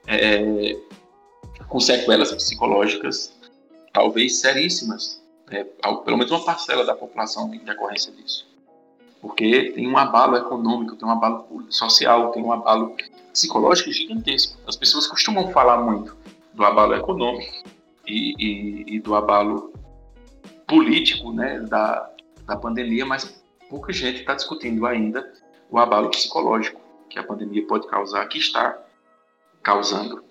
é, 0.06 0.76
com 1.68 1.78
sequelas 1.78 2.32
psicológicas 2.32 3.38
talvez 3.92 4.40
seríssimas, 4.40 5.22
né? 5.50 5.64
pelo 6.04 6.16
menos 6.16 6.30
uma 6.30 6.44
parcela 6.44 6.84
da 6.84 6.94
população 6.94 7.52
em 7.54 7.58
decorrência 7.58 8.12
disso. 8.12 8.48
Porque 9.20 9.72
tem 9.72 9.86
um 9.86 9.98
abalo 9.98 10.36
econômico, 10.36 10.96
tem 10.96 11.06
um 11.06 11.10
abalo 11.10 11.66
social, 11.68 12.30
tem 12.30 12.42
um 12.42 12.52
abalo 12.52 12.96
psicológico 13.32 13.92
gigantesco. 13.92 14.58
As 14.66 14.76
pessoas 14.76 15.06
costumam 15.06 15.50
falar 15.50 15.78
muito 15.82 16.16
do 16.54 16.64
abalo 16.64 16.94
econômico 16.94 17.52
e, 18.06 18.34
e, 18.38 18.96
e 18.96 19.00
do 19.00 19.14
abalo 19.14 19.72
político 20.70 21.32
né, 21.32 21.58
da, 21.68 22.08
da 22.46 22.56
pandemia, 22.56 23.04
mas 23.04 23.42
pouca 23.68 23.92
gente 23.92 24.20
está 24.20 24.34
discutindo 24.34 24.86
ainda 24.86 25.28
o 25.68 25.76
abalo 25.78 26.08
psicológico 26.10 26.80
que 27.08 27.18
a 27.18 27.24
pandemia 27.24 27.66
pode 27.66 27.88
causar, 27.88 28.24
que 28.28 28.38
está 28.38 28.78
causando. 29.64 30.22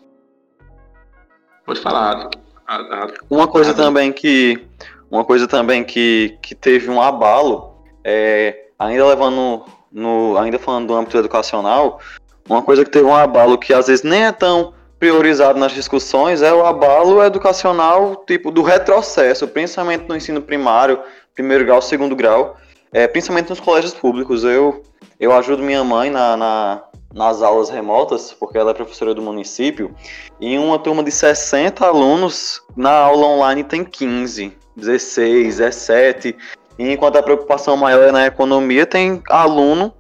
Pode 1.66 1.82
falar. 1.82 2.30
A, 2.66 2.76
a, 2.76 3.08
uma 3.30 3.50
coisa 3.50 3.72
a, 3.72 3.74
também 3.74 4.14
que 4.14 4.66
uma 5.12 5.26
coisa 5.26 5.46
também 5.46 5.84
que, 5.84 6.38
que 6.42 6.56
teve 6.56 6.90
um 6.90 7.02
abalo, 7.02 7.84
é, 8.04 8.70
ainda 8.80 9.06
levando 9.08 9.66
no, 9.92 10.38
ainda 10.38 10.58
falando 10.58 10.88
do 10.88 10.96
âmbito 10.96 11.18
educacional, 11.18 12.00
uma 12.48 12.62
coisa 12.62 12.86
que 12.86 12.92
teve 12.92 13.06
um 13.06 13.16
abalo 13.16 13.58
que 13.58 13.74
às 13.74 13.88
vezes 13.88 14.04
nem 14.04 14.26
é 14.26 14.32
tão 14.32 14.74
priorizado 15.00 15.58
nas 15.58 15.72
discussões 15.72 16.42
é 16.42 16.54
o 16.54 16.66
abalo 16.66 17.24
educacional 17.24 18.24
tipo 18.28 18.52
do 18.52 18.62
retrocesso, 18.62 19.48
principalmente 19.48 20.06
no 20.08 20.16
ensino 20.16 20.42
primário, 20.42 21.00
primeiro 21.34 21.66
grau, 21.66 21.82
segundo 21.82 22.16
grau, 22.16 22.58
é, 22.92 23.08
principalmente 23.08 23.50
nos 23.50 23.60
colégios 23.60 23.94
públicos. 23.94 24.44
Eu 24.44 24.84
eu 25.20 25.34
ajudo 25.34 25.62
minha 25.62 25.84
mãe 25.84 26.10
na, 26.10 26.38
na, 26.38 26.84
nas 27.14 27.42
aulas 27.42 27.70
remotas, 27.70 28.32
porque 28.32 28.58
ela 28.58 28.72
é 28.72 28.74
professora 28.74 29.14
do 29.14 29.22
município, 29.22 29.94
e 30.40 30.58
uma 30.58 30.80
turma 30.80 31.04
de 31.04 31.12
60 31.12 31.86
alunos, 31.86 32.62
na 32.76 32.92
aula 32.92 33.28
online 33.28 33.66
tem 33.66 33.84
15, 33.84 34.54
16, 34.78 35.58
17, 35.58 36.36
e 36.78 36.94
enquanto 36.94 37.18
a 37.18 37.24
preocupação 37.24 37.76
maior 37.76 38.08
é 38.08 38.12
na 38.14 38.26
economia, 38.26 38.86
tem 38.86 39.22
aluno 39.30 39.94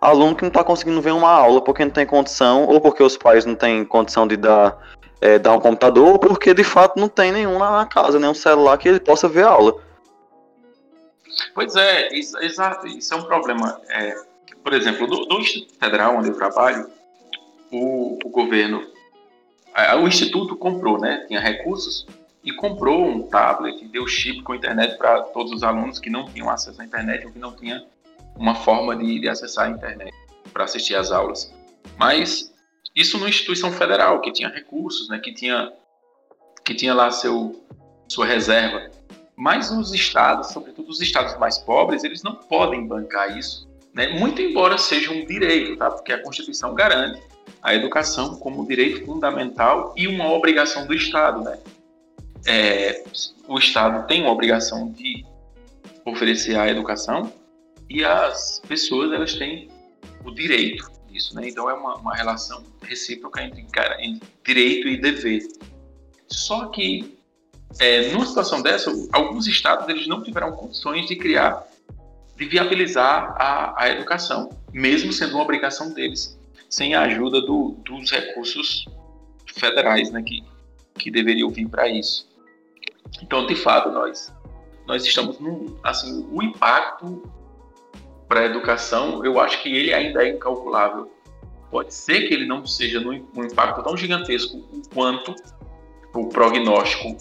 aluno 0.00 0.34
que 0.34 0.42
não 0.42 0.48
está 0.48 0.62
conseguindo 0.62 1.00
ver 1.00 1.12
uma 1.12 1.30
aula 1.30 1.60
porque 1.62 1.84
não 1.84 1.90
tem 1.90 2.06
condição, 2.06 2.64
ou 2.64 2.80
porque 2.80 3.02
os 3.02 3.16
pais 3.16 3.44
não 3.44 3.54
têm 3.54 3.84
condição 3.84 4.26
de 4.26 4.36
dar, 4.36 4.78
é, 5.20 5.38
dar 5.38 5.52
um 5.52 5.60
computador, 5.60 6.08
ou 6.08 6.18
porque 6.18 6.54
de 6.54 6.64
fato 6.64 6.98
não 6.98 7.08
tem 7.08 7.32
nenhum 7.32 7.58
na 7.58 7.86
casa, 7.86 8.18
nenhum 8.18 8.34
celular 8.34 8.78
que 8.78 8.88
ele 8.88 9.00
possa 9.00 9.28
ver 9.28 9.44
aula. 9.44 9.74
Pois 11.54 11.74
é, 11.76 12.12
isso, 12.14 12.38
exato, 12.38 12.86
isso 12.86 13.12
é 13.14 13.16
um 13.16 13.24
problema. 13.24 13.80
É, 13.88 14.14
por 14.62 14.72
exemplo, 14.72 15.06
no, 15.06 15.40
Instituto 15.40 15.78
Federal, 15.78 16.16
onde 16.16 16.28
eu 16.28 16.34
trabalho, 16.34 16.88
o, 17.70 18.18
o 18.24 18.28
governo, 18.28 18.82
a, 19.74 19.96
o 19.96 20.08
Instituto 20.08 20.56
comprou, 20.56 20.98
né? 20.98 21.24
Tinha 21.28 21.40
recursos 21.40 22.06
e 22.42 22.52
comprou 22.52 23.04
um 23.04 23.22
tablet, 23.22 23.86
deu 23.88 24.06
chip 24.06 24.42
com 24.42 24.54
internet 24.54 24.96
para 24.96 25.22
todos 25.22 25.52
os 25.52 25.62
alunos 25.62 25.98
que 25.98 26.08
não 26.08 26.24
tinham 26.26 26.48
acesso 26.48 26.80
à 26.80 26.84
internet 26.84 27.26
ou 27.26 27.32
que 27.32 27.38
não 27.38 27.52
tinham 27.52 27.84
uma 28.38 28.54
forma 28.54 28.96
de, 28.96 29.20
de 29.20 29.28
acessar 29.28 29.66
a 29.66 29.70
internet 29.70 30.14
para 30.52 30.64
assistir 30.64 30.94
às 30.94 31.10
aulas. 31.10 31.52
Mas 31.96 32.54
isso 32.94 33.18
numa 33.18 33.28
instituição 33.28 33.72
federal 33.72 34.20
que 34.20 34.32
tinha 34.32 34.48
recursos, 34.48 35.08
né? 35.08 35.18
Que 35.18 35.32
tinha 35.32 35.72
que 36.64 36.74
tinha 36.74 36.94
lá 36.94 37.10
seu 37.10 37.64
sua 38.08 38.26
reserva. 38.26 38.90
Mas 39.36 39.70
os 39.70 39.92
estados, 39.92 40.48
sobretudo 40.48 40.88
os 40.88 41.00
estados 41.00 41.36
mais 41.38 41.58
pobres, 41.58 42.04
eles 42.04 42.22
não 42.22 42.34
podem 42.34 42.86
bancar 42.86 43.36
isso 43.36 43.68
né? 43.98 44.06
muito 44.08 44.40
embora 44.40 44.78
seja 44.78 45.10
um 45.10 45.24
direito, 45.26 45.76
tá? 45.76 45.90
porque 45.90 46.12
a 46.12 46.22
Constituição 46.22 46.72
garante 46.72 47.20
a 47.60 47.74
educação 47.74 48.36
como 48.36 48.64
direito 48.64 49.04
fundamental 49.04 49.92
e 49.96 50.06
uma 50.06 50.32
obrigação 50.32 50.86
do 50.86 50.94
Estado. 50.94 51.42
Né? 51.42 51.58
É, 52.46 53.04
o 53.48 53.58
Estado 53.58 54.06
tem 54.06 54.22
uma 54.22 54.30
obrigação 54.30 54.92
de 54.92 55.24
oferecer 56.04 56.56
a 56.56 56.68
educação 56.68 57.32
e 57.88 58.04
as 58.04 58.60
pessoas 58.66 59.12
elas 59.12 59.34
têm 59.34 59.68
o 60.24 60.30
direito 60.30 60.90
disso. 61.10 61.34
Né? 61.34 61.48
Então 61.48 61.68
é 61.68 61.74
uma, 61.74 61.96
uma 61.96 62.14
relação 62.14 62.62
recíproca 62.82 63.42
entre, 63.42 63.66
entre 64.00 64.20
direito 64.44 64.88
e 64.88 64.96
dever. 65.00 65.42
Só 66.28 66.66
que 66.66 67.18
é, 67.78 68.10
numa 68.12 68.26
situação 68.26 68.62
dessa, 68.62 68.90
alguns 69.12 69.46
estados 69.46 69.88
eles 69.88 70.06
não 70.06 70.22
tiveram 70.22 70.52
condições 70.52 71.06
de 71.06 71.16
criar 71.16 71.66
de 72.38 72.44
viabilizar 72.44 73.34
a, 73.36 73.82
a 73.82 73.90
educação, 73.90 74.50
mesmo 74.72 75.12
sendo 75.12 75.34
uma 75.34 75.42
obrigação 75.42 75.92
deles, 75.92 76.38
sem 76.70 76.94
a 76.94 77.02
ajuda 77.02 77.40
do, 77.40 77.76
dos 77.84 78.12
recursos 78.12 78.86
federais 79.56 80.12
né, 80.12 80.22
que, 80.22 80.44
que 80.94 81.10
deveriam 81.10 81.50
vir 81.50 81.68
para 81.68 81.88
isso. 81.88 82.28
Então, 83.20 83.44
de 83.44 83.56
fato, 83.56 83.90
nós, 83.90 84.32
nós 84.86 85.04
estamos 85.04 85.40
num. 85.40 85.76
Assim, 85.82 86.28
o 86.30 86.40
impacto 86.40 87.28
para 88.28 88.40
a 88.40 88.44
educação, 88.44 89.24
eu 89.24 89.40
acho 89.40 89.62
que 89.62 89.74
ele 89.74 89.92
ainda 89.92 90.22
é 90.22 90.28
incalculável. 90.28 91.10
Pode 91.70 91.94
ser 91.94 92.28
que 92.28 92.34
ele 92.34 92.46
não 92.46 92.66
seja 92.66 93.00
um 93.00 93.44
impacto 93.44 93.82
tão 93.82 93.96
gigantesco 93.96 94.62
quanto 94.92 95.34
o 96.14 96.28
prognóstico 96.28 97.16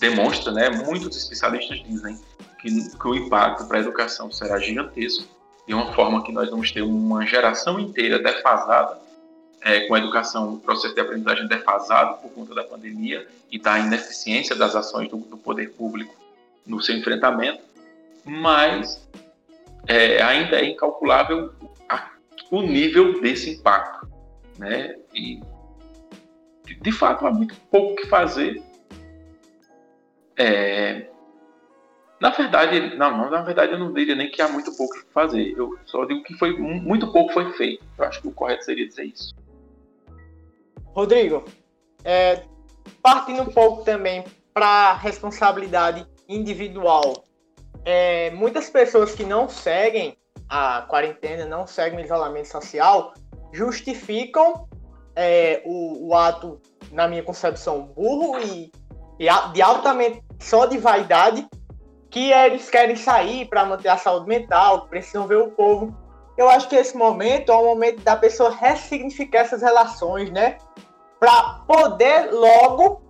demonstra, 0.00 0.52
né? 0.52 0.70
Muitos 0.70 1.16
especialistas 1.16 1.82
dizem 1.82 2.18
que, 2.60 2.96
que 2.96 3.08
o 3.08 3.14
impacto 3.14 3.66
para 3.66 3.78
a 3.78 3.80
educação 3.80 4.30
será 4.30 4.58
gigantesco, 4.58 5.24
de 5.66 5.74
uma 5.74 5.92
forma 5.92 6.22
que 6.24 6.32
nós 6.32 6.50
vamos 6.50 6.70
ter 6.72 6.82
uma 6.82 7.26
geração 7.26 7.78
inteira 7.78 8.18
defasada, 8.18 8.98
é, 9.60 9.80
com 9.80 9.94
a 9.94 9.98
educação, 9.98 10.54
o 10.54 10.60
processo 10.60 10.94
de 10.94 11.00
aprendizagem 11.00 11.48
defasado 11.48 12.18
por 12.18 12.30
conta 12.30 12.54
da 12.54 12.62
pandemia 12.62 13.26
e 13.50 13.58
da 13.58 13.78
ineficiência 13.78 14.54
das 14.54 14.76
ações 14.76 15.08
do, 15.08 15.16
do 15.16 15.36
poder 15.36 15.72
público 15.72 16.14
no 16.64 16.80
seu 16.80 16.96
enfrentamento, 16.96 17.60
mas 18.24 19.04
é, 19.88 20.22
ainda 20.22 20.60
é 20.60 20.66
incalculável 20.66 21.52
a, 21.88 22.10
o 22.50 22.62
nível 22.62 23.20
desse 23.20 23.50
impacto. 23.50 24.08
Né? 24.58 24.96
E, 25.14 25.40
de 26.80 26.92
fato, 26.92 27.26
há 27.26 27.32
muito 27.32 27.56
pouco 27.70 27.96
que 27.96 28.06
fazer. 28.06 28.62
É, 30.36 31.08
na 32.20 32.30
verdade, 32.30 32.96
não, 32.96 33.30
na 33.30 33.42
verdade 33.42 33.72
eu 33.72 33.78
não 33.78 33.92
diria 33.92 34.14
nem 34.14 34.30
que 34.30 34.42
há 34.42 34.48
muito 34.48 34.76
pouco 34.76 34.94
que 34.94 35.12
fazer. 35.12 35.54
Eu 35.56 35.78
só 35.86 36.04
digo 36.04 36.22
que 36.22 36.34
foi 36.34 36.56
muito 36.58 37.10
pouco 37.12 37.32
foi 37.32 37.52
feito. 37.52 37.84
Eu 37.96 38.04
acho 38.04 38.20
que 38.20 38.28
o 38.28 38.32
correto 38.32 38.64
seria 38.64 38.86
dizer 38.86 39.04
isso. 39.04 39.34
Rodrigo, 40.86 41.44
é, 42.04 42.42
partindo 43.00 43.42
um 43.42 43.52
pouco 43.52 43.84
também 43.84 44.24
para 44.52 44.66
a 44.66 44.94
responsabilidade 44.94 46.04
individual. 46.28 47.24
É, 47.90 48.30
muitas 48.32 48.68
pessoas 48.68 49.14
que 49.14 49.24
não 49.24 49.48
seguem 49.48 50.14
a 50.46 50.82
quarentena, 50.82 51.46
não 51.46 51.66
seguem 51.66 51.98
o 51.98 52.04
isolamento 52.04 52.48
social, 52.48 53.14
justificam 53.50 54.68
é, 55.16 55.62
o, 55.64 56.08
o, 56.08 56.14
ato, 56.14 56.60
na 56.92 57.08
minha 57.08 57.22
concepção, 57.22 57.86
burro 57.96 58.38
e, 58.40 58.70
e 59.18 59.26
de 59.54 59.62
altamente 59.62 60.22
só 60.38 60.66
de 60.66 60.76
vaidade 60.76 61.48
que 62.10 62.30
eles 62.30 62.68
querem 62.68 62.94
sair 62.94 63.48
para 63.48 63.64
manter 63.64 63.88
a 63.88 63.96
saúde 63.96 64.28
mental, 64.28 64.86
precisam 64.88 65.26
ver 65.26 65.38
o 65.38 65.52
povo. 65.52 65.96
Eu 66.36 66.50
acho 66.50 66.68
que 66.68 66.76
esse 66.76 66.94
momento 66.94 67.50
é 67.50 67.54
o 67.54 67.64
momento 67.64 68.02
da 68.02 68.16
pessoa 68.16 68.50
ressignificar 68.50 69.38
essas 69.38 69.62
relações, 69.62 70.30
né? 70.30 70.58
Para 71.18 71.60
poder 71.66 72.32
logo 72.32 73.00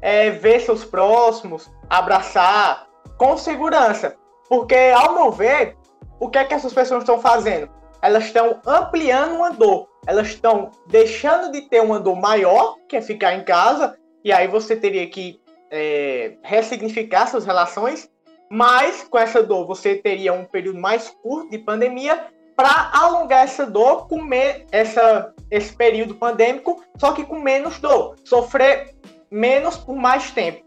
é, 0.00 0.30
ver 0.30 0.60
seus 0.60 0.84
próximos, 0.84 1.68
abraçar 1.90 2.86
com 3.16 3.36
segurança. 3.36 4.16
Porque, 4.48 4.92
ao 4.94 5.14
meu 5.14 5.32
ver, 5.32 5.76
o 6.20 6.28
que 6.28 6.38
é 6.38 6.44
que 6.44 6.54
essas 6.54 6.72
pessoas 6.72 7.02
estão 7.02 7.18
fazendo? 7.18 7.68
Elas 8.00 8.24
estão 8.24 8.60
ampliando 8.66 9.36
uma 9.36 9.50
dor. 9.50 9.88
Elas 10.06 10.28
estão 10.28 10.70
deixando 10.86 11.50
de 11.50 11.62
ter 11.62 11.82
uma 11.82 11.98
dor 11.98 12.16
maior, 12.16 12.76
que 12.88 12.96
é 12.96 13.02
ficar 13.02 13.34
em 13.34 13.44
casa, 13.44 13.96
e 14.24 14.32
aí 14.32 14.46
você 14.46 14.76
teria 14.76 15.08
que 15.08 15.40
é, 15.70 16.36
ressignificar 16.42 17.26
suas 17.26 17.44
relações, 17.44 18.08
mas 18.50 19.02
com 19.02 19.18
essa 19.18 19.42
dor 19.42 19.66
você 19.66 19.96
teria 19.96 20.32
um 20.32 20.44
período 20.44 20.78
mais 20.78 21.10
curto 21.22 21.50
de 21.50 21.58
pandemia 21.58 22.26
para 22.54 22.90
alongar 22.94 23.44
essa 23.44 23.66
dor, 23.66 24.08
comer 24.08 24.66
essa, 24.72 25.34
esse 25.50 25.76
período 25.76 26.14
pandêmico, 26.14 26.82
só 26.96 27.12
que 27.12 27.24
com 27.24 27.38
menos 27.38 27.78
dor, 27.78 28.16
sofrer 28.24 28.94
menos 29.30 29.76
por 29.76 29.94
mais 29.94 30.30
tempo. 30.30 30.65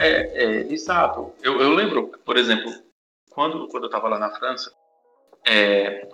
É, 0.00 0.44
é 0.44 0.72
exato. 0.72 1.30
Eu, 1.42 1.60
eu 1.60 1.74
lembro, 1.74 2.10
por 2.24 2.38
exemplo, 2.38 2.72
quando, 3.30 3.68
quando 3.68 3.84
eu 3.84 3.88
estava 3.88 4.08
lá 4.08 4.18
na 4.18 4.30
França, 4.30 4.72
é, 5.46 6.08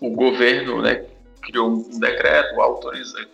o 0.00 0.10
governo 0.10 0.80
né, 0.80 1.04
criou 1.42 1.70
um 1.70 1.98
decreto 1.98 2.60
autoriza, 2.60 3.26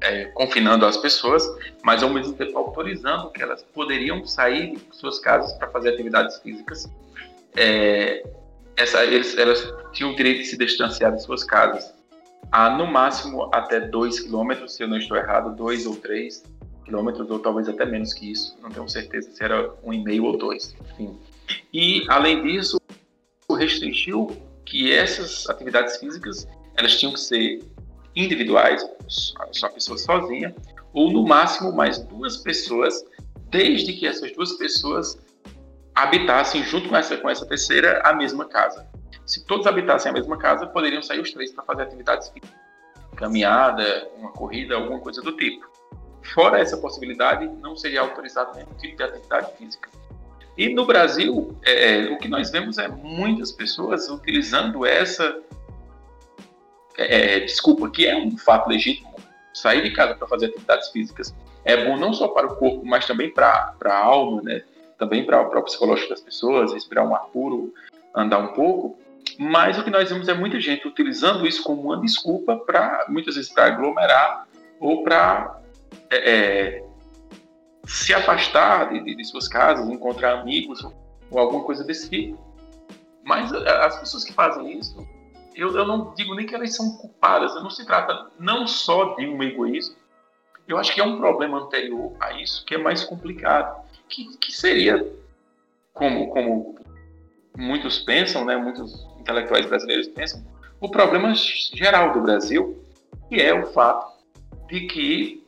é, 0.00 0.26
confinando 0.26 0.86
as 0.86 0.96
pessoas, 0.96 1.44
mas 1.82 2.00
ao 2.04 2.10
mesmo 2.10 2.34
tempo 2.34 2.56
autorizando 2.56 3.32
que 3.32 3.42
elas 3.42 3.64
poderiam 3.74 4.24
sair 4.24 4.76
de 4.76 4.96
suas 4.96 5.18
casas 5.18 5.52
para 5.54 5.68
fazer 5.70 5.94
atividades 5.94 6.38
físicas. 6.38 6.88
É, 7.56 8.24
essa, 8.76 9.04
eles, 9.04 9.36
elas 9.36 9.74
tinham 9.92 10.12
o 10.12 10.16
direito 10.16 10.42
de 10.42 10.46
se 10.46 10.56
distanciar 10.56 11.12
de 11.12 11.22
suas 11.24 11.42
casas 11.42 11.92
a 12.52 12.70
no 12.70 12.86
máximo 12.86 13.50
até 13.52 13.80
2 13.80 14.20
quilômetros, 14.20 14.74
se 14.74 14.82
eu 14.84 14.86
não 14.86 14.98
estou 14.98 15.16
errado, 15.16 15.56
2 15.56 15.86
ou 15.86 15.96
3 15.96 16.44
quilômetros, 16.86 17.28
ou 17.30 17.38
talvez 17.40 17.68
até 17.68 17.84
menos 17.84 18.14
que 18.14 18.30
isso, 18.30 18.56
não 18.62 18.70
tenho 18.70 18.88
certeza 18.88 19.30
se 19.30 19.42
era 19.42 19.74
um 19.82 19.92
e 19.92 20.02
meio 20.02 20.24
ou 20.24 20.38
dois, 20.38 20.74
enfim. 20.92 21.18
E, 21.72 22.06
além 22.08 22.42
disso, 22.42 22.80
restringiu 23.50 24.28
que 24.64 24.92
essas 24.92 25.48
atividades 25.48 25.96
físicas 25.98 26.48
elas 26.76 26.96
tinham 26.96 27.12
que 27.12 27.20
ser 27.20 27.62
individuais, 28.14 28.86
só 29.08 29.66
a 29.66 29.70
pessoa 29.70 29.98
sozinha, 29.98 30.54
ou 30.92 31.10
no 31.10 31.24
máximo 31.24 31.72
mais 31.72 31.98
duas 31.98 32.38
pessoas, 32.38 33.04
desde 33.50 33.92
que 33.92 34.06
essas 34.06 34.32
duas 34.32 34.52
pessoas 34.52 35.18
habitassem 35.94 36.62
junto 36.64 36.88
com 36.88 36.96
essa, 36.96 37.16
com 37.16 37.28
essa 37.28 37.44
terceira 37.46 38.00
a 38.04 38.14
mesma 38.14 38.46
casa. 38.46 38.86
Se 39.26 39.44
todos 39.44 39.66
habitassem 39.66 40.10
a 40.10 40.14
mesma 40.14 40.36
casa, 40.38 40.66
poderiam 40.66 41.02
sair 41.02 41.20
os 41.20 41.32
três 41.32 41.52
para 41.52 41.64
fazer 41.64 41.82
atividades 41.82 42.28
físicas, 42.28 42.58
caminhada, 43.16 44.08
uma 44.16 44.30
corrida, 44.32 44.76
alguma 44.76 45.00
coisa 45.00 45.20
do 45.20 45.32
tipo. 45.32 45.66
Fora 46.34 46.60
essa 46.60 46.76
possibilidade, 46.76 47.46
não 47.60 47.76
seria 47.76 48.00
autorizado 48.00 48.54
nenhum 48.54 48.72
tipo 48.78 48.96
de 48.96 49.02
atividade 49.02 49.52
física. 49.56 49.88
E 50.56 50.68
no 50.68 50.86
Brasil, 50.86 51.56
é, 51.64 52.04
o 52.06 52.18
que 52.18 52.28
nós 52.28 52.50
vemos 52.50 52.78
é 52.78 52.88
muitas 52.88 53.52
pessoas 53.52 54.08
utilizando 54.08 54.86
essa 54.86 55.38
é, 56.96 57.36
é 57.36 57.40
desculpa, 57.40 57.90
que 57.90 58.06
é 58.06 58.16
um 58.16 58.36
fato 58.38 58.68
legítimo, 58.68 59.14
sair 59.52 59.82
de 59.82 59.90
casa 59.90 60.14
para 60.14 60.26
fazer 60.26 60.46
atividades 60.46 60.88
físicas 60.88 61.34
é 61.66 61.84
bom 61.84 61.96
não 61.96 62.14
só 62.14 62.28
para 62.28 62.46
o 62.46 62.54
corpo, 62.54 62.86
mas 62.86 63.04
também 63.06 63.28
para 63.28 63.74
a 63.84 63.96
alma, 63.96 64.40
né? 64.40 64.62
também 64.96 65.26
para 65.26 65.42
o 65.42 65.62
psicológico 65.62 66.10
das 66.10 66.20
pessoas, 66.20 66.72
respirar 66.72 67.04
um 67.04 67.14
ar 67.14 67.26
puro, 67.32 67.74
andar 68.14 68.38
um 68.38 68.54
pouco. 68.54 68.96
Mas 69.36 69.76
o 69.76 69.82
que 69.82 69.90
nós 69.90 70.08
vemos 70.08 70.28
é 70.28 70.34
muita 70.34 70.60
gente 70.60 70.86
utilizando 70.86 71.44
isso 71.44 71.64
como 71.64 71.82
uma 71.82 72.00
desculpa 72.00 72.56
para, 72.56 73.06
muitas 73.08 73.34
vezes, 73.34 73.50
para 73.52 73.66
aglomerar 73.66 74.46
ou 74.78 75.02
para 75.02 75.60
é, 76.10 76.30
é, 76.30 76.84
se 77.86 78.12
afastar 78.14 78.92
de, 78.92 79.14
de, 79.14 79.24
suas 79.24 79.48
casas, 79.48 79.88
encontrar 79.88 80.40
amigos 80.40 80.84
ou 81.30 81.38
alguma 81.38 81.64
coisa 81.64 81.84
desse 81.84 82.10
tipo. 82.10 82.38
Mas 83.24 83.52
as 83.52 83.98
pessoas 83.98 84.24
que 84.24 84.32
fazem 84.32 84.78
isso, 84.78 85.06
eu, 85.54 85.76
eu 85.76 85.86
não 85.86 86.14
digo 86.14 86.34
nem 86.34 86.46
que 86.46 86.54
elas 86.54 86.74
são 86.74 86.96
culpadas, 86.96 87.54
não 87.56 87.70
se 87.70 87.84
trata 87.84 88.30
não 88.38 88.66
só 88.66 89.14
de 89.14 89.26
um 89.26 89.42
egoísmo, 89.42 89.96
eu 90.68 90.78
acho 90.78 90.92
que 90.92 91.00
é 91.00 91.04
um 91.04 91.16
problema 91.16 91.58
anterior 91.58 92.12
a 92.20 92.32
isso 92.32 92.64
que 92.64 92.74
é 92.74 92.78
mais 92.78 93.04
complicado, 93.04 93.84
que, 94.08 94.36
que 94.38 94.52
seria, 94.52 95.06
como, 95.92 96.28
como 96.30 96.76
muitos 97.56 98.00
pensam, 98.00 98.44
né, 98.44 98.56
muitos 98.56 99.06
intelectuais 99.18 99.66
brasileiros 99.66 100.08
pensam, 100.08 100.44
o 100.80 100.90
problema 100.90 101.32
geral 101.34 102.12
do 102.12 102.20
Brasil, 102.20 102.84
que 103.28 103.40
é 103.40 103.54
o 103.54 103.66
fato 103.72 104.12
de 104.68 104.86
que 104.86 105.45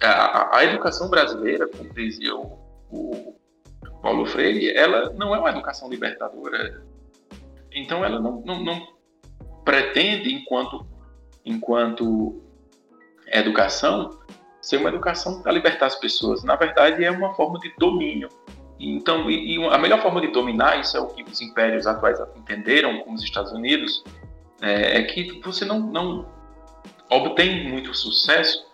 a, 0.00 0.58
a 0.58 0.64
educação 0.64 1.08
brasileira, 1.08 1.66
como 1.68 1.92
dizia 1.92 2.34
o, 2.34 2.58
o, 2.90 3.36
Paulo 4.02 4.26
Freire, 4.26 4.70
ela 4.70 5.12
não 5.14 5.34
é 5.34 5.38
uma 5.38 5.50
educação 5.50 5.88
libertadora. 5.90 6.84
Então, 7.72 8.04
ela 8.04 8.20
não, 8.20 8.40
não, 8.42 8.62
não 8.62 8.86
pretende, 9.64 10.32
enquanto, 10.32 10.86
enquanto 11.44 12.42
educação, 13.26 14.18
ser 14.60 14.78
uma 14.78 14.88
educação 14.88 15.42
para 15.42 15.52
libertar 15.52 15.86
as 15.86 15.96
pessoas. 15.96 16.44
Na 16.44 16.56
verdade, 16.56 17.04
é 17.04 17.10
uma 17.10 17.34
forma 17.34 17.58
de 17.58 17.72
domínio. 17.78 18.28
Então, 18.78 19.28
e, 19.28 19.56
e 19.56 19.64
a 19.66 19.78
melhor 19.78 20.00
forma 20.00 20.20
de 20.20 20.28
dominar, 20.28 20.78
isso 20.78 20.96
é 20.96 21.00
o 21.00 21.08
que 21.08 21.22
os 21.22 21.40
impérios 21.40 21.86
atuais 21.86 22.20
entenderam, 22.36 23.00
como 23.00 23.16
os 23.16 23.22
Estados 23.24 23.52
Unidos, 23.52 24.04
é, 24.62 25.00
é 25.00 25.02
que 25.02 25.40
você 25.42 25.64
não, 25.64 25.80
não 25.80 26.28
obtém 27.10 27.68
muito 27.68 27.92
sucesso 27.92 28.67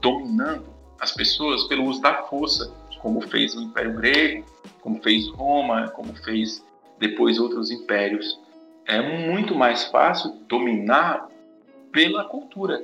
dominando 0.00 0.66
as 0.98 1.12
pessoas 1.12 1.64
pelo 1.64 1.84
uso 1.84 2.00
da 2.00 2.22
força, 2.24 2.72
como 3.00 3.20
fez 3.22 3.54
o 3.54 3.62
Império 3.62 3.94
Grego, 3.94 4.44
como 4.80 5.02
fez 5.02 5.28
Roma, 5.28 5.88
como 5.88 6.14
fez 6.14 6.64
depois 6.98 7.38
outros 7.38 7.70
impérios. 7.70 8.38
É 8.86 9.00
muito 9.26 9.54
mais 9.54 9.84
fácil 9.84 10.32
dominar 10.46 11.28
pela 11.90 12.24
cultura, 12.24 12.82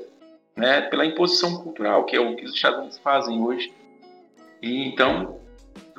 né, 0.56 0.82
pela 0.82 1.04
imposição 1.04 1.62
cultural, 1.62 2.04
que 2.04 2.16
é 2.16 2.20
o 2.20 2.34
que 2.34 2.44
os 2.44 2.54
Estados 2.54 2.78
Unidos 2.78 2.98
fazem 2.98 3.42
hoje. 3.42 3.72
E 4.62 4.88
então, 4.88 5.38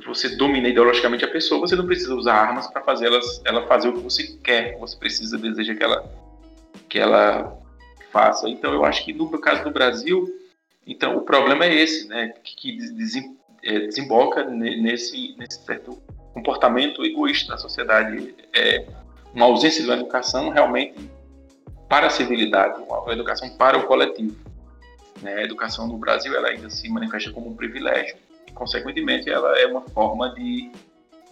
você 0.06 0.36
domina 0.36 0.68
ideologicamente 0.68 1.24
a 1.24 1.30
pessoa, 1.30 1.62
você 1.62 1.76
não 1.76 1.86
precisa 1.86 2.16
usar 2.16 2.34
armas 2.34 2.68
para 2.68 2.82
fazer 2.82 3.08
elas, 3.08 3.42
ela 3.46 3.68
fazer 3.68 3.90
o 3.90 3.94
que 3.94 4.00
você 4.00 4.38
quer, 4.44 4.78
você 4.80 4.98
precisa, 4.98 5.38
deseja 5.38 5.76
que 5.76 5.84
ela, 5.84 6.12
que 6.90 7.00
ela 7.00 7.58
faça. 8.12 8.50
Então, 8.50 8.74
eu 8.74 8.84
acho 8.84 9.06
que 9.06 9.14
no 9.14 9.30
caso 9.40 9.64
do 9.64 9.72
Brasil, 9.72 10.28
então, 10.88 11.18
o 11.18 11.22
problema 11.22 11.66
é 11.66 11.76
esse, 11.76 12.08
né, 12.08 12.34
que, 12.42 12.78
é, 13.62 13.80
desemboca 13.82 14.46
nesse, 14.46 15.36
nesse 15.38 15.62
certo 15.66 16.02
comportamento 16.34 17.04
egoísta 17.04 17.52
da 17.52 17.58
sociedade. 17.58 18.34
É 18.56 18.86
uma 19.34 19.46
ausência 19.46 19.84
de 19.84 19.90
uma 19.90 19.98
educação 19.98 20.50
realmente 20.50 20.98
para 21.90 22.08
a 22.08 22.10
civilidade, 22.10 22.82
uma 22.82 23.12
educação 23.12 23.50
para 23.58 23.78
o 23.78 23.86
coletivo. 23.86 24.36
Né? 25.22 25.34
A 25.36 25.44
educação 25.44 25.88
no 25.88 25.98
Brasil 25.98 26.34
ela 26.36 26.48
ainda 26.48 26.70
se 26.70 26.88
manifesta 26.90 27.32
como 27.32 27.50
um 27.50 27.56
privilégio 27.56 28.16
e, 28.48 28.52
consequentemente, 28.54 29.30
ela 29.30 29.60
é 29.60 29.68
uma 29.68 29.82
forma 29.82 30.34
de, 30.36 30.72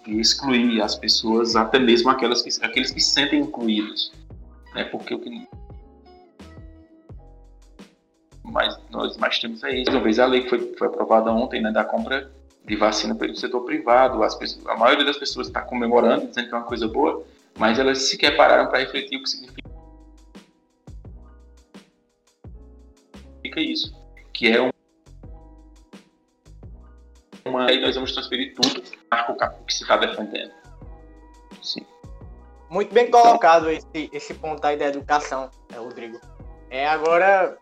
de 0.04 0.20
excluir 0.20 0.82
as 0.82 0.96
pessoas, 0.96 1.56
até 1.56 1.80
mesmo 1.80 2.10
aquelas 2.10 2.42
que, 2.42 2.50
aqueles 2.66 2.92
que 2.92 3.00
se 3.00 3.12
sentem 3.12 3.40
incluídos. 3.40 4.12
Né? 4.74 4.84
Porque 4.86 5.14
o 5.14 5.20
que 5.20 5.48
mas 8.56 8.80
nós 8.90 9.18
mais 9.18 9.38
temos 9.38 9.62
é 9.66 9.82
isso. 9.82 9.92
Uma 9.92 10.00
vez 10.00 10.18
a 10.18 10.26
lei 10.26 10.44
que 10.44 10.50
foi, 10.50 10.74
foi 10.78 10.88
aprovada 10.88 11.30
ontem, 11.30 11.62
né, 11.62 11.74
da 11.74 11.84
compra 11.84 12.32
de 12.64 12.76
vacina 12.78 13.14
pelo 13.14 13.36
setor 13.36 13.66
privado, 13.66 14.24
as 14.24 14.34
pessoas, 14.34 14.66
a 14.66 14.78
maioria 14.78 15.04
das 15.04 15.18
pessoas 15.18 15.48
está 15.48 15.62
comemorando, 15.62 16.28
dizendo 16.28 16.48
que 16.48 16.56
é 16.56 16.58
uma 16.58 16.64
coisa 16.64 16.88
boa, 16.88 17.22
mas 17.60 17.78
elas 17.78 18.04
sequer 18.04 18.38
pararam 18.38 18.70
para 18.70 18.80
refletir 18.80 19.18
o 19.18 19.24
que 19.24 19.30
significa 19.30 19.66
isso, 23.58 23.94
que 24.32 24.48
é 24.48 24.62
um 24.62 24.70
uma, 27.44 27.70
aí 27.70 27.82
nós 27.82 27.94
vamos 27.94 28.14
transferir 28.14 28.56
tudo 28.56 28.82
para 29.10 29.32
o 29.32 29.66
que 29.66 29.74
se 29.74 29.84
está 29.84 29.98
defendendo. 29.98 30.52
Sim. 31.62 31.86
Muito 32.70 32.94
bem 32.94 33.12
colocado 33.12 33.70
esse, 33.70 34.10
esse 34.12 34.34
ponto 34.34 34.66
aí 34.66 34.78
da 34.78 34.88
educação, 34.88 35.52
né, 35.70 35.78
Rodrigo. 35.78 36.20
É, 36.72 36.88
agora, 36.88 37.56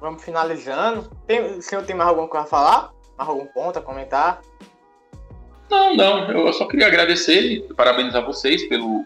vamos 0.00 0.22
finalizando. 0.22 1.10
Tem, 1.26 1.58
o 1.58 1.62
senhor 1.62 1.84
tem 1.84 1.96
mais 1.96 2.08
alguma 2.08 2.28
coisa 2.28 2.46
a 2.46 2.48
falar? 2.48 2.92
Mais 3.16 3.28
algum 3.28 3.46
ponto 3.46 3.78
a 3.78 3.82
comentar? 3.82 4.40
Não, 5.70 5.94
não. 5.94 6.30
Eu 6.30 6.52
só 6.52 6.66
queria 6.66 6.86
agradecer 6.86 7.40
e 7.40 7.74
parabenizar 7.74 8.24
vocês 8.24 8.66
pelo, 8.68 9.04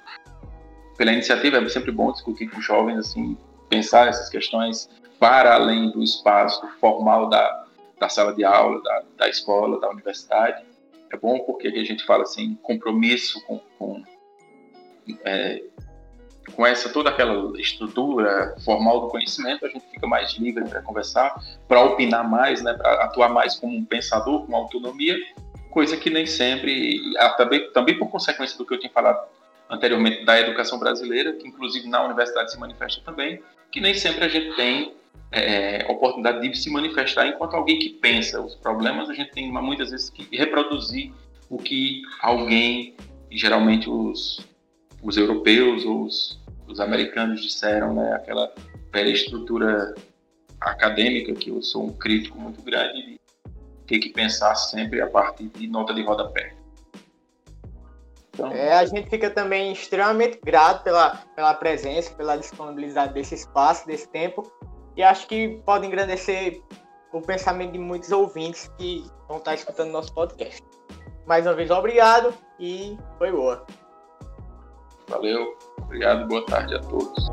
pela 0.96 1.12
iniciativa. 1.12 1.58
É 1.58 1.68
sempre 1.68 1.90
bom 1.90 2.12
discutir 2.12 2.48
com 2.48 2.60
jovens, 2.60 2.98
assim, 2.98 3.36
pensar 3.68 4.08
essas 4.08 4.28
questões 4.28 4.88
para 5.18 5.54
além 5.54 5.90
do 5.90 6.02
espaço 6.02 6.66
formal 6.80 7.28
da, 7.28 7.64
da 7.98 8.08
sala 8.08 8.34
de 8.34 8.44
aula, 8.44 8.82
da, 8.82 9.02
da 9.18 9.28
escola, 9.28 9.80
da 9.80 9.88
universidade. 9.88 10.64
é 11.12 11.16
bom 11.16 11.38
porque 11.40 11.68
a 11.68 11.84
gente 11.84 12.04
fala 12.04 12.24
assim, 12.24 12.58
compromisso 12.62 13.40
com, 13.46 13.60
com, 13.78 14.02
é, 15.24 15.62
com 16.54 16.66
essa 16.66 16.88
toda 16.88 17.10
aquela 17.10 17.58
estrutura 17.60 18.54
formal 18.64 19.00
do 19.02 19.08
conhecimento, 19.08 19.64
a 19.64 19.68
gente 19.68 19.84
fica 19.90 20.06
mais 20.06 20.32
livre 20.32 20.64
para 20.64 20.82
conversar, 20.82 21.40
para 21.68 21.80
opinar 21.80 22.28
mais, 22.28 22.62
né, 22.62 22.74
para 22.74 23.04
atuar 23.04 23.28
mais 23.28 23.56
como 23.56 23.76
um 23.76 23.84
pensador, 23.84 24.46
com 24.46 24.56
autonomia, 24.56 25.16
coisa 25.70 25.96
que 25.96 26.10
nem 26.10 26.26
sempre, 26.26 27.00
também, 27.36 27.70
também 27.72 27.98
por 27.98 28.10
consequência 28.10 28.58
do 28.58 28.66
que 28.66 28.74
eu 28.74 28.78
tinha 28.78 28.92
falado 28.92 29.26
anteriormente 29.70 30.24
da 30.24 30.38
educação 30.38 30.78
brasileira, 30.78 31.32
que 31.32 31.48
inclusive 31.48 31.88
na 31.88 32.04
universidade 32.04 32.52
se 32.52 32.58
manifesta 32.58 33.00
também, 33.04 33.40
que 33.70 33.80
nem 33.80 33.94
sempre 33.94 34.24
a 34.24 34.28
gente 34.28 34.54
tem 34.54 34.94
é, 35.30 35.86
oportunidade 35.88 36.46
de 36.46 36.58
se 36.58 36.70
manifestar 36.70 37.26
enquanto 37.26 37.54
alguém 37.54 37.78
que 37.78 37.88
pensa 37.88 38.40
os 38.40 38.54
problemas, 38.54 39.08
a 39.08 39.14
gente 39.14 39.30
tem 39.30 39.50
muitas 39.50 39.90
vezes 39.90 40.10
que 40.10 40.36
reproduzir 40.36 41.10
o 41.48 41.56
que 41.56 42.02
alguém, 42.20 42.94
geralmente 43.30 43.88
os, 43.88 44.46
os 45.02 45.16
europeus 45.16 45.84
ou 45.84 46.04
os, 46.04 46.40
os 46.68 46.80
americanos 46.80 47.42
disseram, 47.42 47.94
né? 47.94 48.14
aquela 48.14 48.52
estrutura 48.94 49.94
acadêmica 50.60 51.34
que 51.34 51.50
eu 51.50 51.60
sou 51.60 51.84
um 51.84 51.92
crítico 51.92 52.38
muito 52.38 52.62
grande 52.62 53.02
de 53.02 53.20
ter 53.86 53.98
que 53.98 54.10
pensar 54.10 54.54
sempre 54.54 55.00
a 55.00 55.08
partir 55.08 55.48
de 55.48 55.66
nota 55.66 55.92
de 55.92 56.02
rodapé. 56.02 56.54
Então... 58.32 58.50
É, 58.52 58.72
a 58.72 58.84
gente 58.86 59.10
fica 59.10 59.28
também 59.28 59.72
extremamente 59.72 60.38
grato 60.42 60.84
pela, 60.84 61.16
pela 61.34 61.52
presença, 61.54 62.14
pela 62.14 62.36
disponibilidade 62.36 63.12
desse 63.12 63.34
espaço, 63.34 63.86
desse 63.86 64.08
tempo, 64.08 64.50
e 64.96 65.02
acho 65.02 65.26
que 65.26 65.60
pode 65.66 65.86
engrandecer 65.86 66.62
o 67.12 67.20
pensamento 67.20 67.72
de 67.72 67.78
muitos 67.78 68.10
ouvintes 68.10 68.70
que 68.78 69.04
vão 69.28 69.36
estar 69.36 69.54
escutando 69.54 69.90
nosso 69.90 70.14
podcast. 70.14 70.62
Mais 71.26 71.46
uma 71.46 71.54
vez, 71.54 71.70
obrigado 71.70 72.32
e 72.58 72.96
foi 73.18 73.30
boa. 73.30 73.66
Valeu, 75.08 75.56
obrigado, 75.78 76.26
boa 76.28 76.44
tarde 76.46 76.74
a 76.74 76.80
todos. 76.80 77.28